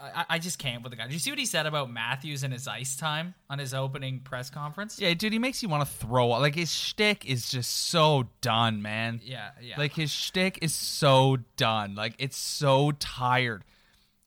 I, 0.00 0.24
I 0.30 0.38
just 0.38 0.58
can't 0.58 0.82
with 0.82 0.90
the 0.90 0.96
guy. 0.96 1.04
Did 1.04 1.12
you 1.12 1.18
see 1.18 1.30
what 1.30 1.38
he 1.38 1.46
said 1.46 1.66
about 1.66 1.90
Matthews 1.90 2.44
and 2.44 2.52
his 2.52 2.68
ice 2.68 2.96
time 2.96 3.34
on 3.50 3.58
his 3.58 3.74
opening 3.74 4.20
press 4.20 4.50
conference? 4.50 4.98
Yeah, 5.00 5.12
dude, 5.14 5.32
he 5.32 5.38
makes 5.38 5.62
you 5.62 5.68
want 5.68 5.88
to 5.88 5.94
throw 5.94 6.32
up. 6.32 6.40
Like 6.40 6.54
his 6.54 6.72
shtick 6.72 7.24
is 7.26 7.50
just 7.50 7.88
so 7.88 8.28
done, 8.40 8.82
man. 8.82 9.20
Yeah, 9.24 9.50
yeah. 9.60 9.78
Like 9.78 9.94
his 9.94 10.10
shtick 10.10 10.58
is 10.62 10.74
so 10.74 11.38
done. 11.56 11.94
Like 11.94 12.14
it's 12.18 12.36
so 12.36 12.92
tired. 12.92 13.64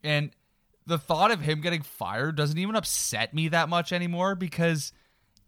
And 0.04 0.32
the 0.86 0.98
thought 0.98 1.32
of 1.32 1.42
him 1.42 1.62
getting 1.62 1.82
fired 1.82 2.36
doesn't 2.36 2.58
even 2.58 2.76
upset 2.76 3.34
me 3.34 3.48
that 3.50 3.70
much 3.70 3.94
anymore 3.94 4.36
because 4.36 4.92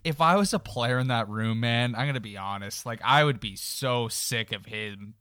if 0.04 0.22
I 0.22 0.36
was 0.36 0.54
a 0.54 0.60
player 0.60 1.00
in 1.00 1.08
that 1.08 1.30
room, 1.30 1.60
man, 1.60 1.96
I'm 1.96 2.08
gonna 2.08 2.20
be 2.20 2.38
honest. 2.38 2.86
Like 2.86 3.02
I 3.04 3.24
would 3.24 3.40
be 3.40 3.56
so 3.56 4.08
sick 4.08 4.52
of 4.52 4.66
him 4.66 5.16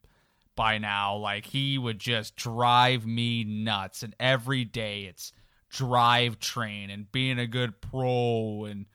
by 0.57 0.79
now. 0.79 1.17
Like 1.17 1.47
he 1.47 1.79
would 1.79 1.99
just 1.99 2.37
drive 2.37 3.07
me 3.07 3.45
nuts. 3.45 4.03
And 4.03 4.15
every 4.19 4.65
day 4.65 5.05
it's 5.05 5.33
drive 5.71 6.39
train 6.39 6.91
and 6.91 7.11
being 7.11 7.39
a 7.39 7.47
good 7.47 7.81
pro 7.81 8.65
and 8.65 8.87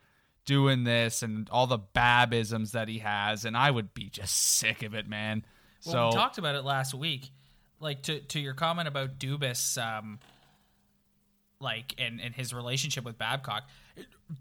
doing 0.46 0.84
this 0.84 1.24
and 1.24 1.50
all 1.50 1.67
the 1.67 1.80
babisms 1.80 2.72
that 2.72 2.88
he 2.88 3.00
has. 3.00 3.46
And 3.46 3.56
I 3.56 3.70
would 3.70 3.93
be 3.93 4.10
just 4.10 4.36
sick 4.36 4.84
of 4.84 4.93
it, 4.93 5.08
man. 5.08 5.43
Well, 5.86 5.93
so 5.93 6.08
we 6.08 6.13
talked 6.13 6.38
about 6.38 6.56
it 6.56 6.63
last 6.63 6.93
week. 6.93 7.30
Like 7.80 8.04
to 8.04 8.20
to 8.20 8.39
your 8.39 8.56
comment 8.56 8.88
about 8.88 9.20
Dubas, 9.20 9.78
um, 9.78 10.20
like 11.60 11.93
and 12.00 12.20
and 12.20 12.34
his 12.34 12.54
relationship 12.54 13.04
with 13.04 13.20
Babcock. 13.20 13.70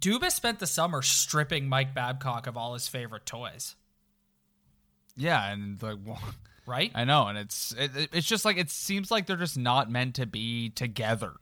Dubas 0.00 0.32
spent 0.32 0.58
the 0.58 0.66
summer 0.66 1.02
stripping 1.02 1.68
Mike 1.68 1.94
Babcock 1.94 2.46
of 2.46 2.56
all 2.56 2.72
his 2.72 2.88
favorite 2.88 3.26
toys, 3.26 3.76
yeah, 5.16 5.52
and 5.52 5.82
like 5.82 5.98
well, 6.02 6.20
right? 6.66 6.90
I 6.94 7.04
know, 7.04 7.26
and 7.28 7.38
it's 7.38 7.72
it, 7.78 7.96
it- 7.96 8.10
it's 8.12 8.26
just 8.26 8.44
like 8.44 8.56
it 8.58 8.70
seems 8.70 9.10
like 9.10 9.26
they're 9.26 9.36
just 9.36 9.56
not 9.58 9.90
meant 9.90 10.16
to 10.16 10.26
be 10.26 10.70
together. 10.70 11.32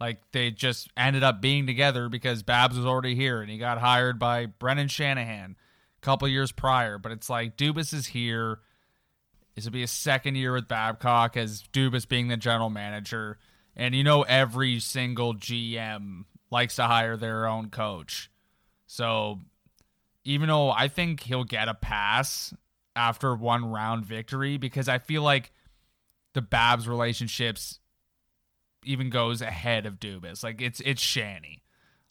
Like 0.00 0.22
they 0.32 0.50
just 0.50 0.88
ended 0.96 1.22
up 1.22 1.42
being 1.42 1.66
together 1.66 2.08
because 2.08 2.42
Babs 2.42 2.76
was 2.76 2.86
already 2.86 3.14
here 3.14 3.42
and 3.42 3.50
he 3.50 3.58
got 3.58 3.78
hired 3.78 4.18
by 4.18 4.46
Brendan 4.46 4.88
Shanahan 4.88 5.56
a 5.98 6.00
couple 6.04 6.26
years 6.28 6.52
prior. 6.52 6.96
But 6.96 7.12
it's 7.12 7.28
like 7.28 7.56
Dubas 7.58 7.92
is 7.92 8.06
here. 8.06 8.60
This 9.54 9.66
will 9.66 9.72
be 9.72 9.82
a 9.82 9.86
second 9.86 10.36
year 10.36 10.54
with 10.54 10.68
Babcock 10.68 11.36
as 11.36 11.64
Dubas 11.74 12.08
being 12.08 12.28
the 12.28 12.38
general 12.38 12.70
manager. 12.70 13.38
And 13.76 13.94
you 13.94 14.02
know 14.02 14.22
every 14.22 14.80
single 14.80 15.34
GM 15.34 16.24
likes 16.50 16.76
to 16.76 16.84
hire 16.84 17.18
their 17.18 17.46
own 17.46 17.68
coach. 17.68 18.30
So 18.86 19.40
even 20.24 20.48
though 20.48 20.70
I 20.70 20.88
think 20.88 21.20
he'll 21.24 21.44
get 21.44 21.68
a 21.68 21.74
pass 21.74 22.54
after 22.96 23.34
one 23.34 23.70
round 23.70 24.04
victory 24.04 24.56
because 24.56 24.88
I 24.88 24.98
feel 24.98 25.22
like 25.22 25.52
the 26.34 26.42
Babs 26.42 26.88
relationships 26.88 27.78
even 28.84 29.10
goes 29.10 29.42
ahead 29.42 29.86
of 29.86 30.00
Dubas. 30.00 30.42
Like 30.42 30.60
it's 30.60 30.80
it's 30.80 31.02
Shanny. 31.02 31.62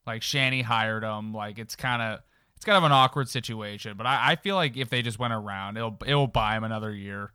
Like 0.06 0.22
Shanny 0.22 0.62
hired 0.62 1.04
him. 1.04 1.34
Like 1.34 1.60
it's 1.60 1.76
kind 1.76 2.02
of 2.02 2.20
it's 2.56 2.65
kind 2.65 2.78
of 2.78 2.84
an 2.84 2.92
awkward 2.92 3.30
situation. 3.30 3.96
But 3.98 4.06
I, 4.06 4.32
I 4.32 4.36
feel 4.36 4.56
like 4.56 4.78
if 4.78 4.89
they 4.89 5.02
just 5.02 5.20
went 5.20 5.34
around, 5.34 5.78
it'll 5.78 5.98
it'll 6.06 6.28
buy 6.28 6.58
him 6.58 6.63
another 6.63 6.94
year. 6.94 7.32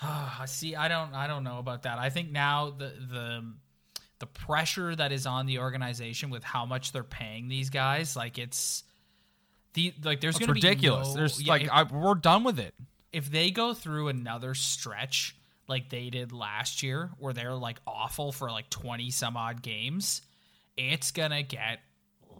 I 0.02 0.46
see. 0.46 0.74
I 0.76 0.88
don't. 0.88 1.14
I 1.14 1.26
don't 1.26 1.44
know 1.44 1.58
about 1.58 1.82
that. 1.82 1.98
I 1.98 2.10
think 2.10 2.30
now 2.30 2.70
the 2.70 2.92
the 3.10 3.52
the 4.18 4.26
pressure 4.26 4.94
that 4.94 5.12
is 5.12 5.26
on 5.26 5.46
the 5.46 5.58
organization 5.58 6.30
with 6.30 6.44
how 6.44 6.66
much 6.66 6.92
they're 6.92 7.02
paying 7.02 7.48
these 7.48 7.70
guys, 7.70 8.16
like 8.16 8.38
it's 8.38 8.84
the 9.74 9.94
like 10.04 10.20
there's 10.20 10.36
It's 10.36 10.46
going 10.46 10.54
to 10.56 10.60
be 10.60 10.66
ridiculous. 10.66 11.08
no- 11.08 11.14
There's 11.14 11.42
yeah, 11.42 11.52
like 11.52 11.62
if- 11.62 11.70
I, 11.70 11.82
we're 11.84 12.14
done 12.14 12.44
with 12.44 12.58
it. 12.58 12.74
if 13.12 13.30
they 13.30 13.50
go 13.50 13.74
through 13.74 14.08
another 14.08 14.54
stretch 14.54 15.36
like 15.68 15.88
they 15.90 16.10
did 16.10 16.32
last 16.32 16.82
year 16.82 17.10
where 17.18 17.32
they're 17.32 17.54
like 17.54 17.78
awful 17.86 18.32
for 18.32 18.50
like 18.50 18.68
20 18.70 19.10
some 19.10 19.36
odd 19.36 19.62
games 19.62 20.22
it's 20.76 21.10
gonna 21.12 21.42
get 21.44 21.78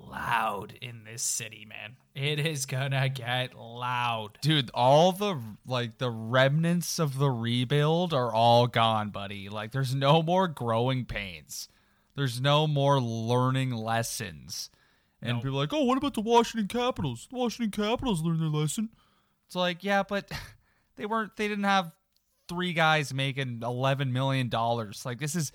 loud 0.08 0.72
in 0.80 1.04
this 1.04 1.22
city 1.22 1.64
man 1.68 1.96
it 2.14 2.40
is 2.44 2.66
gonna 2.66 3.08
get 3.08 3.54
loud 3.56 4.38
Dude, 4.42 4.70
all 4.74 5.12
the 5.12 5.38
like 5.66 5.98
the 5.98 6.10
remnants 6.10 6.98
of 6.98 7.18
the 7.18 7.30
rebuild 7.30 8.12
are 8.12 8.32
all 8.32 8.66
gone, 8.66 9.10
buddy. 9.10 9.48
Like 9.48 9.70
there's 9.70 9.94
no 9.94 10.22
more 10.22 10.48
growing 10.48 11.04
pains. 11.04 11.68
There's 12.16 12.40
no 12.40 12.66
more 12.66 13.00
learning 13.00 13.70
lessons. 13.70 14.70
And 15.22 15.36
No. 15.36 15.42
people 15.42 15.56
are 15.58 15.62
like, 15.62 15.72
"Oh, 15.72 15.84
what 15.84 15.98
about 15.98 16.14
the 16.14 16.20
Washington 16.22 16.66
Capitals? 16.68 17.26
The 17.30 17.36
Washington 17.36 17.70
Capitals 17.84 18.22
learned 18.22 18.40
their 18.40 18.48
lesson." 18.48 18.88
It's 19.46 19.54
like, 19.56 19.84
"Yeah, 19.84 20.02
but 20.02 20.30
they 20.96 21.06
weren't 21.06 21.36
they 21.36 21.48
didn't 21.48 21.64
have 21.64 21.92
three 22.48 22.72
guys 22.72 23.12
making 23.14 23.60
11 23.62 24.12
million 24.12 24.48
dollars. 24.48 25.04
Like 25.04 25.18
this 25.18 25.34
is 25.36 25.52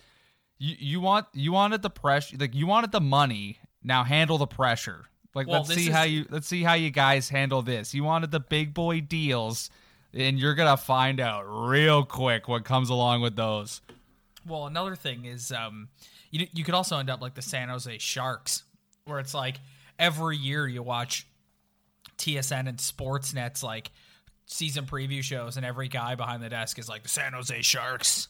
you 0.58 0.76
you 0.80 1.02
want 1.02 1.28
you 1.34 1.52
wanted 1.52 1.82
the 1.82 1.90
pressure 1.90 2.38
like 2.40 2.54
you 2.56 2.68
wanted 2.68 2.92
the 2.92 3.02
money. 3.02 3.60
Now 3.84 4.04
handle 4.04 4.38
the 4.38 4.48
pressure. 4.48 5.06
Like 5.34 5.48
Well, 5.48 5.62
let's 5.62 5.74
see 5.76 5.88
is- 5.90 5.94
how 5.96 6.04
you 6.04 6.26
let's 6.30 6.48
see 6.48 6.64
how 6.64 6.74
you 6.74 6.92
guys 6.92 7.30
handle 7.30 7.62
this. 7.62 7.94
You 7.94 8.04
wanted 8.04 8.32
the 8.32 8.40
big 8.40 8.74
boy 8.74 9.02
deals 9.02 9.70
and 10.14 10.40
you're 10.40 10.54
going 10.56 10.70
to 10.70 10.82
find 10.82 11.20
out 11.20 11.44
real 11.44 12.06
quick 12.06 12.48
what 12.48 12.64
comes 12.64 12.90
along 12.90 13.20
with 13.22 13.36
those. 13.36 13.82
well 14.48 14.66
another 14.68 14.96
thing 14.96 15.26
is 15.26 15.52
um 15.52 15.90
you, 16.32 16.48
you 16.54 16.64
could 16.64 16.74
also 16.76 16.98
end 17.00 17.10
up 17.10 17.20
like 17.22 17.34
the 17.34 17.42
san 17.42 17.68
jose 17.68 17.98
sharks 17.98 18.64
where 19.06 19.20
it's 19.20 19.34
like 19.34 19.60
every 19.98 20.36
year 20.36 20.68
you 20.68 20.84
watch 20.84 21.28
TSN 22.18 22.68
and 22.68 22.78
Sportsnet's 22.78 23.64
like 23.64 23.92
season 24.46 24.86
preview 24.86 25.24
shows, 25.24 25.58
and 25.58 25.66
every 25.66 25.88
guy 25.88 26.16
behind 26.16 26.44
the 26.44 26.50
desk 26.50 26.78
is 26.80 26.90
like 26.90 27.04
the 27.04 27.10
San 27.10 27.34
Jose 27.34 27.62
Sharks, 27.62 28.28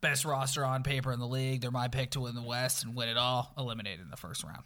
best 0.00 0.24
roster 0.24 0.64
on 0.64 0.82
paper 0.82 1.12
in 1.12 1.18
the 1.18 1.26
league. 1.26 1.60
They're 1.60 1.70
my 1.70 1.88
pick 1.88 2.12
to 2.12 2.20
win 2.20 2.34
the 2.34 2.42
West 2.42 2.84
and 2.84 2.94
win 2.94 3.08
it 3.08 3.16
all. 3.16 3.52
Eliminated 3.58 4.00
in 4.00 4.10
the 4.10 4.16
first 4.16 4.44
round, 4.44 4.62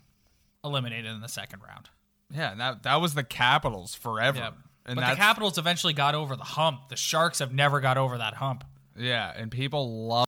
eliminated 0.62 1.07
in 1.07 1.21
the 1.21 1.29
second 1.29 1.62
round. 1.66 1.88
Yeah, 2.31 2.55
that 2.55 2.83
that 2.83 3.01
was 3.01 3.14
the 3.14 3.25
Capitals 3.25 3.94
forever. 3.94 4.38
Yep. 4.38 4.55
And 4.87 4.97
but 4.97 5.11
the 5.11 5.16
Capitals 5.16 5.59
eventually 5.59 5.92
got 5.92 6.14
over 6.14 6.37
the 6.37 6.44
hump. 6.44 6.88
The 6.88 6.97
Sharks 6.97 7.40
have 7.40 7.53
never 7.53 7.81
got 7.81 7.99
over 7.99 8.18
that 8.18 8.35
hump. 8.35 8.64
Yeah, 8.97 9.33
and 9.35 9.51
people 9.51 10.07
love 10.09 10.27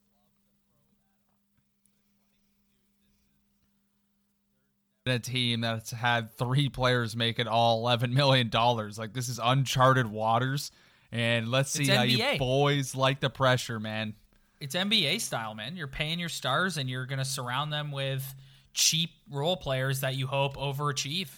a 5.07 5.19
team 5.19 5.63
that's 5.63 5.91
had 5.91 6.37
three 6.37 6.69
players 6.69 7.17
make 7.17 7.39
it 7.39 7.47
all 7.47 7.79
eleven 7.79 8.13
million 8.15 8.49
dollars. 8.49 8.99
Like 8.99 9.13
this 9.13 9.29
is 9.29 9.41
uncharted 9.43 10.07
waters, 10.07 10.71
and 11.11 11.49
let's 11.51 11.71
see 11.71 11.85
It's 11.85 11.93
how 11.93 12.03
you 12.03 12.39
boys 12.39 12.95
like 12.95 13.21
the 13.21 13.31
pressure, 13.31 13.81
man. 13.81 14.15
It's 14.61 14.75
NBA 14.75 15.23
style, 15.23 15.55
man. 15.55 15.77
You're 15.77 15.87
paying 15.87 16.19
your 16.19 16.29
stars 16.29 16.77
and 16.77 16.91
you're 16.91 17.07
going 17.07 17.19
to 17.19 17.25
surround 17.25 17.73
them 17.73 17.93
with 17.93 18.35
cheap 18.75 19.11
role 19.31 19.57
players 19.57 20.01
that 20.01 20.17
you 20.17 20.27
hope 20.27 20.57
overachieve. 20.59 21.29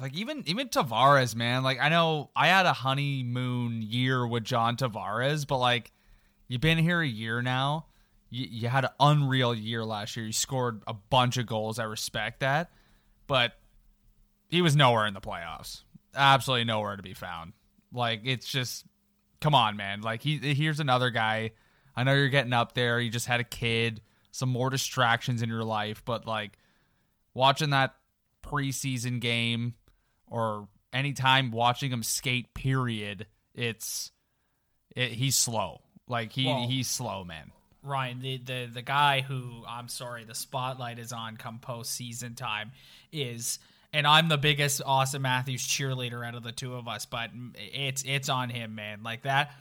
Like 0.00 0.14
even 0.14 0.44
even 0.46 0.68
Tavares, 0.68 1.34
man. 1.34 1.64
Like 1.64 1.80
I 1.80 1.88
know 1.88 2.30
I 2.36 2.46
had 2.48 2.66
a 2.66 2.72
honeymoon 2.72 3.82
year 3.82 4.24
with 4.24 4.44
John 4.44 4.76
Tavares, 4.76 5.46
but 5.46 5.58
like 5.58 5.90
you've 6.46 6.60
been 6.60 6.78
here 6.78 7.00
a 7.00 7.06
year 7.06 7.42
now. 7.42 7.86
You, 8.30 8.46
you 8.50 8.68
had 8.68 8.84
an 8.84 8.90
unreal 9.00 9.54
year 9.54 9.84
last 9.84 10.16
year. 10.16 10.26
You 10.26 10.32
scored 10.32 10.82
a 10.86 10.94
bunch 10.94 11.36
of 11.36 11.46
goals. 11.46 11.78
I 11.78 11.84
respect 11.84 12.40
that, 12.40 12.70
but 13.26 13.52
he 14.48 14.62
was 14.62 14.74
nowhere 14.76 15.06
in 15.06 15.14
the 15.14 15.20
playoffs. 15.20 15.82
Absolutely 16.14 16.64
nowhere 16.64 16.96
to 16.96 17.02
be 17.02 17.14
found. 17.14 17.52
Like 17.92 18.22
it's 18.24 18.46
just, 18.46 18.84
come 19.40 19.54
on, 19.54 19.76
man. 19.76 20.00
Like 20.00 20.22
he 20.22 20.38
here's 20.38 20.80
another 20.80 21.10
guy. 21.10 21.52
I 21.94 22.04
know 22.04 22.14
you're 22.14 22.28
getting 22.28 22.52
up 22.52 22.74
there. 22.74 23.00
You 23.00 23.10
just 23.10 23.26
had 23.26 23.40
a 23.40 23.44
kid, 23.44 24.00
some 24.32 24.48
more 24.48 24.70
distractions 24.70 25.42
in 25.42 25.48
your 25.48 25.64
life, 25.64 26.02
but 26.04 26.26
like 26.26 26.58
watching 27.32 27.70
that 27.70 27.94
preseason 28.42 29.20
game 29.20 29.74
or 30.28 30.68
anytime 30.92 31.50
watching 31.50 31.90
him 31.92 32.02
skate 32.02 32.54
period 32.54 33.26
it's 33.54 34.12
it, 34.94 35.10
he's 35.10 35.34
slow 35.36 35.80
like 36.06 36.30
he 36.32 36.46
Well- 36.46 36.68
he's 36.68 36.88
slow 36.88 37.24
man 37.24 37.50
Ryan, 37.86 38.20
the, 38.20 38.38
the 38.38 38.68
the 38.72 38.82
guy 38.82 39.20
who 39.20 39.64
I'm 39.68 39.88
sorry, 39.88 40.24
the 40.24 40.34
spotlight 40.34 40.98
is 40.98 41.12
on 41.12 41.36
come 41.36 41.60
postseason 41.62 42.36
time 42.36 42.72
is, 43.12 43.58
and 43.92 44.06
I'm 44.06 44.28
the 44.28 44.38
biggest 44.38 44.82
Auston 44.82 45.20
Matthews 45.20 45.66
cheerleader 45.66 46.26
out 46.26 46.34
of 46.34 46.42
the 46.42 46.52
two 46.52 46.74
of 46.74 46.88
us, 46.88 47.06
but 47.06 47.30
it's 47.54 48.02
it's 48.02 48.28
on 48.28 48.50
him, 48.50 48.74
man. 48.74 49.02
Like 49.02 49.22
that, 49.22 49.52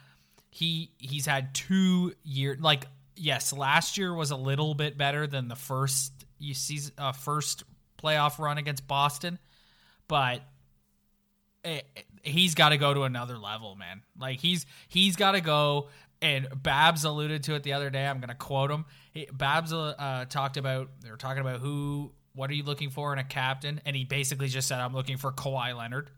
he 0.49 0.91
he's 0.97 1.25
had 1.25 1.53
two 1.53 2.13
year 2.23 2.57
like 2.59 2.87
yes, 3.15 3.53
last 3.53 3.97
year 3.97 4.13
was 4.13 4.31
a 4.31 4.35
little 4.35 4.73
bit 4.73 4.97
better 4.97 5.27
than 5.27 5.47
the 5.47 5.55
first 5.55 6.11
you 6.39 6.53
season 6.53 6.93
uh, 6.97 7.11
first 7.11 7.63
playoff 8.01 8.39
run 8.39 8.57
against 8.57 8.87
Boston, 8.87 9.39
but 10.07 10.41
eh, 11.63 11.81
he's 12.23 12.55
got 12.55 12.69
to 12.69 12.77
go 12.77 12.93
to 12.93 13.03
another 13.03 13.37
level, 13.37 13.75
man. 13.75 14.01
Like 14.19 14.39
he's 14.39 14.65
he's 14.87 15.15
got 15.15 15.31
to 15.31 15.41
go. 15.41 15.89
And 16.25 16.47
Babs 16.63 17.03
alluded 17.03 17.43
to 17.43 17.53
it 17.53 17.61
the 17.63 17.73
other 17.73 17.89
day. 17.91 18.05
I'm 18.07 18.17
going 18.19 18.29
to 18.29 18.35
quote 18.35 18.71
him. 18.71 18.85
He, 19.13 19.27
Babs 19.31 19.71
uh, 19.71 20.25
talked 20.27 20.57
about 20.57 20.89
they 21.01 21.11
were 21.11 21.17
talking 21.17 21.41
about 21.41 21.59
who, 21.59 22.11
what 22.33 22.49
are 22.49 22.53
you 22.53 22.63
looking 22.63 22.89
for 22.89 23.13
in 23.13 23.19
a 23.19 23.23
captain? 23.23 23.79
And 23.85 23.95
he 23.95 24.05
basically 24.05 24.47
just 24.47 24.67
said, 24.67 24.79
"I'm 24.79 24.93
looking 24.93 25.17
for 25.17 25.31
Kawhi 25.31 25.77
Leonard." 25.77 26.09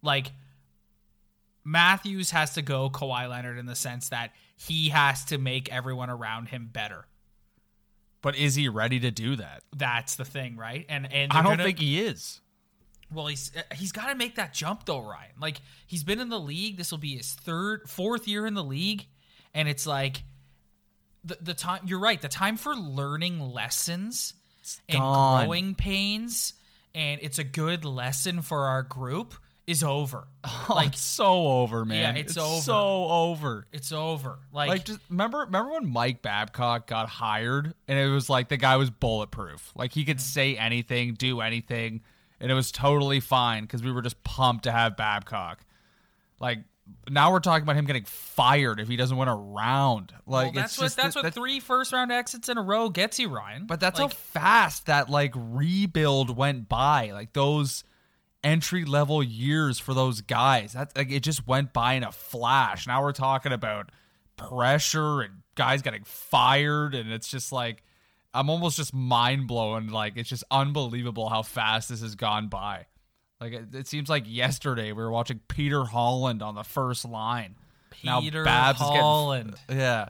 Like 0.00 0.32
Matthews 1.64 2.30
has 2.30 2.54
to 2.54 2.62
go 2.62 2.90
Kawhi 2.90 3.28
Leonard 3.28 3.58
in 3.58 3.66
the 3.66 3.74
sense 3.76 4.08
that 4.08 4.32
he 4.56 4.88
has 4.88 5.24
to 5.26 5.38
make 5.38 5.72
everyone 5.72 6.10
around 6.10 6.46
him 6.48 6.68
better. 6.72 7.06
but 8.20 8.36
is 8.36 8.54
he 8.54 8.68
ready 8.68 9.00
to 9.00 9.10
do 9.10 9.36
that 9.36 9.62
That's 9.76 10.14
the 10.16 10.24
thing, 10.24 10.56
right? 10.56 10.86
And 10.88 11.12
and 11.12 11.32
i 11.32 11.36
don't 11.42 11.52
gonna- 11.52 11.64
think 11.64 11.78
he 11.78 12.00
is 12.00 12.40
Well, 13.12 13.26
he's 13.26 13.52
uh, 13.56 13.62
he's 13.74 13.92
got 13.92 14.08
to 14.08 14.14
make 14.14 14.36
that 14.36 14.54
jump 14.54 14.86
though, 14.86 15.00
Ryan. 15.00 15.32
Like 15.40 15.58
he's 15.86 16.02
been 16.04 16.18
in 16.20 16.28
the 16.30 16.40
league. 16.40 16.76
This 16.78 16.90
will 16.90 16.98
be 16.98 17.16
his 17.16 17.34
third, 17.34 17.88
fourth 17.88 18.26
year 18.26 18.46
in 18.46 18.54
the 18.54 18.64
league, 18.64 19.06
and 19.54 19.68
it's 19.68 19.86
like 19.86 20.22
the 21.24 21.38
the 21.40 21.54
time. 21.54 21.82
You're 21.86 22.00
right. 22.00 22.20
The 22.20 22.28
time 22.28 22.56
for 22.56 22.74
learning 22.74 23.40
lessons 23.40 24.34
and 24.88 24.98
gone. 24.98 25.44
growing 25.44 25.74
pains, 25.74 26.54
and 26.94 27.20
it's 27.22 27.38
a 27.38 27.44
good 27.44 27.84
lesson 27.84 28.42
for 28.42 28.66
our 28.66 28.82
group 28.82 29.34
is 29.66 29.82
over. 29.82 30.26
like 30.44 30.52
oh, 30.70 30.74
like 30.74 30.88
it's 30.88 31.00
so 31.00 31.46
over 31.46 31.84
man 31.84 32.16
Yeah, 32.16 32.20
it's 32.20 32.36
over. 32.36 32.60
so 32.60 33.06
over 33.08 33.66
it's 33.72 33.92
over. 33.92 34.38
Like, 34.52 34.68
like 34.68 34.84
just 34.84 35.00
remember 35.08 35.38
remember 35.38 35.72
when 35.72 35.88
Mike 35.88 36.22
Babcock 36.22 36.86
got 36.86 37.08
hired 37.08 37.74
and 37.86 37.98
it 37.98 38.08
was 38.08 38.28
like 38.28 38.48
the 38.48 38.56
guy 38.56 38.76
was 38.76 38.90
bulletproof. 38.90 39.72
Like 39.74 39.92
he 39.92 40.04
could 40.04 40.18
mm-hmm. 40.18 40.22
say 40.22 40.56
anything, 40.56 41.14
do 41.14 41.40
anything, 41.40 42.02
and 42.40 42.50
it 42.50 42.54
was 42.54 42.72
totally 42.72 43.20
fine 43.20 43.62
because 43.62 43.82
we 43.82 43.92
were 43.92 44.02
just 44.02 44.22
pumped 44.24 44.64
to 44.64 44.72
have 44.72 44.96
Babcock. 44.96 45.60
Like 46.40 46.64
now 47.08 47.30
we're 47.32 47.40
talking 47.40 47.62
about 47.62 47.76
him 47.76 47.84
getting 47.84 48.04
fired 48.04 48.80
if 48.80 48.88
he 48.88 48.96
doesn't 48.96 49.16
win 49.16 49.28
a 49.28 49.34
round. 49.36 50.12
well, 50.26 50.44
Like 50.44 50.54
that's 50.54 50.72
it's 50.74 50.80
what 50.82 50.96
that's 50.96 51.14
that- 51.14 51.24
what 51.24 51.34
three 51.34 51.60
first 51.60 51.92
round 51.92 52.10
exits 52.12 52.48
in 52.48 52.58
a 52.58 52.62
row 52.62 52.88
gets 52.90 53.18
you, 53.18 53.28
Ryan. 53.28 53.66
But 53.66 53.80
that's 53.80 53.98
like, 54.00 54.12
how 54.12 54.16
fast 54.16 54.86
that 54.86 55.08
like 55.08 55.32
rebuild 55.36 56.36
went 56.36 56.68
by. 56.68 57.10
Like 57.12 57.32
those 57.32 57.84
entry 58.44 58.84
level 58.84 59.22
years 59.22 59.78
for 59.78 59.94
those 59.94 60.20
guys. 60.20 60.72
That 60.72 60.96
like 60.96 61.10
it 61.12 61.20
just 61.20 61.46
went 61.46 61.72
by 61.72 61.94
in 61.94 62.02
a 62.04 62.12
flash. 62.12 62.86
Now 62.86 63.02
we're 63.02 63.12
talking 63.12 63.52
about 63.52 63.90
pressure 64.36 65.20
and 65.20 65.42
guys 65.54 65.82
getting 65.82 66.04
fired 66.04 66.94
and 66.94 67.12
it's 67.12 67.28
just 67.28 67.52
like 67.52 67.82
I'm 68.34 68.48
almost 68.48 68.78
just 68.78 68.94
mind 68.94 69.46
blown. 69.46 69.88
Like 69.88 70.16
it's 70.16 70.28
just 70.28 70.44
unbelievable 70.50 71.28
how 71.28 71.42
fast 71.42 71.90
this 71.90 72.00
has 72.00 72.14
gone 72.14 72.48
by. 72.48 72.86
Like 73.42 73.54
it, 73.54 73.74
it 73.74 73.88
seems 73.88 74.08
like 74.08 74.22
yesterday 74.26 74.92
we 74.92 75.02
were 75.02 75.10
watching 75.10 75.40
Peter 75.48 75.84
Holland 75.84 76.42
on 76.42 76.54
the 76.54 76.62
first 76.62 77.04
line. 77.04 77.56
Peter 77.90 78.44
Babs 78.44 78.80
is 78.80 78.86
getting- 78.86 79.00
Holland. 79.02 79.54
yeah. 79.68 80.08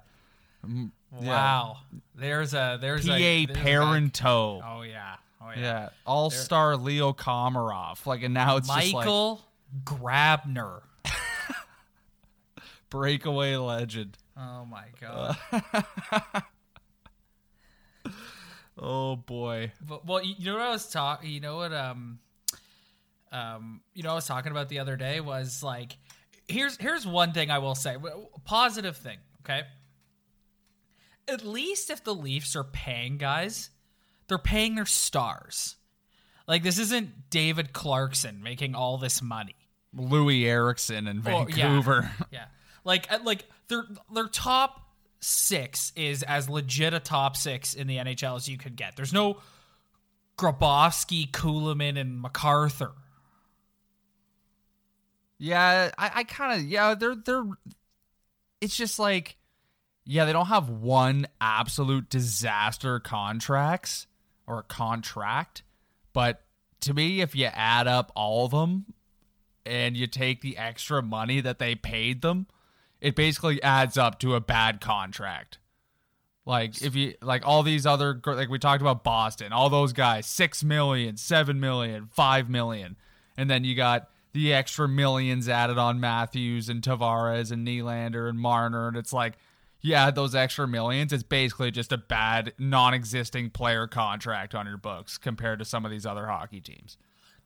Mm, 0.67 0.91
yeah. 1.19 1.27
Wow, 1.29 1.79
there's 2.15 2.53
a 2.53 2.77
there's 2.79 3.07
PA 3.07 3.15
a 3.15 3.47
there's 3.47 3.59
Parenteau. 3.59 4.63
Oh 4.63 4.83
yeah, 4.83 5.17
oh 5.41 5.49
yeah. 5.57 5.61
Yeah, 5.61 5.89
All 6.07 6.29
Star 6.29 6.77
Leo 6.77 7.15
Komarov. 7.15 8.05
Like, 8.05 8.23
and 8.23 8.35
now 8.35 8.59
it's 8.59 8.69
just 8.69 8.79
like 8.79 8.93
Michael 8.93 9.41
Grabner. 9.83 10.83
breakaway 12.91 13.57
legend. 13.57 14.19
Oh 14.37 14.67
my 14.67 14.85
god. 15.01 15.37
Oh 18.79 19.17
boy. 19.17 19.71
but, 19.87 20.07
well, 20.07 20.25
you 20.25 20.35
you 20.39 20.47
know 20.47 20.57
what 20.59 20.67
I 20.67 20.71
was 20.71 20.89
talking. 20.89 21.31
You 21.31 21.41
know 21.41 21.57
what 21.57 21.73
um, 21.73 22.19
um, 23.33 23.81
you 23.95 24.03
know 24.03 24.11
I 24.11 24.15
was 24.15 24.27
talking 24.27 24.53
about 24.53 24.69
the 24.69 24.79
other 24.79 24.97
day 24.97 25.21
was 25.21 25.63
like, 25.63 25.97
here's 26.49 26.77
here's 26.77 27.07
one 27.07 27.33
thing 27.33 27.51
I 27.51 27.59
will 27.59 27.75
say, 27.75 27.97
positive 28.45 28.97
thing. 28.97 29.19
Okay. 29.45 29.63
At 31.29 31.45
least 31.45 31.91
if 31.91 32.03
the 32.05 32.15
Leafs 32.15 32.57
are 32.57 32.65
paying 32.65 33.17
guys, 33.17 33.71
they're 34.29 34.39
paying 34.39 34.75
their 34.75 34.87
stars. 34.87 35.77
Like 36.49 36.63
this 36.63 36.79
isn't 36.79 37.31
David 37.31 37.73
Clarkson 37.73 38.43
making 38.43 38.75
all 38.75 38.99
this 38.99 39.23
money. 39.23 39.55
Loui 39.97 40.45
Eriksson 40.45 41.07
in 41.07 41.23
Well, 41.23 41.47
yeah. 41.49 41.69
Vancouver. 41.69 42.11
Yeah. 42.31 42.47
Like 42.85 43.11
uh, 43.13 43.19
like 43.25 43.45
their 43.69 43.85
their 44.13 44.27
top 44.27 44.81
six 45.21 45.93
is 45.95 46.25
as 46.25 46.49
legit 46.49 46.93
a 46.95 47.01
top 47.01 47.37
six 47.37 47.75
in 47.75 47.87
the 47.87 47.99
NHL 47.99 48.37
as 48.37 48.49
you 48.49 48.59
could 48.59 48.75
get. 48.75 48.97
There's 48.97 49.13
no 49.13 49.39
Grabovski, 50.37 51.31
Kulemin, 51.31 51.99
and 51.99 52.21
MacArthur. 52.21 52.93
Yeah, 55.43 55.91
I, 55.99 56.11
I 56.15 56.25
kind 56.25 56.61
of 56.61 56.69
yeah. 56.69 56.95
They're 56.95 57.17
they're. 57.17 57.43
It's 58.61 58.77
just 58.77 59.01
like, 59.01 59.39
yeah, 60.05 60.25
they 60.25 60.33
don't 60.33 60.47
have 60.47 60.71
one 60.71 61.27
absolute 61.41 62.09
disaster 62.09 63.01
contracts 63.01 64.07
or 64.47 64.61
a 64.61 64.63
contract, 64.63 65.65
but 66.13 66.45
to 66.83 66.95
me, 66.95 67.23
if 67.23 67.35
you 67.35 67.47
add 67.47 67.89
up 67.89 68.13
all 68.15 68.45
of 68.45 68.53
them 68.53 68.95
and 69.67 69.97
you 69.97 70.07
take 70.07 70.43
the 70.43 70.57
extra 70.57 71.03
money 71.03 71.41
that 71.41 71.59
they 71.59 71.75
paid 71.75 72.23
them, 72.23 72.47
it 73.01 73.17
basically 73.17 73.61
adds 73.65 73.99
up 73.99 74.21
to 74.21 74.37
a 74.37 74.41
bad 74.41 74.81
contract. 74.81 75.59
Like 76.47 76.81
if 76.83 76.95
you 76.95 77.15
like 77.21 77.45
all 77.45 77.65
these 77.65 77.85
other 77.85 78.21
like 78.25 78.49
we 78.49 78.61
talked 78.61 78.81
about 78.81 79.03
Boston, 79.03 79.53
all 79.53 79.71
those 79.71 79.93
guys, 79.93 80.25
six 80.25 80.63
million, 80.63 81.17
seven 81.17 81.59
million, 81.59 82.07
five 82.13 82.49
million, 82.49 82.97
and 83.37 83.51
then 83.51 83.65
you 83.65 83.75
got 83.75 84.09
the 84.33 84.53
extra 84.53 84.89
millions 84.89 85.49
added 85.49 85.79
on 85.79 86.01
Matthews 86.01 86.69
and 86.69 86.83
Tavares 86.83 87.53
and 87.53 87.67
Nylander 87.67 88.29
and 88.29 88.39
Marner, 88.39 88.89
and 88.89 88.97
it's 88.97 89.13
like 89.13 89.35
you 89.81 89.95
add 89.95 90.15
those 90.15 90.35
extra 90.35 90.67
millions, 90.67 91.13
it's 91.13 91.23
basically 91.23 91.71
just 91.71 91.93
a 91.93 91.99
bad, 91.99 92.53
non-existing 92.59 93.51
player 93.51 93.87
contract 93.87 94.55
on 94.55 94.67
your 94.67 94.77
books 94.77 95.19
compared 95.19 95.59
to 95.59 95.65
some 95.65 95.85
of 95.85 95.91
these 95.91 96.07
other 96.07 96.27
hockey 96.27 96.61
teams. 96.61 96.97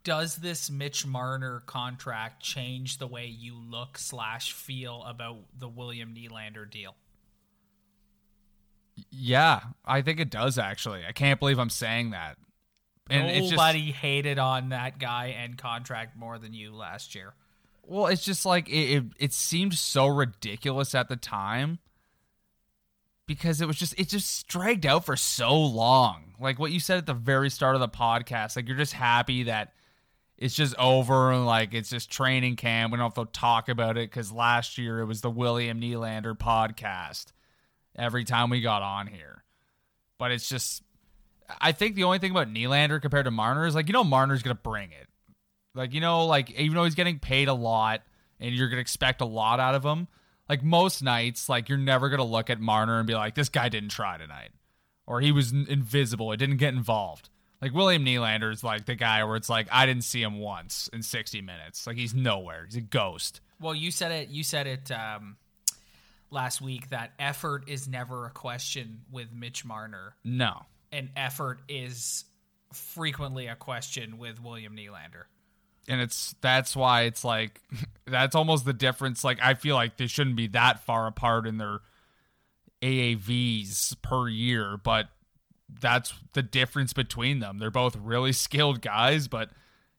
Does 0.05 0.37
this 0.37 0.71
Mitch 0.71 1.05
Marner 1.05 1.65
contract 1.67 2.41
change 2.41 2.99
the 2.99 3.09
way 3.09 3.27
you 3.27 3.57
look 3.57 3.99
slash 3.99 4.53
feel 4.53 5.03
about 5.05 5.39
the 5.59 5.69
William 5.69 6.15
Nylander 6.15 6.71
deal? 6.71 6.95
Yeah, 9.11 9.61
I 9.85 10.03
think 10.03 10.21
it 10.21 10.31
does 10.31 10.59
actually. 10.59 11.05
I 11.07 11.13
can't 11.13 11.41
believe 11.41 11.59
I'm 11.59 11.71
saying 11.71 12.11
that. 12.11 12.37
And 13.09 13.29
it's 13.29 13.51
just 13.51 13.53
Nobody 13.53 13.93
hated 13.93 14.39
on 14.39 14.71
that 14.71 14.99
guy 14.99 15.37
and 15.39 15.57
contract 15.57 16.17
more 16.17 16.39
than 16.39 16.53
you 16.55 16.75
last 16.75 17.15
year. 17.15 17.35
well, 17.85 18.07
it's 18.07 18.25
just 18.25 18.45
like 18.45 18.69
it, 18.69 18.97
it. 18.97 19.05
It 19.19 19.33
seemed 19.33 19.75
so 19.75 20.07
ridiculous 20.07 20.95
at 20.95 21.09
the 21.09 21.17
time 21.17 21.79
because 23.27 23.61
it 23.61 23.67
was 23.67 23.77
just 23.77 23.99
it 23.99 24.09
just 24.09 24.47
dragged 24.49 24.87
out 24.87 25.05
for 25.05 25.17
so 25.17 25.57
long. 25.57 26.35
Like 26.41 26.59
what 26.59 26.73
you 26.73 26.81
said 26.81 26.99
at 26.99 27.07
the 27.07 27.15
very 27.15 27.51
start 27.51 27.75
of 27.75 27.81
the 27.81 27.89
podcast, 27.89 28.57
like 28.57 28.69
you're 28.69 28.77
just 28.77 28.93
happy 28.93 29.45
that 29.45 29.73
it's 30.39 30.55
just 30.55 30.77
over 30.77 31.33
and 31.33 31.47
like 31.47 31.75
it's 31.75 31.91
just 31.91 32.11
training 32.11 32.57
camp. 32.57 32.93
We 32.93 32.99
don't 32.99 33.17
have 33.17 33.27
to 33.27 33.33
talk 33.33 33.69
about 33.69 33.97
it 33.97 34.11
because 34.11 34.33
last 34.33 34.79
year 34.79 35.01
it 35.01 35.07
was 35.07 35.21
the 35.21 35.31
William 35.31 35.81
Nylander 35.81 36.37
podcast 36.37 37.27
every 37.97 38.25
time 38.25 38.51
we 38.51 38.61
got 38.61 38.83
on 38.83 39.07
here. 39.07 39.45
But 40.19 40.33
it's 40.33 40.49
just, 40.49 40.83
I 41.61 41.73
think 41.73 41.95
the 41.95 42.05
only 42.05 42.19
thing 42.19 42.31
about 42.31 42.49
Nylander 42.49 43.01
compared 43.01 43.25
to 43.27 43.31
Marner 43.31 43.67
is 43.67 43.75
like, 43.75 43.87
you 43.89 43.93
know, 43.93 44.05
Marner's 44.05 44.43
going 44.43 44.57
to 44.57 44.63
bring 44.63 44.91
it. 44.91 45.09
Like, 45.75 45.93
you 45.95 46.01
know, 46.01 46.27
like 46.27 46.51
even 46.53 46.75
though 46.75 46.85
he's 46.85 46.95
getting 46.95 47.19
paid 47.19 47.49
a 47.49 47.55
lot 47.55 48.03
and 48.41 48.55
you're 48.55 48.69
going 48.69 48.79
to 48.79 48.81
expect 48.81 49.21
a 49.21 49.27
lot 49.27 49.61
out 49.61 49.75
of 49.75 49.85
him, 49.85 50.09
like 50.49 50.63
most 50.63 51.03
nights, 51.03 51.49
like 51.49 51.69
you're 51.69 51.79
never 51.79 52.09
going 52.09 52.19
to 52.19 52.25
look 52.25 52.51
at 52.51 52.61
Marner 52.61 52.99
and 52.99 53.07
be 53.07 53.15
like, 53.15 53.35
this 53.35 53.49
guy 53.49 53.69
didn't 53.69 53.91
try 53.91 54.17
tonight 54.17 54.51
or 55.07 55.21
he 55.21 55.33
was 55.33 55.53
n- 55.53 55.67
invisible. 55.69 56.33
It 56.33 56.39
didn't 56.39 56.57
get 56.57 56.75
involved. 56.75 57.29
Like 57.63 57.73
William 57.75 58.05
Nylander 58.05 58.53
is 58.53 58.63
like 58.65 58.87
the 58.87 58.95
guy 58.95 59.25
where 59.25 59.37
it's 59.37 59.49
like, 59.49 59.67
I 59.71 59.87
didn't 59.87 60.05
see 60.05 60.23
him 60.23 60.39
once 60.39 60.89
in 60.93 61.03
60 61.03 61.41
minutes. 61.43 61.87
Like 61.87 61.97
he's 61.97 62.15
nowhere. 62.15 62.65
He's 62.67 62.77
a 62.77 62.81
ghost. 62.81 63.41
Well, 63.61 63.75
you 63.75 63.91
said 63.91 64.13
it. 64.13 64.29
You 64.29 64.43
said 64.45 64.67
it 64.67 64.91
um, 64.91 65.37
last 66.31 66.61
week 66.61 66.91
that 66.91 67.13
effort 67.19 67.65
is 67.69 67.89
never 67.89 68.27
a 68.27 68.31
question 68.31 69.01
with 69.11 69.33
Mitch 69.33 69.65
Marner, 69.65 70.15
No. 70.25 70.67
And 70.93 71.11
effort 71.17 71.61
is 71.69 72.25
frequently 72.73 73.47
a 73.47 73.57
question 73.57 74.19
with 74.19 74.43
William 74.43 74.77
Nylander. 74.77 75.25
and 75.89 76.01
it's 76.01 76.35
that's 76.41 76.75
why 76.75 77.03
it's 77.03 77.25
like 77.25 77.61
that's 78.07 78.35
almost 78.35 78.65
the 78.65 78.73
difference. 78.73 79.25
Like 79.25 79.39
i 79.43 79.55
feel 79.55 79.75
like 79.75 79.97
they 79.97 80.07
shouldn't 80.07 80.37
be 80.37 80.49
that 80.49 80.81
far 80.81 81.07
apart 81.07 81.47
in 81.47 81.59
their 81.59 81.81
aavs 82.83 83.97
per 84.03 84.29
year 84.29 84.77
but 84.77 85.09
that's 85.81 86.15
the 86.33 86.43
difference 86.43 86.93
between 86.93 87.41
them. 87.41 87.59
They're 87.59 87.71
both 87.71 87.97
really 87.97 88.33
skilled 88.33 88.81
guys 88.81 89.29
but 89.29 89.51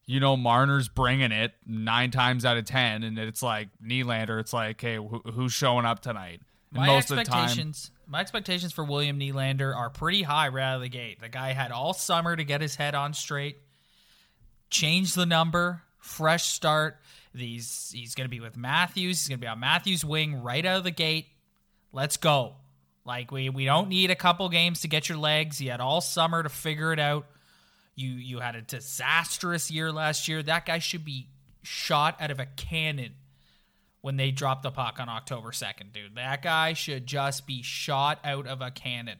you 0.05 0.19
know 0.19 0.37
marner's 0.37 0.87
bringing 0.87 1.31
it 1.31 1.53
nine 1.65 2.11
times 2.11 2.45
out 2.45 2.57
of 2.57 2.65
ten 2.65 3.03
and 3.03 3.17
it's 3.19 3.43
like 3.43 3.69
Nylander, 3.83 4.39
it's 4.39 4.53
like 4.53 4.79
hey 4.79 4.95
who, 4.95 5.21
who's 5.33 5.53
showing 5.53 5.85
up 5.85 5.99
tonight? 6.01 6.41
And 6.71 6.81
My 6.81 6.87
most 6.87 7.11
of 7.11 7.17
the 7.17 7.23
time 7.23 7.43
expectations, 7.45 7.91
my 8.07 8.21
expectations 8.21 8.71
for 8.71 8.83
William 8.83 9.19
Nylander 9.19 9.75
are 9.75 9.89
pretty 9.89 10.23
high 10.23 10.47
right 10.47 10.63
out 10.63 10.75
of 10.77 10.81
the 10.81 10.89
gate. 10.89 11.19
The 11.21 11.29
guy 11.29 11.53
had 11.53 11.71
all 11.71 11.93
summer 11.93 12.35
to 12.35 12.43
get 12.43 12.61
his 12.61 12.75
head 12.75 12.95
on 12.95 13.13
straight, 13.13 13.57
change 14.69 15.13
the 15.13 15.25
number, 15.25 15.81
fresh 15.99 16.47
start. 16.47 16.97
These 17.33 17.91
he's 17.93 18.15
going 18.15 18.25
to 18.25 18.29
be 18.29 18.39
with 18.39 18.57
Matthews. 18.57 19.19
He's 19.19 19.27
going 19.27 19.39
to 19.39 19.45
be 19.45 19.47
on 19.47 19.59
Matthews' 19.59 20.03
wing 20.03 20.41
right 20.41 20.65
out 20.65 20.77
of 20.77 20.83
the 20.83 20.91
gate. 20.91 21.27
Let's 21.91 22.17
go. 22.17 22.55
Like 23.05 23.31
we 23.31 23.49
we 23.49 23.65
don't 23.65 23.89
need 23.89 24.11
a 24.11 24.15
couple 24.15 24.47
games 24.49 24.81
to 24.81 24.87
get 24.87 25.07
your 25.07 25.17
legs. 25.17 25.61
You 25.61 25.71
had 25.71 25.81
all 25.81 26.01
summer 26.01 26.43
to 26.43 26.49
figure 26.49 26.93
it 26.93 26.99
out. 26.99 27.25
You 27.95 28.09
you 28.09 28.39
had 28.39 28.55
a 28.55 28.61
disastrous 28.61 29.69
year 29.69 29.91
last 29.91 30.27
year. 30.27 30.41
That 30.41 30.65
guy 30.65 30.79
should 30.79 31.05
be 31.05 31.27
shot 31.63 32.17
out 32.21 32.31
of 32.31 32.39
a 32.39 32.45
cannon 32.45 33.13
when 34.07 34.15
they 34.15 34.31
drop 34.31 34.63
the 34.63 34.71
puck 34.71 35.01
on 35.01 35.09
October 35.09 35.51
2nd, 35.51 35.91
dude. 35.91 36.15
That 36.15 36.41
guy 36.41 36.71
should 36.71 37.05
just 37.05 37.45
be 37.45 37.61
shot 37.61 38.19
out 38.23 38.47
of 38.47 38.61
a 38.61 38.71
cannon. 38.71 39.17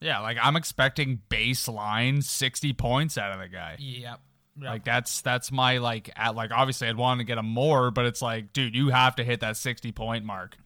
yeah 0.00 0.20
like 0.20 0.38
i'm 0.40 0.56
expecting 0.56 1.20
baseline 1.28 2.24
60 2.24 2.72
points 2.72 3.18
out 3.18 3.32
of 3.32 3.38
the 3.40 3.48
guy 3.48 3.76
Yep. 3.78 4.20
Yep. 4.60 4.70
Like 4.70 4.84
that's 4.84 5.20
that's 5.20 5.52
my 5.52 5.76
like 5.78 6.10
at 6.16 6.34
like 6.34 6.50
obviously 6.50 6.88
I'd 6.88 6.96
want 6.96 7.20
to 7.20 7.24
get 7.24 7.38
him 7.38 7.46
more, 7.46 7.92
but 7.92 8.06
it's 8.06 8.20
like, 8.20 8.52
dude, 8.52 8.74
you 8.74 8.88
have 8.88 9.14
to 9.16 9.22
hit 9.22 9.38
that 9.38 9.56
sixty 9.56 9.92
point 9.92 10.24
mark. 10.24 10.56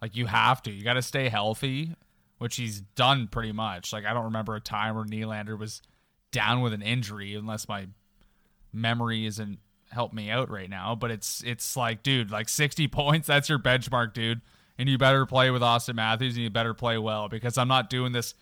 Like 0.00 0.16
you 0.16 0.24
have 0.24 0.62
to. 0.62 0.70
You 0.70 0.82
got 0.82 0.94
to 0.94 1.02
stay 1.02 1.28
healthy, 1.28 1.94
which 2.38 2.56
he's 2.56 2.80
done 2.80 3.28
pretty 3.28 3.52
much. 3.52 3.92
Like 3.92 4.06
I 4.06 4.14
don't 4.14 4.24
remember 4.24 4.54
a 4.56 4.60
time 4.60 4.94
where 4.94 5.04
Nylander 5.04 5.58
was 5.58 5.82
down 6.32 6.62
with 6.62 6.72
an 6.72 6.80
injury, 6.80 7.34
unless 7.34 7.68
my 7.68 7.88
memory 8.72 9.26
isn't 9.26 9.58
help 9.90 10.12
me 10.12 10.30
out 10.30 10.50
right 10.50 10.68
now. 10.70 10.94
But 10.94 11.10
it's 11.10 11.42
it's 11.44 11.76
like, 11.76 12.02
dude, 12.02 12.30
like 12.30 12.48
sixty 12.48 12.88
points. 12.88 13.26
That's 13.26 13.48
your 13.48 13.58
benchmark, 13.58 14.12
dude. 14.14 14.40
And 14.78 14.88
you 14.88 14.96
better 14.98 15.26
play 15.26 15.50
with 15.50 15.62
Auston 15.62 15.96
Matthews, 15.96 16.34
and 16.36 16.44
you 16.44 16.50
better 16.50 16.74
play 16.74 16.98
well 16.98 17.28
because 17.28 17.58
I'm 17.58 17.66
not 17.68 17.90
doing 17.90 18.12
this 18.12 18.34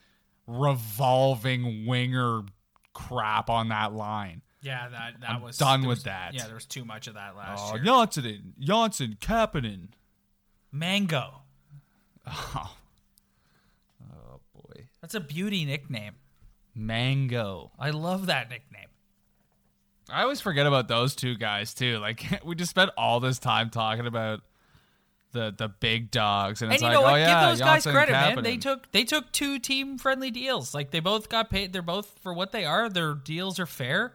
revolving 0.46 1.86
winger 1.86 2.42
crap 2.92 3.48
on 3.50 3.68
that 3.70 3.92
line. 3.94 4.42
yeah, 4.62 4.88
that 4.88 5.20
that 5.20 5.30
I'm 5.30 5.42
was 5.42 5.56
done 5.58 5.80
with 5.82 5.88
was- 5.98 6.02
that. 6.04 6.34
Yeah, 6.34 6.46
there 6.46 6.54
was 6.54 6.66
too 6.66 6.84
much 6.84 7.06
of 7.06 7.14
that 7.14 7.36
last 7.36 7.62
Oh, 7.64 7.74
year. 7.76 7.84
Johnsson, 7.84 8.54
Johnsson, 8.58 9.16
Kapanen. 9.20 9.88
Mango. 10.72 11.42
Oh. 12.26 12.74
Oh 14.12 14.40
boy, 14.54 14.88
That's 15.00 15.14
a 15.14 15.20
beauty 15.20 15.64
nickname. 15.64 16.14
Mango. 16.74 17.72
I 17.78 17.90
love 17.90 18.26
that 18.26 18.50
nickname. 18.50 18.88
I 20.10 20.22
always 20.22 20.40
forget 20.40 20.66
about 20.66 20.88
those 20.88 21.14
two 21.14 21.36
guys 21.36 21.74
too. 21.74 21.98
Like 21.98 22.24
we 22.44 22.54
just 22.54 22.70
spent 22.70 22.90
all 22.96 23.20
this 23.20 23.38
time 23.38 23.70
talking 23.70 24.06
about 24.06 24.40
the 25.32 25.54
the 25.56 25.68
big 25.68 26.10
dogs, 26.10 26.62
and 26.62 26.70
And 26.70 26.74
it's 26.74 26.82
you 26.82 26.88
like, 26.88 26.94
know 26.94 27.02
what? 27.02 27.14
oh 27.14 27.16
yeah, 27.16 27.40
Give 27.40 27.50
those 27.50 27.60
guys 27.60 27.84
Johnsson, 27.84 27.92
credit, 27.92 28.12
man. 28.12 28.42
They 28.42 28.56
took 28.56 28.90
they 28.92 29.04
took 29.04 29.30
two 29.32 29.58
team 29.58 29.98
friendly 29.98 30.30
deals. 30.30 30.74
Like 30.74 30.90
they 30.90 31.00
both 31.00 31.28
got 31.28 31.50
paid. 31.50 31.72
They're 31.72 31.82
both 31.82 32.18
for 32.22 32.32
what 32.32 32.52
they 32.52 32.64
are. 32.64 32.88
Their 32.88 33.14
deals 33.14 33.58
are 33.58 33.66
fair. 33.66 34.14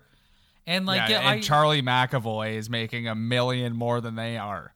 And 0.65 0.85
like 0.85 1.09
yeah, 1.09 1.09
yeah, 1.09 1.19
and 1.19 1.39
I, 1.39 1.41
Charlie 1.41 1.81
McAvoy 1.81 2.55
is 2.55 2.69
making 2.69 3.07
a 3.07 3.15
million 3.15 3.75
more 3.75 3.99
than 3.99 4.15
they 4.15 4.37
are. 4.37 4.73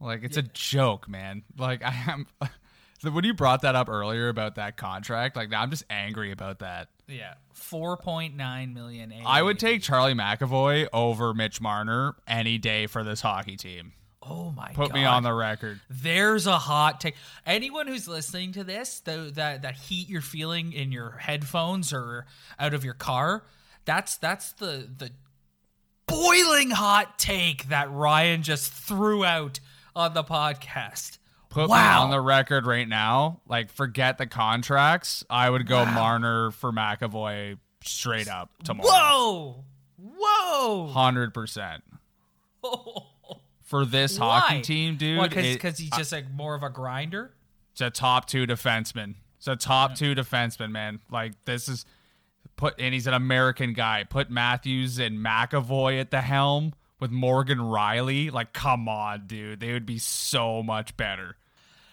Like 0.00 0.22
it's 0.22 0.36
a 0.36 0.42
joke, 0.42 1.08
man. 1.08 1.42
Like 1.56 1.82
I 1.84 1.94
am. 2.08 2.26
So 2.98 3.10
when 3.10 3.24
you 3.24 3.32
brought 3.32 3.62
that 3.62 3.74
up 3.74 3.88
earlier 3.88 4.28
about 4.28 4.56
that 4.56 4.76
contract, 4.76 5.36
like 5.36 5.52
I'm 5.52 5.70
just 5.70 5.84
angry 5.88 6.32
about 6.32 6.58
that. 6.60 6.88
yeah, 7.06 7.34
four 7.52 7.96
point 7.96 8.36
nine 8.36 8.74
million. 8.74 9.12
I 9.24 9.42
would 9.42 9.58
take 9.58 9.82
Charlie 9.82 10.14
McAvoy 10.14 10.88
over 10.92 11.32
Mitch 11.32 11.60
Marner 11.60 12.16
any 12.26 12.58
day 12.58 12.86
for 12.86 13.04
this 13.04 13.20
hockey 13.20 13.56
team. 13.56 13.92
Oh 14.20 14.50
my 14.50 14.66
god. 14.66 14.74
Put 14.74 14.88
god! 14.88 14.94
me 14.94 15.04
on 15.04 15.22
the 15.22 15.32
record. 15.32 15.80
There's 15.88 16.46
a 16.46 16.58
hot 16.58 17.00
take. 17.00 17.14
Anyone 17.46 17.86
who's 17.86 18.08
listening 18.08 18.52
to 18.52 18.64
this, 18.64 19.00
the, 19.00 19.30
that 19.34 19.62
that 19.62 19.76
heat 19.76 20.08
you're 20.08 20.20
feeling 20.20 20.72
in 20.72 20.90
your 20.90 21.12
headphones 21.12 21.92
or 21.92 22.26
out 22.58 22.74
of 22.74 22.84
your 22.84 22.94
car, 22.94 23.44
that's 23.84 24.16
that's 24.16 24.52
the 24.54 24.88
the 24.98 25.10
boiling 26.06 26.70
hot 26.70 27.18
take 27.18 27.68
that 27.68 27.90
Ryan 27.92 28.42
just 28.42 28.72
threw 28.72 29.24
out 29.24 29.60
on 29.94 30.14
the 30.14 30.24
podcast. 30.24 31.17
Put 31.50 31.70
wow. 31.70 31.76
me 31.76 32.04
on 32.04 32.10
the 32.10 32.20
record 32.20 32.66
right 32.66 32.88
now. 32.88 33.40
Like, 33.46 33.70
forget 33.70 34.18
the 34.18 34.26
contracts. 34.26 35.24
I 35.30 35.48
would 35.48 35.66
go 35.66 35.84
Marner 35.84 36.50
for 36.50 36.72
McAvoy 36.72 37.58
straight 37.82 38.28
up 38.28 38.50
tomorrow. 38.64 38.88
Whoa! 38.90 39.64
Whoa! 40.18 40.86
Hundred 40.92 41.32
percent 41.32 41.82
for 43.62 43.84
this 43.84 44.18
Why? 44.18 44.40
hockey 44.40 44.62
team, 44.62 44.96
dude. 44.96 45.22
Because 45.30 45.78
he's 45.78 45.90
just 45.90 46.12
like 46.12 46.30
more 46.30 46.54
of 46.54 46.62
a 46.62 46.70
grinder. 46.70 47.32
it's 47.72 47.80
a 47.80 47.90
top 47.90 48.26
two 48.26 48.46
defenseman. 48.46 49.14
It's 49.38 49.48
a 49.48 49.56
top 49.56 49.94
two 49.94 50.14
defenseman, 50.14 50.70
man. 50.70 51.00
Like 51.10 51.32
this 51.44 51.68
is 51.68 51.86
put, 52.56 52.74
and 52.78 52.92
he's 52.92 53.06
an 53.06 53.14
American 53.14 53.72
guy. 53.72 54.04
Put 54.04 54.30
Matthews 54.30 54.98
and 54.98 55.18
McAvoy 55.18 55.98
at 55.98 56.10
the 56.10 56.20
helm 56.20 56.74
with 57.00 57.10
Morgan 57.10 57.58
Rielly. 57.58 58.30
Like, 58.30 58.52
come 58.52 58.88
on, 58.88 59.26
dude. 59.26 59.60
They 59.60 59.72
would 59.72 59.86
be 59.86 59.98
so 59.98 60.62
much 60.62 60.96
better. 60.96 61.36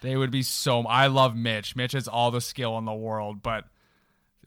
They 0.05 0.15
would 0.15 0.29
be 0.29 0.43
so. 0.43 0.83
I 0.83 1.07
love 1.07 1.35
Mitch. 1.35 1.75
Mitch 1.75 1.93
has 1.93 2.07
all 2.07 2.29
the 2.29 2.39
skill 2.39 2.77
in 2.77 2.85
the 2.85 2.93
world, 2.93 3.41
but 3.41 3.65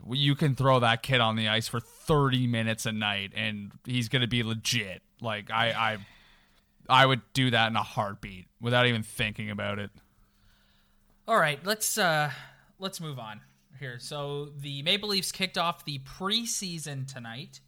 you 0.09 0.36
can 0.36 0.54
throw 0.54 0.78
that 0.78 1.02
kid 1.02 1.20
on 1.20 1.34
the 1.34 1.48
ice 1.48 1.66
for 1.66 1.80
30 1.80 2.46
minutes 2.46 2.86
a 2.86 2.92
night, 2.92 3.32
and 3.34 3.72
he's 3.84 4.09
gonna 4.09 4.28
be 4.28 4.44
legit. 4.44 5.02
Like, 5.20 5.50
I, 5.50 5.70
I, 5.72 5.98
I 7.02 7.06
would 7.06 7.22
do 7.32 7.50
that 7.50 7.66
in 7.66 7.74
a 7.74 7.82
heartbeat 7.82 8.46
without 8.61 8.86
even 8.86 9.02
thinking 9.02 9.50
about 9.50 9.80
it. 9.80 9.90
All 11.26 11.36
right, 11.36 11.59
let's 11.66 11.98
uh 11.98 12.30
let's 12.78 13.00
move 13.00 13.18
on 13.18 13.40
here. 13.80 13.98
So 13.98 14.50
the 14.56 14.82
Maple 14.82 15.09
Leafs 15.09 15.32
kicked 15.32 15.59
off 15.59 15.84
the 15.84 15.98
preseason 15.98 17.12
tonight 17.12 17.61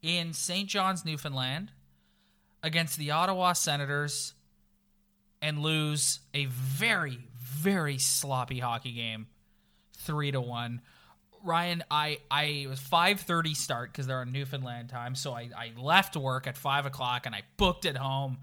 in 0.00 0.32
St. 0.32 0.68
John's, 0.68 1.04
Newfoundland, 1.04 1.72
against 2.62 2.98
the 2.98 3.10
Ottawa 3.10 3.52
Senators, 3.52 4.34
and 5.46 5.60
lose 5.60 6.18
a 6.34 6.46
very, 6.46 7.20
very 7.38 7.98
sloppy 7.98 8.58
hockey 8.58 8.92
game, 8.92 9.28
three 9.98 10.32
to 10.32 10.40
one. 10.40 10.80
Ryan, 11.44 11.84
I 11.90 12.18
I 12.30 12.44
it 12.44 12.68
was 12.68 12.80
five 12.80 13.20
thirty 13.20 13.54
start 13.54 13.92
because 13.92 14.08
they're 14.08 14.18
on 14.20 14.32
Newfoundland 14.32 14.88
time, 14.88 15.14
so 15.14 15.32
I 15.32 15.50
I 15.56 15.72
left 15.80 16.16
work 16.16 16.48
at 16.48 16.56
five 16.56 16.86
o'clock 16.86 17.26
and 17.26 17.34
I 17.34 17.42
booked 17.56 17.84
it 17.84 17.96
home, 17.96 18.38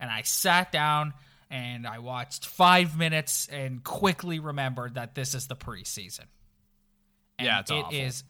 and 0.00 0.10
I 0.10 0.22
sat 0.22 0.72
down 0.72 1.14
and 1.50 1.86
I 1.86 2.00
watched 2.00 2.44
five 2.46 2.98
minutes 2.98 3.48
and 3.50 3.82
quickly 3.84 4.40
remembered 4.40 4.94
that 4.96 5.14
this 5.14 5.34
is 5.34 5.46
the 5.46 5.56
preseason. 5.56 6.26
And 7.38 7.46
Yeah, 7.46 7.60
it's 7.60 7.70
it 7.70 7.74
awful. 7.74 7.96
is 7.96 8.24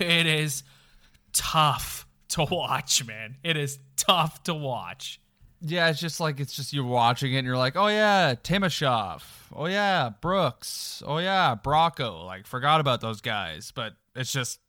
it 0.00 0.26
is 0.26 0.62
tough 1.34 2.06
to 2.30 2.44
watch, 2.44 3.04
man. 3.04 3.36
It 3.42 3.56
is 3.58 3.78
tough 3.96 4.42
to 4.44 4.54
watch. 4.54 5.20
Yeah, 5.60 5.88
it's 5.90 5.98
just 6.00 6.20
like 6.20 6.38
it's 6.38 6.54
just 6.54 6.72
you're 6.72 6.84
watching 6.84 7.32
it 7.34 7.38
and 7.38 7.46
you're 7.46 7.56
like, 7.56 7.76
oh 7.76 7.88
yeah, 7.88 8.34
Timashov, 8.36 9.22
oh 9.52 9.66
yeah, 9.66 10.10
Brooks, 10.20 11.02
oh 11.04 11.18
yeah, 11.18 11.56
Bracco. 11.60 12.24
Like 12.24 12.46
forgot 12.46 12.80
about 12.80 13.00
those 13.00 13.20
guys, 13.20 13.72
but 13.74 13.94
it's 14.14 14.32
just 14.32 14.60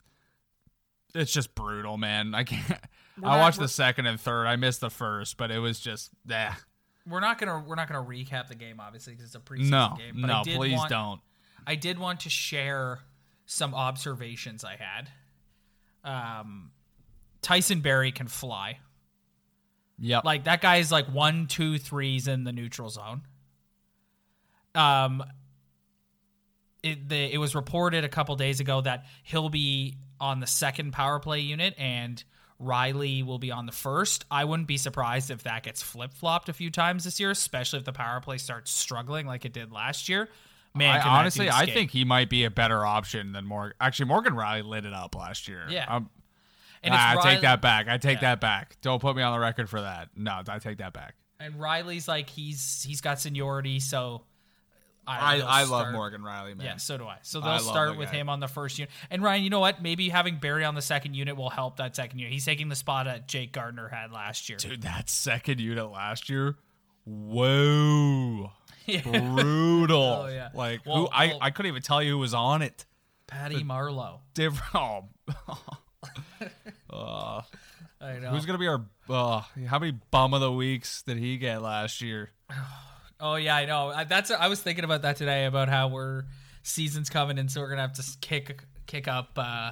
it's 1.13 1.31
just 1.31 1.53
brutal, 1.55 1.97
man. 1.97 2.33
I 2.33 2.43
can't. 2.43 2.79
I 3.23 3.37
watched 3.37 3.59
the 3.59 3.67
second 3.67 4.05
and 4.05 4.19
third. 4.19 4.45
I 4.47 4.55
missed 4.55 4.81
the 4.81 4.89
first, 4.89 5.37
but 5.37 5.51
it 5.51 5.59
was 5.59 5.79
just 5.79 6.09
yeah. 6.25 6.55
We're 7.07 7.19
not 7.19 7.37
gonna 7.37 7.63
we're 7.67 7.75
not 7.75 7.87
gonna 7.87 8.05
recap 8.05 8.47
the 8.47 8.55
game 8.55 8.79
obviously 8.79 9.13
because 9.13 9.27
it's 9.27 9.35
a 9.35 9.39
preseason 9.39 9.69
No, 9.69 9.93
game. 9.97 10.21
But 10.21 10.29
I 10.29 10.37
no, 10.37 10.43
did 10.43 10.55
please 10.57 10.77
want, 10.77 10.89
don't. 10.89 11.21
I 11.67 11.75
did 11.75 11.99
want 11.99 12.21
to 12.21 12.29
share 12.29 12.99
some 13.45 13.75
observations 13.75 14.63
I 14.63 14.75
had. 14.75 15.09
Um, 16.03 16.71
Tyson 17.41 17.81
Barrie 17.81 18.11
can 18.11 18.27
fly. 18.27 18.79
Yep. 19.99 20.23
Like 20.23 20.43
that 20.45 20.61
guy 20.61 20.77
is 20.77 20.91
like 20.91 21.07
one, 21.07 21.47
two, 21.47 21.77
threes 21.77 22.27
in 22.27 22.43
the 22.43 22.51
neutral 22.51 22.89
zone. 22.89 23.21
Um, 24.75 25.23
it 26.83 27.09
the 27.09 27.33
it 27.33 27.37
was 27.37 27.55
reported 27.55 28.03
a 28.03 28.09
couple 28.09 28.35
days 28.35 28.59
ago 28.59 28.81
that 28.81 29.05
he'll 29.23 29.49
be 29.49 29.97
on 30.19 30.39
the 30.39 30.47
second 30.47 30.91
power 30.91 31.19
play 31.19 31.39
unit 31.39 31.73
and 31.77 32.23
Rielly 32.61 33.25
will 33.25 33.39
be 33.39 33.51
on 33.51 33.65
the 33.65 33.71
first. 33.71 34.25
I 34.29 34.45
wouldn't 34.45 34.67
be 34.67 34.77
surprised 34.77 35.31
if 35.31 35.43
that 35.43 35.63
gets 35.63 35.81
flip 35.81 36.13
flopped 36.13 36.49
a 36.49 36.53
few 36.53 36.69
times 36.69 37.05
this 37.05 37.19
year, 37.19 37.31
especially 37.31 37.79
if 37.79 37.85
the 37.85 37.93
power 37.93 38.19
play 38.19 38.37
starts 38.37 38.71
struggling 38.71 39.25
like 39.25 39.45
it 39.45 39.53
did 39.53 39.71
last 39.71 40.09
year. 40.09 40.29
Man, 40.75 40.95
I, 40.95 41.19
honestly, 41.19 41.49
I 41.49 41.65
think 41.65 41.91
he 41.91 42.05
might 42.05 42.29
be 42.29 42.43
a 42.43 42.51
better 42.51 42.85
option 42.85 43.31
than 43.31 43.45
Morgan. 43.45 43.75
Actually, 43.81 44.05
Morgan 44.07 44.33
Rielly 44.33 44.63
lit 44.63 44.85
it 44.85 44.93
up 44.93 45.15
last 45.15 45.47
year. 45.47 45.65
Yeah. 45.69 45.85
Um, 45.87 46.09
and 46.83 46.93
nah, 46.93 46.97
I 46.99 47.13
it's 47.15 47.23
take 47.23 47.41
that 47.41 47.61
back. 47.61 47.87
I 47.87 47.97
take 47.97 48.21
Yeah. 48.21 48.29
that 48.31 48.41
back. 48.41 48.77
Don't 48.81 49.01
put 49.01 49.15
me 49.15 49.21
on 49.23 49.33
the 49.33 49.39
record 49.39 49.69
for 49.69 49.81
that. 49.81 50.09
No, 50.15 50.41
I 50.47 50.59
take 50.59 50.77
that 50.79 50.93
back. 50.93 51.15
And 51.39 51.55
Rielly's 51.55 52.07
like 52.07 52.29
he's 52.29 52.83
he's 52.87 53.01
got 53.01 53.19
seniority, 53.19 53.79
so 53.79 54.23
I, 55.07 55.37
they'll 55.37 55.47
I 55.47 55.63
love 55.63 55.91
Morgan 55.91 56.21
Rielly, 56.21 56.55
man. 56.55 56.65
Yeah, 56.65 56.77
so 56.77 56.97
do 56.97 57.05
I. 57.07 57.17
So 57.23 57.39
they'll 57.39 57.49
love 57.51 57.61
start 57.61 57.97
with 57.97 58.11
guy. 58.11 58.17
him 58.17 58.29
on 58.29 58.39
the 58.41 58.47
first 58.47 58.77
unit. 58.77 58.91
And 59.09 59.23
Ryan, 59.23 59.43
you 59.43 59.49
know 59.49 59.59
what? 59.61 59.81
Maybe 59.81 60.09
having 60.09 60.37
Barrie 60.37 60.63
on 60.65 60.75
the 60.75 60.81
second 60.83 61.15
unit 61.15 61.35
will 61.35 61.49
help 61.49 61.77
that 61.77 61.95
second 61.95 62.19
unit. 62.19 62.31
He's 62.33 62.45
taking 62.45 62.69
the 62.69 62.75
spot 62.75 63.05
that 63.07 63.27
Jake 63.27 63.51
Gardiner 63.51 63.87
had 63.87 64.11
last 64.11 64.49
year. 64.49 64.57
Dude, 64.59 64.83
that 64.83 65.09
second 65.09 65.59
unit 65.59 65.89
last 65.89 66.29
year, 66.29 66.57
whoa, 67.05 68.51
brutal. 69.03 70.01
Oh, 70.01 70.27
yeah. 70.27 70.49
Like 70.53 70.83
who? 70.83 70.91
Well, 70.91 71.09
I 71.13 71.35
I 71.41 71.49
couldn't 71.51 71.69
even 71.69 71.81
tell 71.81 72.03
you 72.03 72.11
who 72.11 72.17
was 72.19 72.33
on 72.33 72.61
it. 72.61 72.85
Patty 73.27 73.63
Marleau. 73.63 74.19
Different. 74.33 74.75
Oh, 74.75 75.05
I 78.01 78.17
know. 78.21 78.29
who's 78.29 78.45
gonna 78.45 78.57
be 78.59 78.67
our? 78.67 78.81
Uh, 79.09 79.41
how 79.67 79.79
many 79.79 79.97
bum 80.11 80.33
of 80.33 80.41
the 80.41 80.51
weeks 80.51 81.01
did 81.03 81.17
he 81.17 81.37
get 81.37 81.61
last 81.61 82.01
year? 82.01 82.29
oh 83.19 83.35
yeah, 83.35 83.55
I 83.55 83.65
know. 83.65 83.89
I- 83.89 84.03
That's 84.05 84.31
I 84.31 84.47
was 84.47 84.61
thinking 84.61 84.83
about 84.85 85.01
that 85.03 85.17
today 85.17 85.45
about 85.45 85.69
how 85.69 85.89
we're 85.89 86.23
season's 86.63 87.09
coming 87.09 87.37
and 87.39 87.51
so 87.51 87.61
we're 87.61 87.69
gonna 87.69 87.81
have 87.81 87.93
to 87.93 88.03
kick 88.21 88.63
kick 88.85 89.07
up 89.07 89.31
uh 89.37 89.71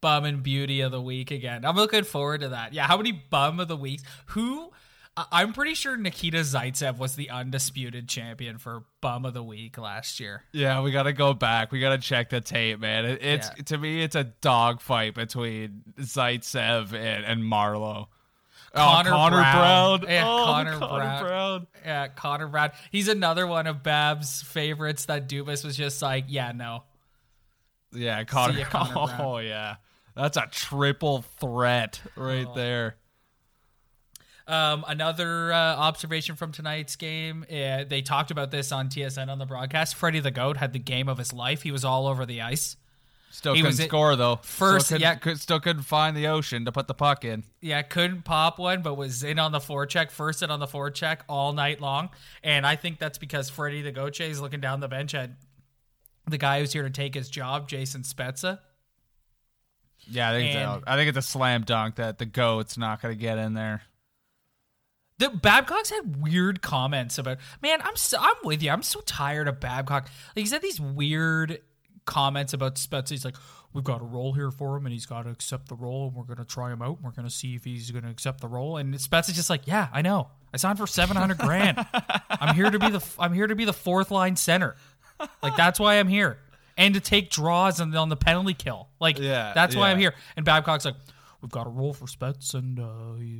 bum 0.00 0.24
and 0.24 0.42
beauty 0.42 0.82
of 0.82 0.92
the 0.92 1.00
week 1.00 1.30
again. 1.30 1.64
I'm 1.64 1.76
looking 1.76 2.04
forward 2.04 2.42
to 2.42 2.48
that. 2.50 2.74
Yeah, 2.74 2.86
how 2.86 2.96
many 2.98 3.12
bum 3.12 3.58
of 3.60 3.68
the 3.68 3.76
weeks? 3.76 4.02
Who? 4.26 4.70
I'm 5.16 5.52
pretty 5.52 5.74
sure 5.74 5.96
Nikita 5.96 6.38
Zaitsev 6.38 6.98
was 6.98 7.14
the 7.14 7.30
undisputed 7.30 8.08
champion 8.08 8.58
for 8.58 8.82
bum 9.00 9.24
of 9.24 9.32
the 9.32 9.44
week 9.44 9.78
last 9.78 10.18
year. 10.18 10.42
Yeah, 10.52 10.80
we 10.82 10.90
gotta 10.90 11.12
go 11.12 11.32
back. 11.34 11.70
We 11.70 11.78
gotta 11.78 11.98
check 11.98 12.30
the 12.30 12.40
tape, 12.40 12.80
man. 12.80 13.04
It, 13.04 13.22
it's 13.22 13.50
Yeah. 13.56 13.62
to 13.64 13.78
me, 13.78 14.02
it's 14.02 14.16
a 14.16 14.24
dogfight 14.24 15.14
between 15.14 15.82
Zaitsev 16.00 16.92
and, 16.94 17.24
and 17.24 17.42
Marleau. 17.44 18.08
Oh, 18.76 18.78
Connor 18.80 19.10
oh, 19.10 19.12
Connor 19.12 19.36
Brown. 19.36 20.00
Brown. 20.00 20.10
Yeah, 20.12 20.28
oh, 20.28 20.44
Connor 20.46 20.78
Connor 20.78 21.04
Brown. 21.04 21.22
Brown. 21.24 21.66
Yeah, 21.84 22.08
Connor 22.08 22.48
Brown. 22.48 22.70
He's 22.90 23.06
another 23.06 23.46
one 23.46 23.68
of 23.68 23.84
Bab's 23.84 24.42
favorites 24.42 25.04
that 25.04 25.28
Dubas 25.28 25.64
was 25.64 25.76
just 25.76 26.02
like, 26.02 26.24
yeah, 26.26 26.50
no. 26.50 26.82
Yeah, 27.92 28.24
Connor. 28.24 28.58
ya, 28.58 28.64
Connor 28.70 28.92
Brown. 29.06 29.20
oh 29.20 29.38
yeah, 29.38 29.76
that's 30.16 30.36
a 30.36 30.48
triple 30.50 31.22
threat 31.38 32.00
right 32.16 32.48
Oh. 32.48 32.54
there. 32.56 32.96
Um, 34.46 34.84
another 34.86 35.52
uh, 35.52 35.56
observation 35.76 36.36
from 36.36 36.52
tonight's 36.52 36.96
game. 36.96 37.44
Uh, 37.50 37.84
they 37.84 38.02
talked 38.02 38.30
about 38.30 38.50
this 38.50 38.72
on 38.72 38.88
TSN 38.88 39.28
on 39.28 39.38
the 39.38 39.46
broadcast. 39.46 39.94
Freddie 39.94 40.20
the 40.20 40.30
Goat 40.30 40.58
had 40.58 40.72
the 40.74 40.78
game 40.78 41.08
of 41.08 41.16
his 41.16 41.32
life. 41.32 41.62
He 41.62 41.70
was 41.70 41.84
all 41.84 42.06
over 42.06 42.26
the 42.26 42.42
ice. 42.42 42.76
Still 43.30 43.54
He 43.54 43.62
couldn't 43.62 43.78
was 43.78 43.86
score 43.86 44.14
though. 44.16 44.36
First- 44.42 44.86
still 44.86 45.00
yeah. 45.00 45.16
could, 45.16 45.40
still 45.40 45.58
couldn't 45.58 45.82
find 45.82 46.16
the 46.16 46.28
ocean 46.28 46.66
to 46.66 46.72
put 46.72 46.86
the 46.86 46.94
puck 46.94 47.24
in. 47.24 47.42
Yeah, 47.60 47.82
couldn't 47.82 48.22
pop 48.22 48.58
one, 48.60 48.82
but 48.82 48.94
was 48.94 49.24
in 49.24 49.38
on 49.40 49.50
the 49.50 49.58
forecheck, 49.58 50.10
first 50.12 50.42
in 50.42 50.50
on 50.50 50.60
the 50.60 50.68
forecheck 50.68 51.20
all 51.28 51.52
night 51.52 51.80
long. 51.80 52.10
And 52.44 52.64
I 52.66 52.76
think 52.76 52.98
that's 53.00 53.18
because 53.18 53.50
Freddie 53.50 53.82
the 53.82 53.90
Goat 53.92 54.20
is 54.20 54.40
looking 54.40 54.60
down 54.60 54.78
the 54.80 54.88
bench 54.88 55.14
at 55.14 55.30
the 56.28 56.38
guy 56.38 56.60
who's 56.60 56.72
here 56.72 56.84
to 56.84 56.90
take 56.90 57.14
his 57.14 57.28
job, 57.28 57.66
Jason 57.68 58.02
Spezza. 58.02 58.60
Yeah, 60.06 60.30
I 60.30 60.32
think 60.38 60.54
And- 60.54 60.76
it's 60.76 60.86
a, 60.86 60.90
I 60.92 60.96
think 60.96 61.08
it's 61.08 61.18
a 61.18 61.22
slam 61.22 61.62
dunk 61.62 61.96
that 61.96 62.18
the 62.18 62.26
goat's 62.26 62.76
not 62.78 63.00
gonna 63.02 63.14
get 63.14 63.38
in 63.38 63.54
there. 63.54 63.82
The 65.18 65.30
Babcock's 65.30 65.90
had 65.90 66.20
weird 66.20 66.60
comments 66.60 67.18
about. 67.18 67.38
Man, 67.62 67.80
I'm 67.82 67.96
so, 67.96 68.18
I'm 68.20 68.34
with 68.42 68.62
you. 68.62 68.70
I'm 68.70 68.82
so 68.82 69.00
tired 69.00 69.46
of 69.46 69.60
Babcock. 69.60 70.08
Like 70.34 70.44
he 70.44 70.46
said 70.46 70.60
these 70.60 70.80
weird 70.80 71.60
comments 72.04 72.52
about 72.52 72.74
Spezza. 72.76 73.10
He's 73.10 73.24
like, 73.24 73.36
"We've 73.72 73.84
got 73.84 74.00
a 74.00 74.04
role 74.04 74.32
here 74.32 74.50
for 74.50 74.76
him, 74.76 74.86
and 74.86 74.92
he's 74.92 75.06
got 75.06 75.22
to 75.22 75.30
accept 75.30 75.68
the 75.68 75.76
role, 75.76 76.08
and 76.08 76.16
we're 76.16 76.24
gonna 76.24 76.44
try 76.44 76.72
him 76.72 76.82
out, 76.82 76.96
and 76.96 77.04
we're 77.04 77.12
gonna 77.12 77.30
see 77.30 77.54
if 77.54 77.64
he's 77.64 77.90
gonna 77.92 78.10
accept 78.10 78.40
the 78.40 78.48
role." 78.48 78.76
And 78.76 78.92
Spezza's 78.94 79.36
just 79.36 79.50
like, 79.50 79.66
"Yeah, 79.66 79.88
I 79.92 80.02
know. 80.02 80.30
I 80.52 80.56
signed 80.56 80.78
for 80.78 80.86
seven 80.86 81.16
hundred 81.16 81.38
grand. 81.38 81.84
I'm 82.30 82.54
here 82.54 82.70
to 82.70 82.78
be 82.78 82.90
the 82.90 83.04
I'm 83.18 83.32
here 83.32 83.46
to 83.46 83.54
be 83.54 83.64
the 83.64 83.72
fourth 83.72 84.10
line 84.10 84.36
center. 84.36 84.74
Like 85.42 85.56
that's 85.56 85.78
why 85.78 86.00
I'm 86.00 86.08
here, 86.08 86.38
and 86.76 86.92
to 86.94 87.00
take 87.00 87.30
draws 87.30 87.80
on, 87.80 87.94
on 87.96 88.08
the 88.08 88.16
penalty 88.16 88.54
kill. 88.54 88.88
Like 89.00 89.18
Yeah, 89.18 89.52
that's 89.54 89.76
why 89.76 89.90
I'm 89.90 89.98
here." 89.98 90.14
And 90.36 90.44
Babcock's 90.44 90.84
like, 90.84 90.96
"We've 91.44 91.50
got 91.50 91.66
a 91.66 91.70
role 91.70 91.92
for 91.92 92.06
Spets, 92.06 92.54
and 92.54 92.80
uh, 92.80 92.84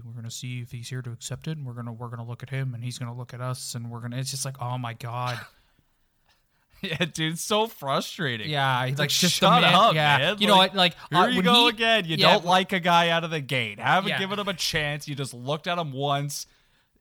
we're 0.05 0.13
gonna 0.15 0.31
see 0.31 0.61
if 0.61 0.71
he's 0.71 0.91
here 0.91 1.01
to 1.01 1.11
accept 1.11 1.49
it, 1.49 1.57
and 1.57 1.67
we're 1.67 1.73
gonna 1.73 1.93
we're 1.93 2.09
gonna 2.11 2.27
look 2.27 2.43
at 2.43 2.51
him, 2.51 2.75
and 2.75 2.85
he's 2.85 2.99
gonna 2.99 3.17
look 3.17 3.33
at 3.33 3.41
us, 3.41 3.75
and 3.75 3.91
we're 3.91 4.01
gonna." 4.01 4.19
It's 4.19 4.31
just 4.31 4.45
like, 4.45 4.61
oh 4.61 4.77
my 4.77 4.93
god, 4.93 5.41
Yeah, 6.83 7.07
dude, 7.07 7.39
so 7.39 7.67
frustrating. 7.67 8.51
yeah, 8.51 8.85
he's 8.87 8.99
like 8.99 9.09
just 9.09 9.37
shut 9.37 9.63
man, 9.63 9.75
up, 9.75 9.95
yeah. 9.95 10.19
man. 10.19 10.37
You 10.39 10.47
know 10.49 10.57
Like, 10.57 10.73
what? 10.73 10.77
Like 10.77 10.95
Here 11.09 11.19
uh, 11.19 11.27
you 11.29 11.43
go 11.43 11.63
he- 11.63 11.69
again. 11.71 12.05
You 12.05 12.17
yeah, 12.17 12.33
don't 12.35 12.45
like 12.45 12.73
a 12.75 12.81
guy 12.81 13.09
out 13.09 13.25
of 13.25 13.31
the 13.31 13.41
gate. 13.41 13.79
Haven't 13.81 14.11
Yeah. 14.11 14.19
given 14.19 14.39
him 14.39 14.49
a 14.49 14.53
chance. 14.55 15.09
You 15.09 15.15
just 15.15 15.33
looked 15.33 15.67
at 15.67 15.79
him 15.79 15.93
once 15.93 16.47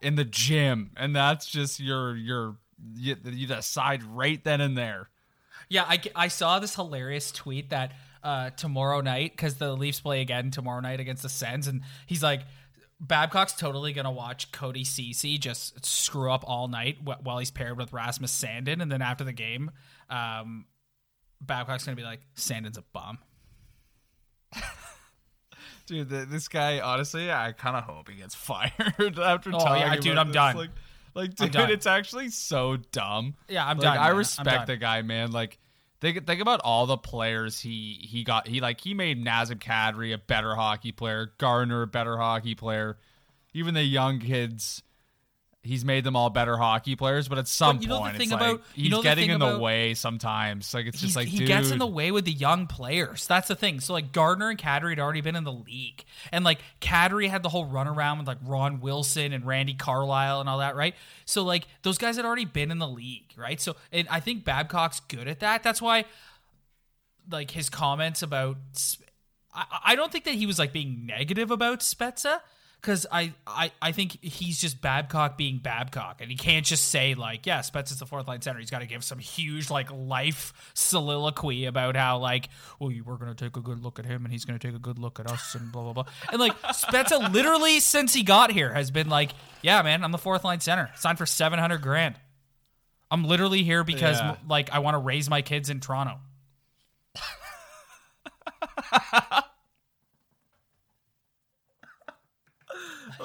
in 0.02 0.16
the 0.16 0.24
gym, 0.24 0.92
and 0.96 1.14
that's 1.14 1.46
just 1.48 1.82
your 1.82 2.16
your 2.16 2.56
you, 2.96 3.18
you 3.26 3.46
decide 3.48 4.04
right 4.04 4.42
then 4.44 4.62
and 4.62 4.78
there. 4.78 5.10
Yeah, 5.68 5.84
I, 5.88 6.00
I 6.16 6.28
saw 6.30 6.60
this 6.60 6.76
hilarious 6.76 7.32
tweet 7.32 7.70
that 7.72 7.92
uh, 8.24 8.50
tomorrow 8.52 9.02
night, 9.02 9.32
because 9.32 9.56
the 9.56 9.74
Leafs 9.76 10.00
play 10.00 10.22
again 10.22 10.52
tomorrow 10.52 10.80
night 10.80 11.00
against 11.00 11.24
the 11.24 11.30
Sens, 11.30 11.68
and 11.68 11.82
he's 12.06 12.24
like, 12.24 12.42
Babcock's 13.00 13.54
totally 13.54 13.92
going 13.92 14.06
to 14.06 14.12
watch 14.12 14.52
Cody 14.52 14.84
Ceci 14.86 15.38
just 15.38 15.86
screw 15.86 16.32
up 16.32 16.44
all 16.48 16.68
night 16.70 16.98
wh- 17.02 17.22
while 17.24 17.38
he's 17.38 17.52
paired 17.52 17.78
with 17.78 17.92
Rasmus 17.92 18.32
Sandin. 18.32 18.82
And 18.82 18.90
then 18.90 19.02
after 19.02 19.26
the 19.26 19.34
game, 19.34 19.72
um, 20.10 20.66
Babcock's 21.42 21.84
going 21.86 21.98
to 21.98 22.02
be 22.02 22.06
like, 22.06 22.22
Sandin's 22.38 22.78
a 22.78 22.84
bum. 22.94 23.18
Dude, 25.86 26.10
th 26.10 26.30
this 26.30 26.48
guy, 26.48 26.80
honestly, 26.80 27.30
I 27.30 27.52
kind 27.52 27.76
of 27.76 27.84
hope 27.84 28.10
he 28.10 28.16
gets 28.16 28.36
fired 28.50 28.72
after 29.20 29.52
Oh, 29.54 29.76
yeah, 29.76 29.96
dude, 29.98 30.18
I'm 30.18 30.28
this. 30.28 30.36
done. 30.36 30.56
Like, 30.56 30.70
like 31.14 31.36
dude, 31.36 31.52
done. 31.52 31.72
it's 31.72 31.86
actually 31.86 32.30
so 32.30 32.78
dumb. 32.92 33.36
Yeah, 33.50 33.66
I'm 33.68 33.78
like, 33.78 33.84
done, 33.84 33.98
I 33.98 34.08
man. 34.10 34.16
Respect 34.18 34.68
the 34.68 34.78
guy, 34.78 35.02
man. 35.02 35.32
Like, 35.32 35.60
think 36.04 36.28
think 36.28 36.42
about 36.42 36.60
all 36.64 36.86
the 36.86 36.98
players 36.98 37.60
he 37.60 38.08
he 38.08 38.24
got. 38.24 38.48
He 38.48 38.62
like 38.62 38.82
he 38.82 38.94
made 38.94 39.24
Nazem 39.24 39.60
Kadri 39.60 40.14
a 40.14 40.18
better 40.18 40.54
hockey 40.54 40.92
player, 40.92 41.34
Gardiner 41.38 41.82
a 41.82 41.88
better 41.88 42.18
hockey 42.18 42.54
player, 42.54 42.98
even 43.54 43.74
the 43.74 43.84
young 43.84 44.20
kids. 44.20 44.84
He's 45.66 45.86
made 45.86 46.04
them 46.04 46.18
all 46.18 46.30
better 46.30 46.58
hockey 46.58 46.98
players, 46.98 47.30
but 47.30 47.38
at 47.38 47.48
some 47.48 47.80
you 47.82 47.88
know 47.88 47.96
the 47.96 48.02
point, 48.02 48.18
thing 48.18 48.24
it's 48.24 48.32
about- 48.34 48.52
like 48.52 48.62
you 48.76 48.84
he's 48.84 48.92
know 48.92 48.98
the 48.98 49.04
getting 49.04 49.24
thing 49.28 49.32
in 49.36 49.40
the 49.40 49.48
about- 49.48 49.62
way 49.62 49.94
sometimes. 49.94 50.74
Like 50.74 50.88
it's 50.88 51.00
just 51.00 51.16
like 51.16 51.30
he 51.30 51.38
dude, 51.38 51.48
gets 51.48 51.72
in 51.72 51.80
the 51.80 51.88
way 51.88 52.12
with 52.12 52.26
the 52.26 52.34
young 52.34 52.68
players. 52.68 53.26
That's 53.28 53.48
the 53.48 53.56
thing. 53.56 53.80
So 53.80 53.94
like 53.94 54.12
Gardiner 54.12 54.50
and 54.50 54.60
Kadri 54.60 54.90
had 54.90 55.00
already 55.00 55.22
been 55.22 55.38
in 55.38 55.46
the 55.46 55.54
league, 55.54 56.04
and 56.34 56.44
like 56.44 56.60
Kadri 56.82 57.30
had 57.30 57.44
the 57.44 57.50
whole 57.50 57.66
runaround 57.66 58.18
with 58.18 58.28
like 58.28 58.40
Ron 58.46 58.82
Wilson 58.82 59.32
and 59.32 59.46
Randy 59.46 59.74
Carlyle 59.74 60.42
and 60.42 60.50
all 60.50 60.58
that, 60.58 60.76
right? 60.76 60.96
So 61.24 61.44
like 61.44 61.66
those 61.84 61.98
guys 61.98 62.18
had 62.18 62.26
already 62.26 62.44
been 62.44 62.70
in 62.70 62.80
the 62.80 62.88
league, 62.90 63.32
right? 63.38 63.62
So 63.62 63.78
and 63.94 64.06
I 64.10 64.20
think 64.20 64.44
Babcock's 64.44 65.00
good 65.00 65.30
at 65.30 65.40
that. 65.40 65.64
That's 65.64 65.82
why 65.82 66.04
like 67.32 67.52
his 67.52 67.70
comments 67.70 68.22
about 68.22 68.58
I, 69.56 69.66
I 69.86 69.96
don't 69.96 70.12
think 70.12 70.26
that 70.26 70.34
he 70.34 70.46
was 70.46 70.60
like 70.60 70.74
being 70.74 71.06
negative 71.06 71.52
about 71.52 71.80
Spezza 71.80 72.40
because 72.84 73.06
I, 73.10 73.34
I 73.48 73.72
I 73.82 73.94
think 73.94 74.22
he's 74.22 74.60
just 74.60 74.82
Babcock 74.82 75.38
being 75.38 75.60
Babcock 75.60 76.20
and 76.20 76.30
he 76.30 76.36
can't 76.36 76.66
just 76.66 76.90
say 76.90 77.14
like 77.16 77.46
yeah 77.46 77.60
Spezza's 77.60 77.98
the 78.00 78.06
fourth 78.06 78.28
line 78.28 78.42
center 78.42 78.60
he's 78.60 78.70
got 78.70 78.80
to 78.80 78.86
give 78.86 79.04
some 79.06 79.20
huge 79.20 79.70
like 79.72 79.90
life 79.92 80.54
soliloquy 80.74 81.64
about 81.66 81.96
how 81.96 82.18
like 82.20 82.50
well 82.80 82.92
you 82.92 83.04
we're 83.06 83.16
gonna 83.16 83.34
take 83.36 83.56
a 83.58 83.62
good 83.62 83.82
look 83.82 83.98
at 84.00 84.06
him 84.06 84.26
and 84.26 84.34
he's 84.34 84.44
gonna 84.46 84.60
take 84.60 84.76
a 84.76 84.80
good 84.80 85.00
look 85.00 85.18
at 85.20 85.32
us 85.32 85.56
and 85.56 85.72
blah 85.72 85.84
blah 85.84 85.94
blah 85.94 86.06
and 86.32 86.40
like 86.42 86.60
Spezza 86.64 87.24
uh, 87.24 87.30
literally 87.30 87.80
since 87.80 88.14
he 88.14 88.22
got 88.24 88.52
here 88.52 88.74
has 88.74 88.92
been 88.92 89.08
like 89.10 89.32
yeah 89.62 89.82
man 89.82 90.04
I'm 90.04 90.12
the 90.12 90.18
fourth 90.18 90.44
line 90.44 90.60
center 90.60 90.92
signed 90.96 91.18
for 91.18 91.26
seven 91.26 91.60
hundred 91.60 91.82
grand 91.82 92.16
I'm 93.10 93.24
literally 93.24 93.64
here 93.64 93.86
because 93.86 94.20
Yeah. 94.20 94.36
like 94.50 94.70
I 94.72 94.80
want 94.80 94.96
to 94.96 95.00
raise 95.00 95.30
my 95.30 95.42
kids 95.42 95.70
in 95.70 95.80
Toronto. 95.80 96.20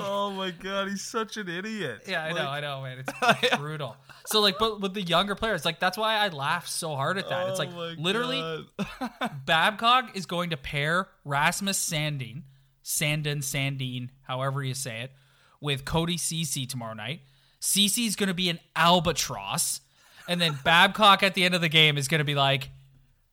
Oh 0.01 0.31
my 0.31 0.51
god, 0.51 0.89
he's 0.89 1.03
such 1.03 1.37
an 1.37 1.49
idiot. 1.49 2.03
Yeah, 2.07 2.25
I 2.25 2.33
know, 2.33 2.49
I 2.49 2.61
know, 2.61 2.83
man. 2.83 3.05
It's 3.07 3.57
brutal. 3.59 3.97
So 4.27 4.41
like, 4.41 4.59
but 4.59 4.81
with 4.81 4.95
the 4.95 5.03
younger 5.03 5.35
players, 5.35 5.65
like 5.65 5.81
that's 5.81 5.99
why 5.99 6.17
I 6.17 6.29
laugh 6.29 6.69
so 6.69 6.95
hard 6.95 7.19
at 7.19 7.29
that. 7.29 7.49
it's 7.49 7.59
like 7.59 7.71
Oh 7.75 7.95
literally 7.99 8.69
Babcock 9.47 10.17
is 10.17 10.27
going 10.27 10.51
to 10.51 10.57
pair 10.57 11.09
Rasmus 11.25 11.79
Sandin, 11.79 12.43
Sandin, 12.85 13.39
Sandine, 13.39 14.11
however 14.23 14.63
you 14.63 14.75
say 14.75 15.03
it, 15.03 15.13
with 15.61 15.85
Cody 15.85 16.17
Ceci 16.17 16.67
tomorrow 16.67 16.95
night. 16.95 17.21
Ceci's 17.61 18.15
going 18.15 18.29
to 18.29 18.35
be 18.35 18.49
an 18.51 18.61
albatross, 18.77 19.81
and 20.29 20.41
then 20.41 20.57
Babcock 20.63 21.23
at 21.23 21.35
the 21.35 21.45
end 21.45 21.55
of 21.55 21.61
the 21.61 21.69
game 21.69 21.99
is 21.99 22.07
going 22.07 22.21
to 22.21 22.25
be 22.25 22.37
like, 22.37 22.71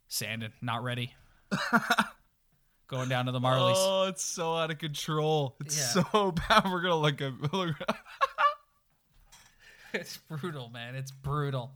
Sandin, 0.10 0.52
not 0.62 0.84
ready. 0.84 1.14
Going 2.88 3.10
down 3.10 3.26
to 3.26 3.32
the 3.32 3.40
Marlies. 3.40 3.74
Oh, 3.78 4.06
it's 4.08 4.24
so 4.24 4.56
out 4.56 4.70
of 4.72 4.78
control. 4.78 5.56
It's 5.62 5.78
Yeah. 5.96 6.04
so 6.04 6.32
bad. 6.50 6.66
We're 6.66 6.82
gonna 6.82 6.96
look 6.98 7.22
at. 7.22 7.54
Look, 7.54 7.76
It's 9.94 10.18
brutal, 10.18 10.70
man. 10.70 10.96
It's 10.96 11.12
brutal. 11.12 11.72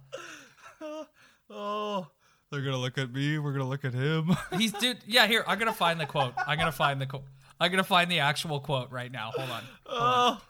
oh, 1.49 2.07
they're 2.51 2.61
gonna 2.61 2.77
look 2.77 2.97
at 2.97 3.11
me. 3.13 3.39
We're 3.39 3.53
gonna 3.53 3.67
look 3.67 3.85
at 3.85 3.93
him. 3.93 4.35
He's 4.57 4.73
dude. 4.73 4.97
Yeah, 5.07 5.25
here 5.25 5.43
I'm 5.47 5.57
gonna 5.57 5.73
find 5.73 5.99
the 5.99 6.05
quote. 6.05 6.33
I'm 6.45 6.57
gonna 6.59 6.71
find 6.71 7.01
the 7.01 7.05
quote. 7.05 7.23
I'm 7.59 7.71
gonna 7.71 7.83
find 7.83 8.11
the 8.11 8.19
actual 8.19 8.59
quote 8.59 8.91
right 8.91 9.11
now. 9.11 9.31
Hold 9.35 9.49
on. 9.49 9.63
oh, 9.87 10.41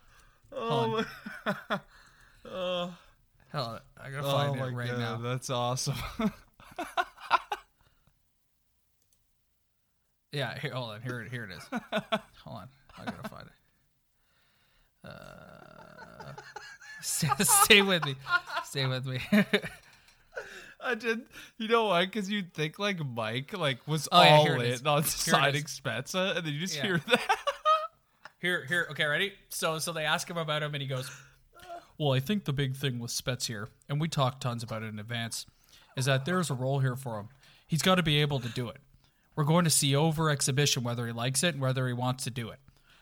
Hold 0.51 1.05
oh, 1.45 1.45
on. 1.45 1.55
oh, 2.45 2.93
Hold 3.53 3.67
on. 3.67 3.73
Oh. 3.75 3.79
I'm 4.03 4.11
gonna 4.11 4.27
oh 4.27 4.31
find 4.31 4.59
my 4.59 4.67
it 4.67 4.71
right 4.73 4.89
god, 4.89 4.99
now. 4.99 5.17
that's 5.17 5.49
awesome. 5.49 5.95
Yeah, 10.31 10.57
here. 10.59 10.71
Hold 10.73 10.91
on. 10.91 11.01
Here, 11.01 11.21
it- 11.21 11.31
here 11.31 11.45
it 11.45 11.51
is. 11.57 11.63
hold 12.43 12.57
on. 12.57 12.67
I 12.97 13.05
gotta 13.05 13.29
find 13.29 13.47
it. 13.47 15.09
Uh, 15.09 16.33
stay, 17.69 17.81
with 17.81 18.05
me. 18.05 18.15
Stay 18.65 18.85
with 18.87 19.05
me. 19.05 19.19
I 20.81 20.95
did. 20.95 21.21
You 21.57 21.67
know 21.67 21.85
why? 21.85 22.05
Because 22.05 22.29
you'd 22.29 22.53
think 22.53 22.79
like 22.79 23.03
Mike 23.05 23.57
like 23.57 23.85
was 23.87 24.07
Oh, 24.11 24.17
all 24.17 24.61
is. 24.61 24.81
in 24.81 24.87
on 24.87 25.03
signing. 25.05 25.63
Spezza, 25.63 26.37
and 26.37 26.45
then 26.45 26.53
you 26.53 26.59
just 26.59 26.75
Yeah. 26.77 26.83
hear 26.83 26.97
that. 27.09 27.21
Here, 28.41 28.63
here. 28.65 28.87
Okay, 28.91 29.03
ready? 29.05 29.33
So, 29.49 29.79
so 29.79 29.91
they 29.91 30.05
ask 30.05 30.29
him 30.29 30.37
about 30.37 30.63
him, 30.63 30.73
and 30.73 30.81
he 30.81 30.87
goes, 30.87 31.11
"Well, 31.97 32.13
I 32.13 32.21
think 32.21 32.45
the 32.45 32.53
big 32.53 32.73
thing 32.73 32.97
with 32.97 33.11
Spets 33.11 33.47
here, 33.47 33.67
and 33.89 33.99
we 33.99 34.07
talked 34.07 34.39
tons 34.41 34.63
about 34.63 34.81
it 34.81 34.85
in 34.85 34.97
advance, 34.97 35.45
is 35.97 36.05
that 36.05 36.23
there's 36.23 36.49
a 36.49 36.53
role 36.53 36.79
here 36.79 36.95
for 36.95 37.19
him. 37.19 37.27
He's 37.67 37.81
got 37.81 37.95
to 37.95 38.03
be 38.03 38.21
able 38.21 38.39
to 38.39 38.47
do 38.47 38.69
it. 38.69 38.77
We're 39.35 39.43
going 39.43 39.65
to 39.65 39.69
see 39.69 39.93
over 39.93 40.29
exhibition 40.29 40.83
whether 40.85 41.05
he 41.05 41.11
likes 41.11 41.43
it 41.43 41.55
and 41.55 41.61
whether 41.61 41.85
he 41.85 41.91
wants 41.91 42.23
to 42.23 42.29
do 42.29 42.47
it. 42.47 42.59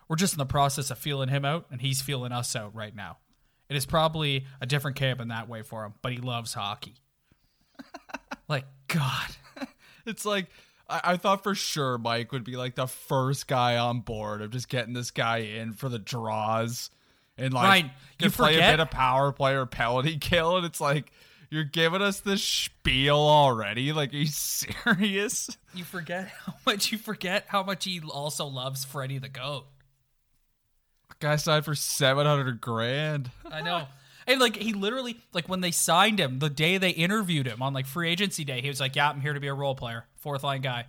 We're 0.08 0.16
just 0.16 0.34
in 0.34 0.40
the 0.40 0.46
process 0.48 0.90
of 0.90 0.98
feeling 0.98 1.30
him 1.30 1.46
out, 1.46 1.68
and 1.70 1.82
he's 1.82 2.02
feeling 2.02 2.32
us 2.32 2.56
out 2.56 2.74
right 2.74 2.96
now. 2.96 3.18
It 3.70 3.76
is 3.76 3.86
probably 3.86 4.46
a 4.62 4.66
different 4.66 4.98
camp 4.98 5.20
in 5.20 5.28
that 5.30 5.50
way 5.50 5.62
for 5.62 5.84
him, 5.84 5.94
but 6.02 6.12
he 6.12 6.20
loves 6.20 6.54
hockey. 6.54 6.96
like 8.48 8.66
God." 8.88 9.30
It's 10.06 10.26
like 10.26 10.48
I, 10.88 11.02
I 11.04 11.18
thought 11.18 11.44
for 11.44 11.54
sure 11.54 11.98
Mike 11.98 12.32
would 12.32 12.46
be 12.46 12.56
like 12.56 12.76
the 12.76 12.88
first 12.88 13.46
guy 13.46 13.76
on 13.76 14.00
board 14.00 14.42
of 14.42 14.52
just 14.52 14.70
getting 14.70 14.94
this 14.94 15.12
guy 15.12 15.40
in 15.40 15.74
for 15.74 15.90
the 15.90 16.00
draws 16.00 16.90
and 17.38 17.54
like 17.54 17.64
Ryan, 17.64 17.92
you 18.20 18.30
play 18.32 18.56
a 18.56 18.72
bit 18.72 18.80
of 18.80 18.90
power 18.90 19.32
play 19.32 19.54
or 19.54 19.66
penalty 19.66 20.18
kill, 20.22 20.58
and 20.58 20.66
it's 20.66 20.82
like 20.82 21.12
you're 21.50 21.64
giving 21.64 22.02
us 22.02 22.20
this 22.20 22.44
spiel 22.44 23.16
already. 23.16 23.94
Like, 23.94 24.14
are 24.14 24.18
you 24.18 24.26
serious? 24.26 25.56
You 25.74 25.84
forget 25.84 26.28
how 26.28 26.56
much 26.66 26.92
you 26.92 26.98
forget 26.98 27.46
how 27.48 27.64
much 27.64 27.86
he 27.86 28.02
also 28.02 28.48
loves 28.48 28.86
Freddy 28.86 29.20
the 29.20 29.30
Goat. 29.30 29.68
Guy 31.20 31.36
signed 31.36 31.66
for 31.66 31.76
seven 31.76 32.26
hundred 32.26 32.62
grand. 32.62 33.32
I 33.50 33.62
know. 33.62 33.88
And 34.28 34.42
like 34.42 34.58
he 34.58 34.74
literally 34.74 35.18
like 35.34 35.48
when 35.48 35.62
they 35.62 35.72
signed 35.72 36.20
him, 36.20 36.40
the 36.40 36.50
day 36.50 36.78
they 36.78 36.90
interviewed 36.90 37.48
him 37.48 37.62
on 37.62 37.74
like 37.74 37.86
free 37.86 38.10
agency 38.10 38.44
day, 38.44 38.62
he 38.62 38.68
was 38.68 38.80
like, 38.80 38.96
"Yeah, 38.96 39.10
I'm 39.10 39.22
here 39.22 39.34
to 39.34 39.40
be 39.40 39.48
a 39.48 39.54
role 39.54 39.76
player, 39.76 40.06
fourth 40.18 40.44
line 40.44 40.62
guy." 40.62 40.86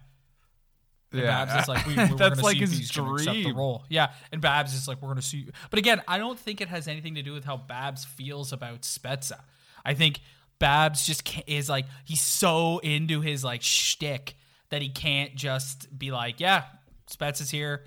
And 1.13 1.23
Babs 1.23 1.63
is 1.63 1.69
like, 1.69 1.87
we, 1.87 1.95
we, 1.97 1.99
we're 1.99 2.17
that's 2.17 2.35
gonna 2.35 2.43
like 2.43 2.57
see 2.59 2.65
if 2.65 2.71
his 2.71 2.91
accept 2.91 3.27
the 3.27 3.55
role. 3.55 3.85
Yeah, 3.89 4.13
and 4.33 4.41
Babs 4.43 4.75
is 4.75 4.87
like, 4.87 5.01
we're 5.01 5.09
gonna 5.09 5.23
see. 5.23 5.47
But 5.71 5.79
again, 5.79 6.03
I 6.07 6.19
don't 6.19 6.39
think 6.39 6.61
it 6.61 6.69
has 6.69 6.89
anything 6.89 7.15
to 7.15 7.23
do 7.23 7.33
with 7.33 7.45
how 7.45 7.57
Babs 7.57 8.05
feels 8.05 8.53
about 8.53 8.83
Spezza. 8.83 9.41
I 9.85 9.95
think 9.95 10.21
Babs 10.59 11.07
just 11.07 11.23
is 11.47 11.69
like 11.69 11.87
he's 12.05 12.21
so 12.21 12.79
into 12.79 13.21
his 13.21 13.45
like 13.45 13.63
shtick 13.63 14.35
that 14.71 14.83
he 14.83 14.89
can't 14.89 15.35
just 15.35 15.97
be 15.99 16.11
like, 16.11 16.41
yeah, 16.41 16.65
Spezza's 17.11 17.51
here. 17.51 17.85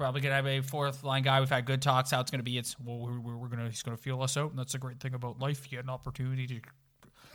Probably 0.00 0.22
gonna 0.22 0.34
have 0.34 0.46
a 0.46 0.62
fourth 0.62 1.04
line 1.04 1.22
guy. 1.22 1.40
We've 1.40 1.50
had 1.50 1.66
good 1.66 1.82
talks. 1.82 2.10
How 2.10 2.22
it's 2.22 2.30
gonna 2.30 2.42
be? 2.42 2.56
It's 2.56 2.74
well, 2.80 3.00
we're, 3.00 3.36
we're 3.36 3.48
gonna 3.48 3.68
he's 3.68 3.82
gonna 3.82 3.98
feel 3.98 4.22
us 4.22 4.38
out, 4.38 4.48
and 4.48 4.58
that's 4.58 4.72
the 4.72 4.78
great 4.78 4.98
thing 4.98 5.12
about 5.12 5.38
life. 5.38 5.70
You 5.70 5.76
get 5.76 5.84
an 5.84 5.90
opportunity 5.90 6.46
to 6.46 6.60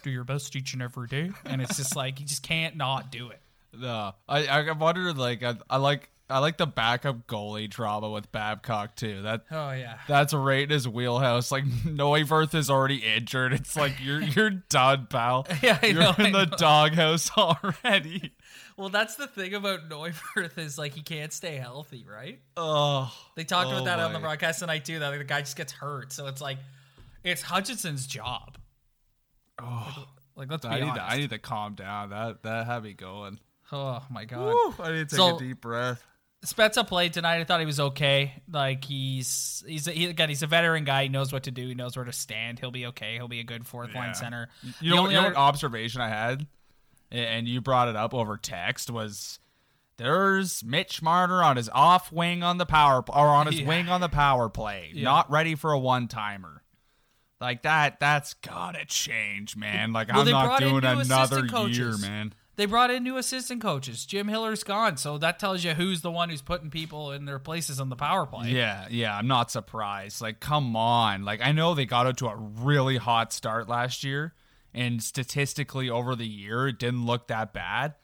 do 0.01 0.09
your 0.09 0.24
best 0.24 0.55
each 0.55 0.74
and 0.74 0.82
every 0.82 1.07
day, 1.07 1.30
and 1.45 1.61
it's 1.61 1.78
just 1.78 1.95
like 1.95 2.20
you 2.20 2.26
just 2.26 2.41
can't 2.41 2.76
not 2.76 3.11
do 3.11 3.30
it. 3.30 3.39
No, 3.72 4.16
I 4.28 4.47
I 4.47 4.72
wondered 4.72 5.16
like 5.16 5.43
I, 5.43 5.53
I 5.70 5.78
like 5.78 6.09
I 6.28 6.39
like 6.39 6.57
the 6.57 6.65
backup 6.65 7.28
goalie 7.28 7.69
drama 7.69 8.09
with 8.09 8.32
Babcock 8.32 8.95
too. 8.95 9.21
That 9.21 9.43
Oh 9.51 9.71
yeah. 9.71 9.99
that's 10.07 10.34
right 10.34 10.63
in 10.63 10.69
his 10.71 10.88
wheelhouse. 10.88 11.51
Like 11.51 11.65
Neuvirth 11.86 12.55
is 12.55 12.69
already 12.69 12.97
injured. 12.97 13.53
It's 13.53 13.76
like 13.78 13.93
you're 14.03 14.21
you're 14.36 14.49
done, 14.49 15.05
pal. 15.09 15.45
Yeah, 15.61 15.78
I 15.82 15.86
you're 15.88 15.99
know, 16.01 16.13
in 16.17 16.26
I 16.28 16.32
the 16.32 16.45
know. 16.45 16.57
doghouse 16.57 17.30
already. 17.38 18.32
Well, 18.76 18.89
that's 18.89 19.15
the 19.15 19.28
thing 19.28 19.53
about 19.53 19.88
Neuvirth 19.88 20.57
is 20.57 20.78
like 20.80 20.93
he 20.95 21.01
can't 21.03 21.32
stay 21.32 21.57
healthy, 21.57 22.05
right? 22.11 22.39
Oh, 22.57 23.13
They 23.36 23.43
talked 23.43 23.67
Oh 23.67 23.73
about 23.73 23.86
that 23.86 23.99
on 23.99 24.11
the 24.11 24.19
my. 24.19 24.26
broadcast 24.26 24.59
tonight 24.59 24.84
too. 24.84 24.97
That 24.99 25.09
like, 25.09 25.19
the 25.19 25.26
guy 25.26 25.41
just 25.41 25.55
gets 25.57 25.73
hurt, 25.73 26.11
so 26.11 26.26
it's 26.26 26.41
like 26.41 26.57
it's 27.23 27.43
Hutchinson's 27.43 28.07
job. 28.07 28.57
oh. 29.61 30.05
Like 30.36 30.51
let's 30.51 30.65
be 30.65 30.71
I 30.73 30.76
need 30.82 30.89
honest. 30.89 30.95
to 30.97 31.03
I 31.13 31.17
need 31.17 31.30
to 31.30 31.39
calm 31.39 31.76
down. 31.76 32.09
That 32.09 32.43
that 32.43 32.65
had 32.65 32.84
me 32.84 32.93
going. 32.93 33.39
oh 33.71 34.03
my 34.09 34.26
god. 34.26 34.53
Woo, 34.53 34.73
I 34.84 34.91
need 34.91 34.97
to 35.09 35.15
take 35.15 35.17
So- 35.17 35.38
a 35.38 35.39
deep 35.39 35.61
breath. 35.61 36.03
Spezza 36.46 36.88
played 36.88 37.14
tonight. 37.14 37.39
I 37.39 37.43
thought 37.43 37.60
he 37.60 37.66
was 37.66 37.80
okay. 37.80 38.41
Like 38.52 38.84
he's 38.86 39.64
he's 39.68 39.86
he, 39.86 40.06
again 40.06 40.30
he's 40.30 40.43
a 40.43 40.48
veteran 40.48 40.84
guy. 40.84 41.04
He 41.04 41.10
knows 41.10 41.32
what 41.34 41.43
to 41.43 41.52
do. 41.52 41.68
He 41.68 41.76
knows 41.76 41.96
where 41.96 42.06
to 42.06 42.14
stand. 42.14 42.60
He'll 42.60 42.72
be 42.72 42.86
okay. 42.88 43.16
He'll 43.16 43.28
be 43.28 43.39
a 43.39 43.43
good 43.43 43.68
fourth 43.68 43.91
Yeah. 43.93 44.00
line 44.00 44.16
center. 44.16 44.50
You 44.82 44.89
The 44.91 44.96
know, 44.96 45.02
only 45.04 45.16
you 45.16 45.22
know 45.22 45.28
what 45.28 45.36
observation 45.36 46.02
I 46.02 46.10
had, 46.10 46.48
and 47.12 47.48
you 47.48 47.62
brought 47.62 47.88
it 47.89 47.96
up 47.96 48.14
over 48.14 48.38
text 48.38 48.89
was 48.89 49.39
there's 49.98 50.64
Mitch 50.64 51.02
Marner 51.02 51.41
on 51.43 51.56
his 51.58 51.70
off 51.70 52.12
wing 52.12 52.43
on 52.43 52.58
the 52.58 52.66
power 52.66 53.04
or 53.08 53.28
on 53.28 53.46
his 53.48 53.60
Yeah. 53.62 53.68
wing 53.68 53.89
on 53.89 54.02
the 54.02 54.10
power 54.10 54.50
play, 54.50 54.91
Yeah. 54.93 55.04
not 55.04 55.30
ready 55.32 55.56
for 55.56 55.72
a 55.72 55.80
one 55.80 56.08
timer. 56.08 56.62
Like 57.41 57.64
that, 57.64 58.00
that's 58.00 58.34
gotta 58.36 58.86
change, 58.86 59.56
man. 59.56 59.93
Like 59.93 60.08
Well, 60.10 60.22
I'm 60.22 60.30
not 60.30 60.60
doing 60.60 60.84
another 60.84 61.46
year, 61.68 61.98
man. 61.98 62.34
They 62.58 62.66
brought 62.66 62.89
in 62.89 63.03
new 63.03 63.18
assistant 63.18 63.62
coaches. 63.62 64.06
Jim 64.06 64.28
Hiller's 64.28 64.64
gone, 64.64 64.97
so 64.97 65.18
that 65.18 65.39
tells 65.39 65.64
you 65.64 65.74
who's 65.74 66.01
the 66.01 66.12
one 66.12 66.30
who's 66.30 66.41
putting 66.41 66.70
people 66.70 67.12
in 67.12 67.26
their 67.26 67.39
places 67.39 67.80
on 67.80 67.89
the 67.89 67.95
power 67.95 68.26
play. 68.26 68.51
Yeah, 68.51 68.88
yeah, 68.89 69.18
I'm 69.18 69.28
not 69.28 69.51
surprised. 69.51 70.22
Like, 70.22 70.39
come 70.39 70.76
on. 70.76 71.24
Like, 71.24 71.41
I 71.41 71.51
know 71.51 71.74
they 71.74 71.86
got 71.86 72.08
out 72.08 72.18
to 72.20 72.28
a 72.28 72.36
really 72.36 72.97
hot 72.97 73.34
start 73.34 73.68
last 73.68 74.03
year, 74.03 74.34
and 74.74 75.03
statistically 75.03 75.89
over 75.89 76.16
the 76.16 76.28
year, 76.28 76.68
it 76.70 76.80
didn't 76.80 77.06
look 77.06 77.28
that 77.28 77.51
bad. 77.53 77.95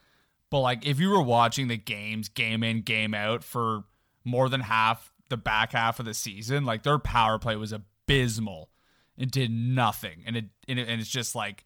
But 0.50 0.60
like, 0.60 0.86
if 0.86 1.00
you 1.00 1.08
were 1.08 1.22
watching 1.22 1.68
the 1.68 1.78
games 1.78 2.28
game 2.28 2.62
in, 2.62 2.82
game 2.82 3.14
out 3.14 3.42
for 3.42 3.84
more 4.24 4.50
than 4.50 4.60
half 4.60 5.10
the 5.30 5.38
back 5.38 5.72
half 5.72 5.98
of 5.98 6.04
the 6.04 6.12
season, 6.12 6.66
like 6.66 6.82
their 6.82 6.98
power 6.98 7.38
play 7.38 7.56
was 7.56 7.72
abysmal. 7.72 8.68
and 9.16 9.30
did 9.30 9.50
nothing. 9.50 10.22
And 10.26 10.36
it 10.36 10.44
and, 10.68 10.78
it, 10.78 10.88
and 10.88 11.00
it's 11.00 11.10
just 11.10 11.34
like 11.34 11.64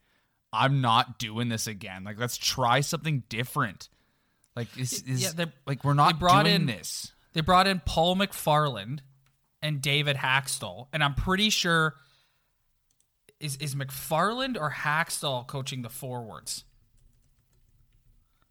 I'm 0.57 0.81
not 0.81 1.19
doing 1.19 1.49
this 1.49 1.67
again. 1.67 2.05
Like 2.05 2.19
let's 2.19 2.37
try 2.37 2.81
something 2.81 3.23
different. 3.29 3.89
Like 4.55 4.69
is, 4.79 5.03
is 5.03 5.23
Yeah, 5.23 5.31
they- 5.35 5.53
like 5.67 5.85
we're 5.85 5.95
not 5.95 6.19
brought 6.19 6.45
doing 6.45 6.63
in- 6.63 6.67
this. 6.67 7.13
They 7.35 7.41
brought 7.43 7.67
in 7.67 7.81
Paul 7.85 8.17
McFarland 8.17 9.01
and 9.61 9.83
David 9.83 10.17
Hakstol, 10.17 10.87
and 10.93 11.05
I'm 11.05 11.15
pretty 11.15 11.51
sure 11.51 11.95
is 13.39 13.57
is 13.57 13.75
McFarland 13.75 14.59
or 14.59 14.71
Hakstol 14.71 15.47
coaching 15.47 15.83
the 15.83 15.91
forwards. 15.91 16.65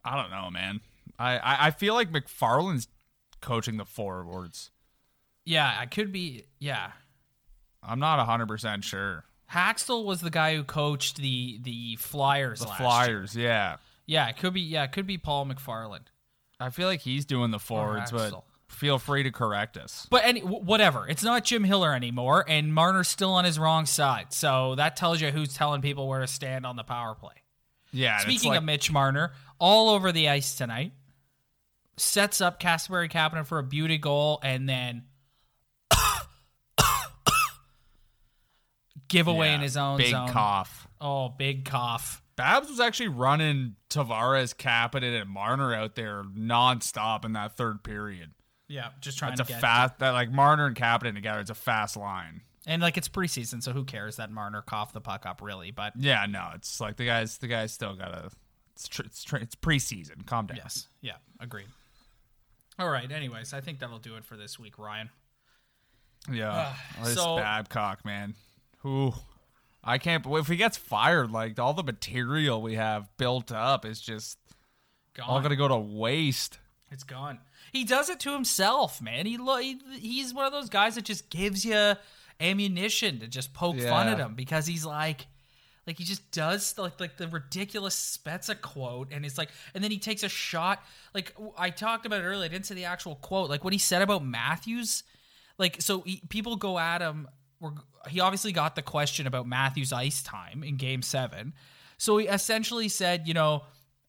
I 0.04 0.16
don't 0.22 0.30
know, 0.30 0.52
man. 0.52 0.82
I, 1.18 1.38
I, 1.38 1.68
I 1.68 1.72
feel 1.72 1.96
like 1.96 2.12
McFarland's 2.12 2.88
coaching 3.42 3.78
the 3.78 3.86
forwards. 3.86 4.70
Yeah, 5.46 5.74
I 5.80 5.88
could 5.88 6.12
be. 6.12 6.46
Yeah, 6.60 6.92
I'm 7.82 8.00
not 8.00 8.20
100% 8.28 8.84
sure. 8.84 9.24
Hakstol 9.52 10.06
was 10.06 10.22
the 10.22 10.30
guy 10.30 10.56
who 10.56 10.64
coached 10.64 11.18
the 11.18 11.60
the 11.62 11.96
Flyers. 11.98 12.60
The 12.60 12.68
last 12.68 12.80
year. 12.80 12.90
Flyers, 12.90 13.36
yeah. 13.36 13.78
Yeah, 14.06 14.28
it 14.30 14.38
could 14.38 14.54
be. 14.54 14.62
Yeah, 14.62 14.84
it 14.84 14.92
could 14.92 15.08
be 15.08 15.18
Paul 15.18 15.46
McFarland. 15.46 16.08
I 16.60 16.70
feel 16.70 16.88
like 16.88 17.02
he's 17.02 17.26
doing 17.26 17.52
the 17.52 17.60
forwards, 17.60 18.12
but 18.12 18.44
feel 18.68 19.00
free 19.00 19.24
to 19.24 19.32
correct 19.32 19.78
us. 19.78 20.08
But 20.10 20.24
any 20.26 20.42
whatever, 20.42 21.08
it's 21.08 21.24
not 21.24 21.44
Jim 21.44 21.64
Hiller 21.64 21.94
anymore, 21.94 22.46
and 22.48 22.74
Marner's 22.74 23.08
still 23.08 23.32
on 23.32 23.46
his 23.46 23.60
wrong 23.60 23.86
side. 23.86 24.34
So 24.34 24.76
that 24.76 24.96
tells 24.96 25.22
you 25.22 25.32
who's 25.32 25.54
telling 25.54 25.82
people 25.82 26.08
where 26.08 26.22
to 26.22 26.28
stand 26.28 26.66
on 26.66 26.76
the 26.76 26.84
power 26.84 27.16
play. 27.16 27.34
Yeah. 27.92 28.20
Speaking 28.20 28.52
like- 28.52 28.60
of 28.60 28.64
Mitch 28.64 28.92
Marner, 28.92 29.34
all 29.60 29.90
over 29.90 30.12
the 30.12 30.30
ice 30.30 30.56
tonight, 30.56 30.94
sets 31.98 32.42
up 32.42 32.60
Casper 32.60 33.08
Kapanen 33.08 33.46
for 33.46 33.60
a 33.60 33.64
beauty 33.64 33.98
goal, 33.98 34.40
and 34.44 34.68
then 34.68 35.04
giveaway 39.08 39.48
yeah, 39.48 39.56
in 39.56 39.62
his 39.62 39.78
own 39.78 39.98
zone. 39.98 39.98
big 39.98 40.12
zone. 40.12 40.30
cough. 40.30 40.88
Oh, 41.02 41.30
big 41.30 41.66
cough. 41.66 42.22
Babs 42.36 42.68
was 42.70 42.80
actually 42.80 43.08
running 43.10 43.76
Tavares, 43.90 44.54
Kapanen, 44.56 45.22
and 45.22 45.30
Marner 45.30 45.74
out 45.74 45.96
there 45.96 46.24
nonstop 46.24 47.24
in 47.24 47.34
that 47.34 47.56
third 47.56 47.84
period. 47.84 48.32
Yeah, 48.68 48.90
just 49.00 49.18
trying 49.18 49.34
It's 49.34 49.42
a 49.42 49.46
to 49.46 49.52
get 49.54 49.62
fast 49.62 50.00
that 50.00 50.10
like 50.12 50.32
Marner 50.32 50.66
and 50.66 50.76
Kapanen 50.76 51.14
together. 51.16 51.40
It's 51.40 51.50
a 51.50 51.56
fast 51.56 51.96
line. 51.96 52.42
and 52.66 52.82
like 52.82 52.98
it's 52.98 53.08
preseason, 53.08 53.62
so 53.64 53.72
who 53.72 53.86
cares 53.86 54.16
that 54.18 54.32
Marner 54.32 54.62
coughed 54.62 54.94
the 54.94 55.02
puck 55.02 55.26
up 55.26 55.42
really? 55.42 55.72
But 55.72 55.94
Yeah, 55.98 56.26
no, 56.26 56.50
it's 56.56 56.82
like 56.82 56.98
the 56.98 57.06
guys. 57.06 57.38
The 57.38 57.48
guys 57.48 57.72
still 57.72 57.96
gotta. 57.96 58.32
It's 58.74 58.88
tr- 58.90 59.04
it's, 59.04 59.24
tr- 59.24 59.38
it's 59.38 59.56
preseason. 59.56 60.26
Calm 60.26 60.48
down. 60.48 60.58
yes, 60.58 60.88
yeah, 61.02 61.14
agreed. 61.40 61.68
All 62.78 62.90
right. 62.90 63.10
Anyways, 63.10 63.54
I 63.54 63.62
think 63.62 63.80
that'll 63.80 64.00
do 64.00 64.16
it 64.18 64.26
for 64.26 64.36
this 64.36 64.60
week, 64.60 64.78
Ryan. 64.78 65.10
Yeah. 66.30 66.52
Ah, 66.54 67.04
this 67.04 67.14
so- 67.14 67.38
Babcock, 67.38 68.04
man. 68.04 68.34
Who 68.86 69.14
I 69.84 69.98
can't 69.98 70.22
believe 70.22 70.44
if 70.44 70.48
he 70.48 70.58
gets 70.58 70.78
fired, 70.78 71.32
like 71.32 71.58
all 71.60 71.74
the 71.74 71.82
material 71.82 72.62
we 72.62 72.76
have 72.76 73.10
built 73.18 73.52
up 73.52 73.84
is 73.84 74.00
just 74.00 74.38
Gone. 75.16 75.28
all 75.28 75.42
gonna 75.42 75.56
go 75.56 75.68
to 75.68 75.76
waste. 75.76 76.60
It's 76.92 77.04
gone. 77.04 77.40
He 77.74 77.84
does 77.84 78.12
it 78.12 78.20
to 78.20 78.32
himself, 78.32 79.02
man. 79.02 79.26
He, 79.26 79.38
lo- 79.38 79.58
he 79.58 79.80
he's 79.98 80.36
one 80.36 80.46
of 80.46 80.52
those 80.52 80.70
guys 80.70 80.94
that 80.96 81.06
just 81.06 81.32
gives 81.32 81.66
you 81.66 81.96
ammunition 82.40 83.22
to 83.22 83.28
just 83.28 83.56
poke 83.56 83.80
fun 83.80 84.08
at 84.08 84.20
him 84.20 84.36
because 84.36 84.68
he's 84.68 84.86
like 84.86 85.26
like 85.88 85.98
he 85.98 86.04
just 86.04 86.30
does 86.32 86.78
like 86.78 87.00
like 87.00 87.18
the 87.18 87.28
ridiculous 87.28 88.20
Spezza 88.24 88.60
quote 88.62 89.08
and 89.12 89.26
it's 89.26 89.38
like 89.38 89.50
and 89.74 89.84
then 89.84 89.90
he 89.90 89.98
takes 89.98 90.22
a 90.22 90.30
shot 90.30 90.84
like 91.16 91.34
I 91.58 91.72
talked 91.72 92.06
about 92.06 92.22
it 92.22 92.26
earlier 92.26 92.46
I 92.46 92.50
didn't 92.50 92.68
say 92.68 92.76
the 92.76 92.86
actual 92.86 93.16
quote 93.16 93.50
like 93.50 93.64
what 93.64 93.74
he 93.74 93.80
said 93.80 94.02
about 94.04 94.24
Matthews 94.24 95.04
like 95.58 95.82
so 95.82 96.02
he, 96.02 96.22
people 96.30 96.56
go 96.58 96.78
at 96.78 97.02
him 97.02 97.30
we're, 97.60 97.72
he 98.10 98.20
obviously 98.20 98.52
got 98.52 98.76
the 98.76 98.82
question 98.82 99.28
about 99.28 99.48
Matthews 99.48 99.94
ice 99.94 100.22
time 100.22 100.64
in 100.64 100.78
game 100.78 101.02
7 101.02 101.54
so 101.98 102.18
he 102.18 102.28
essentially 102.28 102.90
said 102.90 103.28
you 103.28 103.34
know 103.34 103.64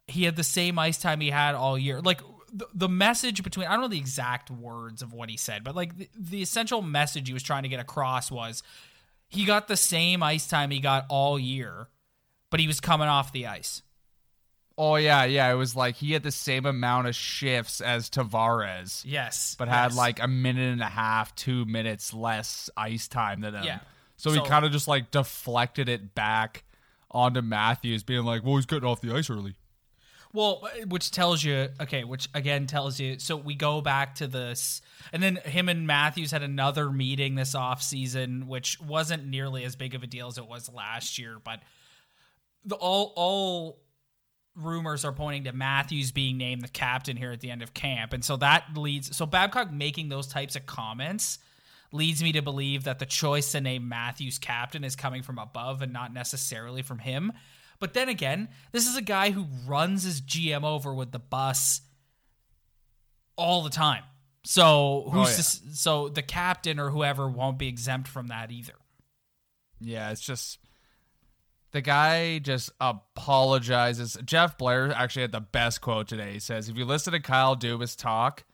he 0.08 0.24
had 0.24 0.36
the 0.36 0.44
same 0.44 0.78
ice 0.78 0.98
time 0.98 1.20
he 1.20 1.30
had 1.30 1.54
all 1.54 1.76
year. 1.78 2.00
Like 2.00 2.20
the, 2.52 2.68
the 2.74 2.88
message 2.88 3.42
between 3.42 3.66
I 3.66 3.72
don't 3.72 3.82
know 3.82 3.88
the 3.88 3.98
exact 3.98 4.50
words 4.50 5.02
of 5.02 5.12
what 5.12 5.30
he 5.30 5.36
said, 5.36 5.64
but 5.64 5.74
like 5.74 5.96
the, 5.96 6.08
the 6.18 6.42
essential 6.42 6.82
message 6.82 7.28
he 7.28 7.34
was 7.34 7.42
trying 7.42 7.64
to 7.64 7.68
get 7.68 7.80
across 7.80 8.30
was 8.30 8.62
he 9.28 9.44
got 9.44 9.68
the 9.68 9.76
same 9.76 10.22
ice 10.22 10.46
time 10.46 10.70
he 10.70 10.80
got 10.80 11.06
all 11.08 11.38
year, 11.38 11.88
but 12.50 12.60
he 12.60 12.66
was 12.66 12.80
coming 12.80 13.08
off 13.08 13.32
the 13.32 13.46
ice. 13.46 13.82
Oh 14.78 14.96
yeah, 14.96 15.24
yeah. 15.24 15.50
It 15.50 15.54
was 15.54 15.74
like 15.74 15.96
he 15.96 16.12
had 16.12 16.22
the 16.22 16.30
same 16.30 16.66
amount 16.66 17.06
of 17.06 17.14
shifts 17.14 17.80
as 17.80 18.10
Tavares, 18.10 19.02
Yes, 19.06 19.56
but 19.58 19.68
had 19.68 19.86
yes. 19.92 19.96
like 19.96 20.22
a 20.22 20.28
minute 20.28 20.72
and 20.72 20.82
a 20.82 20.86
half, 20.86 21.34
two 21.34 21.64
minutes 21.64 22.12
less 22.12 22.68
ice 22.76 23.08
time 23.08 23.40
than 23.40 23.54
him. 23.54 23.64
Yeah. 23.64 23.78
So, 24.16 24.30
So- 24.34 24.42
he 24.42 24.48
kind 24.48 24.64
of 24.66 24.72
just 24.72 24.86
like 24.88 25.10
deflected 25.10 25.88
it 25.88 26.14
back 26.14 26.64
onto 27.10 27.40
Matthews, 27.40 28.02
being 28.02 28.24
like, 28.24 28.44
"Well, 28.44 28.56
he's 28.56 28.66
getting 28.66 28.86
off 28.88 29.00
the 29.00 29.14
ice 29.14 29.30
early." 29.30 29.54
Well, 30.34 30.60
uh, 30.64 30.84
which 30.88 31.10
tells 31.12 31.42
you, 31.42 31.70
okay, 31.80 32.04
which 32.04 32.28
again 32.34 32.66
tells 32.66 33.00
you. 33.00 33.18
So 33.18 33.36
we 33.36 33.54
go 33.54 33.80
back 33.80 34.16
to 34.16 34.26
this, 34.26 34.82
and 35.10 35.22
then 35.22 35.36
him 35.36 35.70
and 35.70 35.86
Matthews 35.86 36.30
had 36.32 36.42
another 36.42 36.90
meeting 36.90 37.36
this 37.36 37.54
off 37.54 37.82
season, 37.82 38.46
which 38.46 38.78
wasn't 38.78 39.26
nearly 39.26 39.64
as 39.64 39.76
big 39.76 39.94
of 39.94 40.02
a 40.02 40.06
deal 40.06 40.26
as 40.28 40.36
it 40.36 40.46
was 40.46 40.70
last 40.70 41.18
year. 41.18 41.38
But 41.42 41.60
the 42.66 42.74
all 42.74 43.14
all 43.16 43.78
rumors 44.56 45.04
are 45.04 45.12
pointing 45.12 45.44
to 45.44 45.52
Matthews 45.52 46.10
being 46.12 46.36
named 46.38 46.62
the 46.62 46.68
captain 46.68 47.16
here 47.16 47.30
at 47.32 47.40
the 47.40 47.50
end 47.50 47.62
of 47.62 47.74
camp, 47.74 48.12
and 48.12 48.24
so 48.24 48.36
that 48.38 48.76
leads. 48.76 49.16
So 49.16 49.26
Babcock 49.26 49.72
making 49.72 50.08
those 50.08 50.26
types 50.26 50.56
of 50.56 50.66
comments 50.66 51.38
leads 51.92 52.22
me 52.22 52.32
to 52.32 52.42
believe 52.42 52.84
that 52.84 52.98
the 52.98 53.06
choice 53.06 53.52
to 53.52 53.60
name 53.60 53.88
Matthews 53.88 54.38
captain 54.38 54.82
is 54.84 54.96
coming 54.96 55.22
from 55.22 55.38
above 55.38 55.82
and 55.82 55.92
not 55.92 56.12
necessarily 56.12 56.82
from 56.82 56.98
him. 56.98 57.32
But 57.78 57.94
then 57.94 58.08
again, 58.08 58.48
this 58.72 58.86
is 58.86 58.96
a 58.96 59.02
guy 59.02 59.30
who 59.30 59.46
runs 59.66 60.02
his 60.02 60.20
GM 60.20 60.64
over 60.64 60.94
with 60.94 61.12
the 61.12 61.18
bus 61.18 61.82
all 63.36 63.62
the 63.62 63.70
time. 63.70 64.02
So 64.44 65.08
who's 65.12 65.26
Oh, 65.28 65.30
yeah. 65.30 65.36
this, 65.36 65.60
so 65.74 66.08
the 66.08 66.22
captain 66.22 66.78
or 66.80 66.90
whoever 66.90 67.28
won't 67.28 67.58
be 67.58 67.68
exempt 67.68 68.08
from 68.08 68.28
that 68.28 68.50
either. 68.50 68.74
Yeah, 69.80 70.10
it's 70.10 70.20
just 70.22 70.58
the 71.72 71.80
guy 71.80 72.38
just 72.38 72.70
apologizes. 72.80 74.16
Jeff 74.24 74.56
Blair 74.56 74.92
actually 74.92 75.22
had 75.22 75.32
the 75.32 75.40
best 75.40 75.80
quote 75.80 76.08
today. 76.08 76.34
He 76.34 76.38
says, 76.38 76.68
"If 76.68 76.76
you 76.76 76.84
listen 76.84 77.12
to 77.12 77.20
Kyle 77.20 77.56
Dubas 77.56 77.96
talk, 77.96 78.44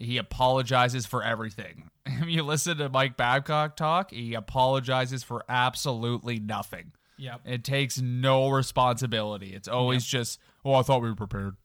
he 0.00 0.16
apologizes 0.16 1.06
for 1.06 1.22
everything. 1.22 1.90
If 2.12 2.26
you 2.26 2.42
listen 2.42 2.78
to 2.78 2.88
Mike 2.88 3.16
Babcock 3.16 3.76
talk, 3.76 4.10
he 4.10 4.34
apologizes 4.34 5.22
for 5.22 5.44
absolutely 5.48 6.40
nothing. 6.40 6.92
Yep. 7.18 7.42
It 7.44 7.64
takes 7.64 8.00
no 8.00 8.48
responsibility. 8.50 9.52
It's 9.54 9.68
always 9.68 10.04
just, 10.04 10.40
oh, 10.64 10.74
I 10.74 10.82
thought 10.82 11.02
we 11.02 11.08
were 11.08 11.14
prepared. 11.14 11.56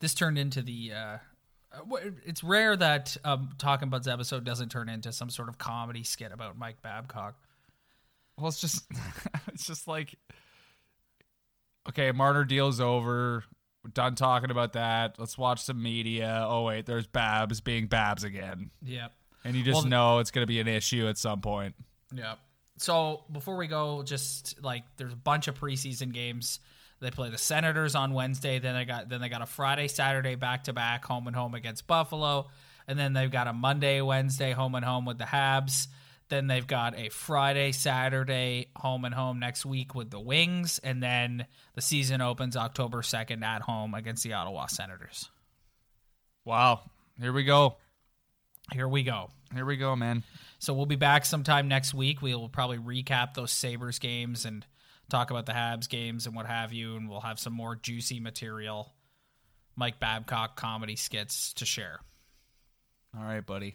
This 0.00 0.14
turned 0.14 0.36
into 0.36 0.62
the 0.62 0.92
uh 0.92 1.18
uh, 1.72 1.96
it's 2.26 2.42
rare 2.42 2.76
that 2.76 3.16
um, 3.24 3.50
Talking 3.58 3.90
Buds 3.90 4.08
episode 4.08 4.44
doesn't 4.44 4.70
turn 4.70 4.88
into 4.88 5.12
some 5.12 5.30
sort 5.30 5.48
of 5.48 5.56
comedy 5.58 6.02
skit 6.02 6.32
about 6.32 6.58
Mike 6.58 6.82
Babcock. 6.82 7.36
Well, 8.40 8.48
it's 8.48 8.60
just, 8.60 8.84
it's 9.48 9.66
just 9.66 9.86
like, 9.86 10.14
okay, 11.88 12.12
Martyr 12.12 12.44
deal's 12.44 12.80
over. 12.80 13.44
We're 13.84 13.90
done 13.90 14.14
talking 14.14 14.50
about 14.50 14.74
that. 14.74 15.16
Let's 15.18 15.38
watch 15.38 15.62
some 15.62 15.82
media. 15.82 16.44
Oh 16.46 16.64
wait, 16.64 16.86
there's 16.86 17.06
Babs 17.06 17.60
being 17.60 17.86
Babs 17.86 18.24
again, 18.24 18.70
Yep. 18.82 19.12
and 19.44 19.56
you 19.56 19.62
just 19.62 19.82
Well, 19.82 19.86
know 19.86 20.18
it's 20.18 20.30
going 20.30 20.42
to 20.42 20.46
be 20.48 20.60
an 20.60 20.68
issue 20.68 21.06
at 21.08 21.16
some 21.18 21.40
point. 21.40 21.74
Yeah. 22.14 22.34
So 22.76 23.24
before 23.30 23.56
we 23.56 23.66
go, 23.66 24.02
just 24.02 24.62
like 24.62 24.84
there's 24.96 25.12
a 25.12 25.16
bunch 25.16 25.48
of 25.48 25.58
preseason 25.58 26.12
games. 26.12 26.60
They 27.00 27.10
play 27.10 27.30
the 27.30 27.38
Senators 27.38 27.94
on 27.94 28.12
Wednesday. 28.12 28.58
Then 28.58 28.74
they 28.74 28.84
got 28.84 29.08
then 29.08 29.20
they 29.22 29.30
got 29.30 29.40
a 29.42 29.46
Friday, 29.46 29.88
Saturday 29.88 30.34
back 30.34 30.64
to 30.64 30.74
back, 30.74 31.04
home 31.06 31.26
and 31.26 31.34
home 31.34 31.54
against 31.54 31.86
Buffalo, 31.86 32.48
and 32.86 32.98
then 32.98 33.14
they've 33.14 33.30
got 33.30 33.46
a 33.46 33.52
Monday, 33.54 34.02
Wednesday, 34.02 34.52
home 34.52 34.74
and 34.74 34.84
home 34.84 35.06
with 35.06 35.16
the 35.16 35.24
Habs. 35.24 35.86
Then 36.30 36.46
they've 36.46 36.66
got 36.66 36.96
a 36.96 37.08
Friday, 37.08 37.72
Saturday, 37.72 38.68
home 38.76 39.04
and 39.04 39.14
home 39.14 39.40
next 39.40 39.66
week 39.66 39.96
with 39.96 40.10
the 40.10 40.20
Wings, 40.20 40.78
and 40.82 41.02
then 41.02 41.46
the 41.74 41.82
season 41.82 42.20
opens 42.20 42.56
October 42.56 43.02
second 43.02 43.44
at 43.44 43.62
home 43.62 43.94
against 43.94 44.22
the 44.22 44.32
Ottawa 44.32 44.66
Senators. 44.66 45.28
Wow, 46.44 46.82
here 47.20 47.32
we 47.32 47.42
go. 47.42 47.76
Here 48.72 48.88
we 48.88 49.02
go. 49.02 49.30
Here 49.52 49.66
we 49.66 49.76
go, 49.76 49.96
man. 49.96 50.22
So 50.60 50.72
we'll 50.72 50.86
be 50.86 50.94
back 50.94 51.24
sometime 51.24 51.66
next 51.66 51.94
week. 51.94 52.22
We 52.22 52.32
will 52.36 52.48
probably 52.48 52.78
recap 52.78 53.34
those 53.34 53.50
Sabres 53.50 53.98
games 53.98 54.44
and 54.44 54.64
talk 55.10 55.32
about 55.32 55.46
the 55.46 55.52
Habs 55.52 55.88
games 55.88 56.26
and 56.26 56.36
what 56.36 56.46
have 56.46 56.72
you, 56.72 56.94
and 56.94 57.08
we'll 57.08 57.22
have 57.22 57.40
some 57.40 57.52
more 57.52 57.74
juicy 57.74 58.20
material, 58.20 58.94
Mike 59.74 59.98
Babcock 59.98 60.54
comedy 60.54 60.94
skits 60.94 61.52
to 61.54 61.66
share. 61.66 61.98
All 63.18 63.24
right, 63.24 63.44
buddy. 63.44 63.74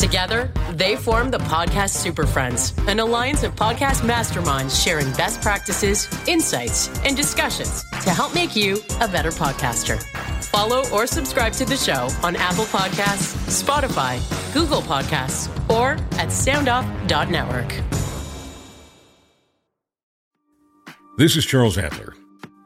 Together, 0.00 0.50
they 0.72 0.96
form 0.96 1.30
the 1.30 1.36
Podcast 1.36 1.90
Super 1.90 2.24
Friends, 2.24 2.72
an 2.88 3.00
alliance 3.00 3.42
of 3.42 3.54
podcast 3.54 4.00
masterminds 4.00 4.82
sharing 4.82 5.12
best 5.12 5.42
practices, 5.42 6.08
insights, 6.26 6.88
and 7.04 7.14
discussions 7.14 7.84
to 8.02 8.08
help 8.08 8.34
make 8.34 8.56
you 8.56 8.78
a 9.02 9.06
better 9.06 9.30
podcaster. 9.30 10.02
Follow 10.44 10.88
or 10.88 11.06
subscribe 11.06 11.52
to 11.52 11.66
the 11.66 11.76
show 11.76 12.08
on 12.22 12.34
Apple 12.34 12.64
Podcasts, 12.64 13.36
Spotify, 13.62 14.18
Google 14.54 14.80
Podcasts, 14.80 15.50
or 15.68 15.92
at 16.18 16.28
soundoff.network. 16.30 17.68
This 21.18 21.36
is 21.36 21.44
Charles 21.44 21.76
Adler. 21.76 22.14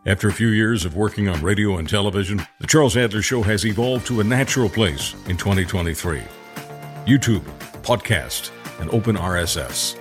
After 0.07 0.28
a 0.28 0.32
few 0.32 0.49
years 0.49 0.85
of 0.85 0.95
working 0.95 1.28
on 1.28 1.43
radio 1.43 1.78
and 1.78 1.89
television, 1.89 2.47
The 2.61 2.68
Charles 2.68 2.97
Adler 2.97 3.22
Show 3.22 3.43
has 3.43 3.66
evolved 3.66 4.07
to 4.07 4.20
a 4.20 4.24
natural 4.24 4.68
place 4.68 5.14
in 5.26 5.37
2023. 5.37 6.22
YouTube, 7.07 7.44
podcast, 7.82 8.50
and 8.80 8.90
open 8.90 9.16
RSS. 9.16 9.98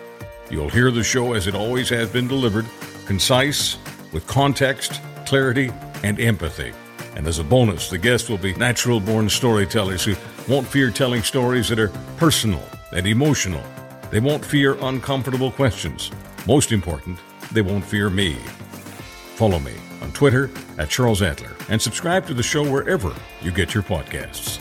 You'll 0.49 0.69
hear 0.69 0.89
the 0.89 1.03
show 1.03 1.33
as 1.33 1.47
it 1.47 1.55
always 1.55 1.89
has 1.89 2.09
been 2.09 2.27
delivered, 2.27 2.65
concise, 3.05 3.77
with 4.13 4.25
context, 4.27 5.01
clarity, 5.25 5.71
and 6.03 6.19
empathy. 6.19 6.71
And 7.15 7.27
as 7.27 7.39
a 7.39 7.43
bonus, 7.43 7.89
the 7.89 7.97
guests 7.97 8.29
will 8.29 8.37
be 8.37 8.53
natural 8.55 8.99
born 8.99 9.29
storytellers 9.29 10.05
who 10.05 10.15
won't 10.47 10.67
fear 10.67 10.91
telling 10.91 11.23
stories 11.23 11.69
that 11.69 11.79
are 11.79 11.91
personal 12.17 12.63
and 12.91 13.05
emotional. 13.05 13.63
They 14.09 14.19
won't 14.19 14.45
fear 14.45 14.77
uncomfortable 14.81 15.51
questions. 15.51 16.11
Most 16.47 16.71
important, 16.71 17.19
they 17.51 17.61
won't 17.61 17.85
fear 17.85 18.09
me. 18.09 18.35
Follow 19.35 19.59
me 19.59 19.73
on 20.01 20.11
Twitter 20.11 20.49
at 20.77 20.89
Charles 20.89 21.21
Adler 21.21 21.51
and 21.69 21.81
subscribe 21.81 22.25
to 22.27 22.33
the 22.33 22.43
show 22.43 22.69
wherever 22.69 23.13
you 23.41 23.51
get 23.51 23.73
your 23.73 23.83
podcasts. 23.83 24.59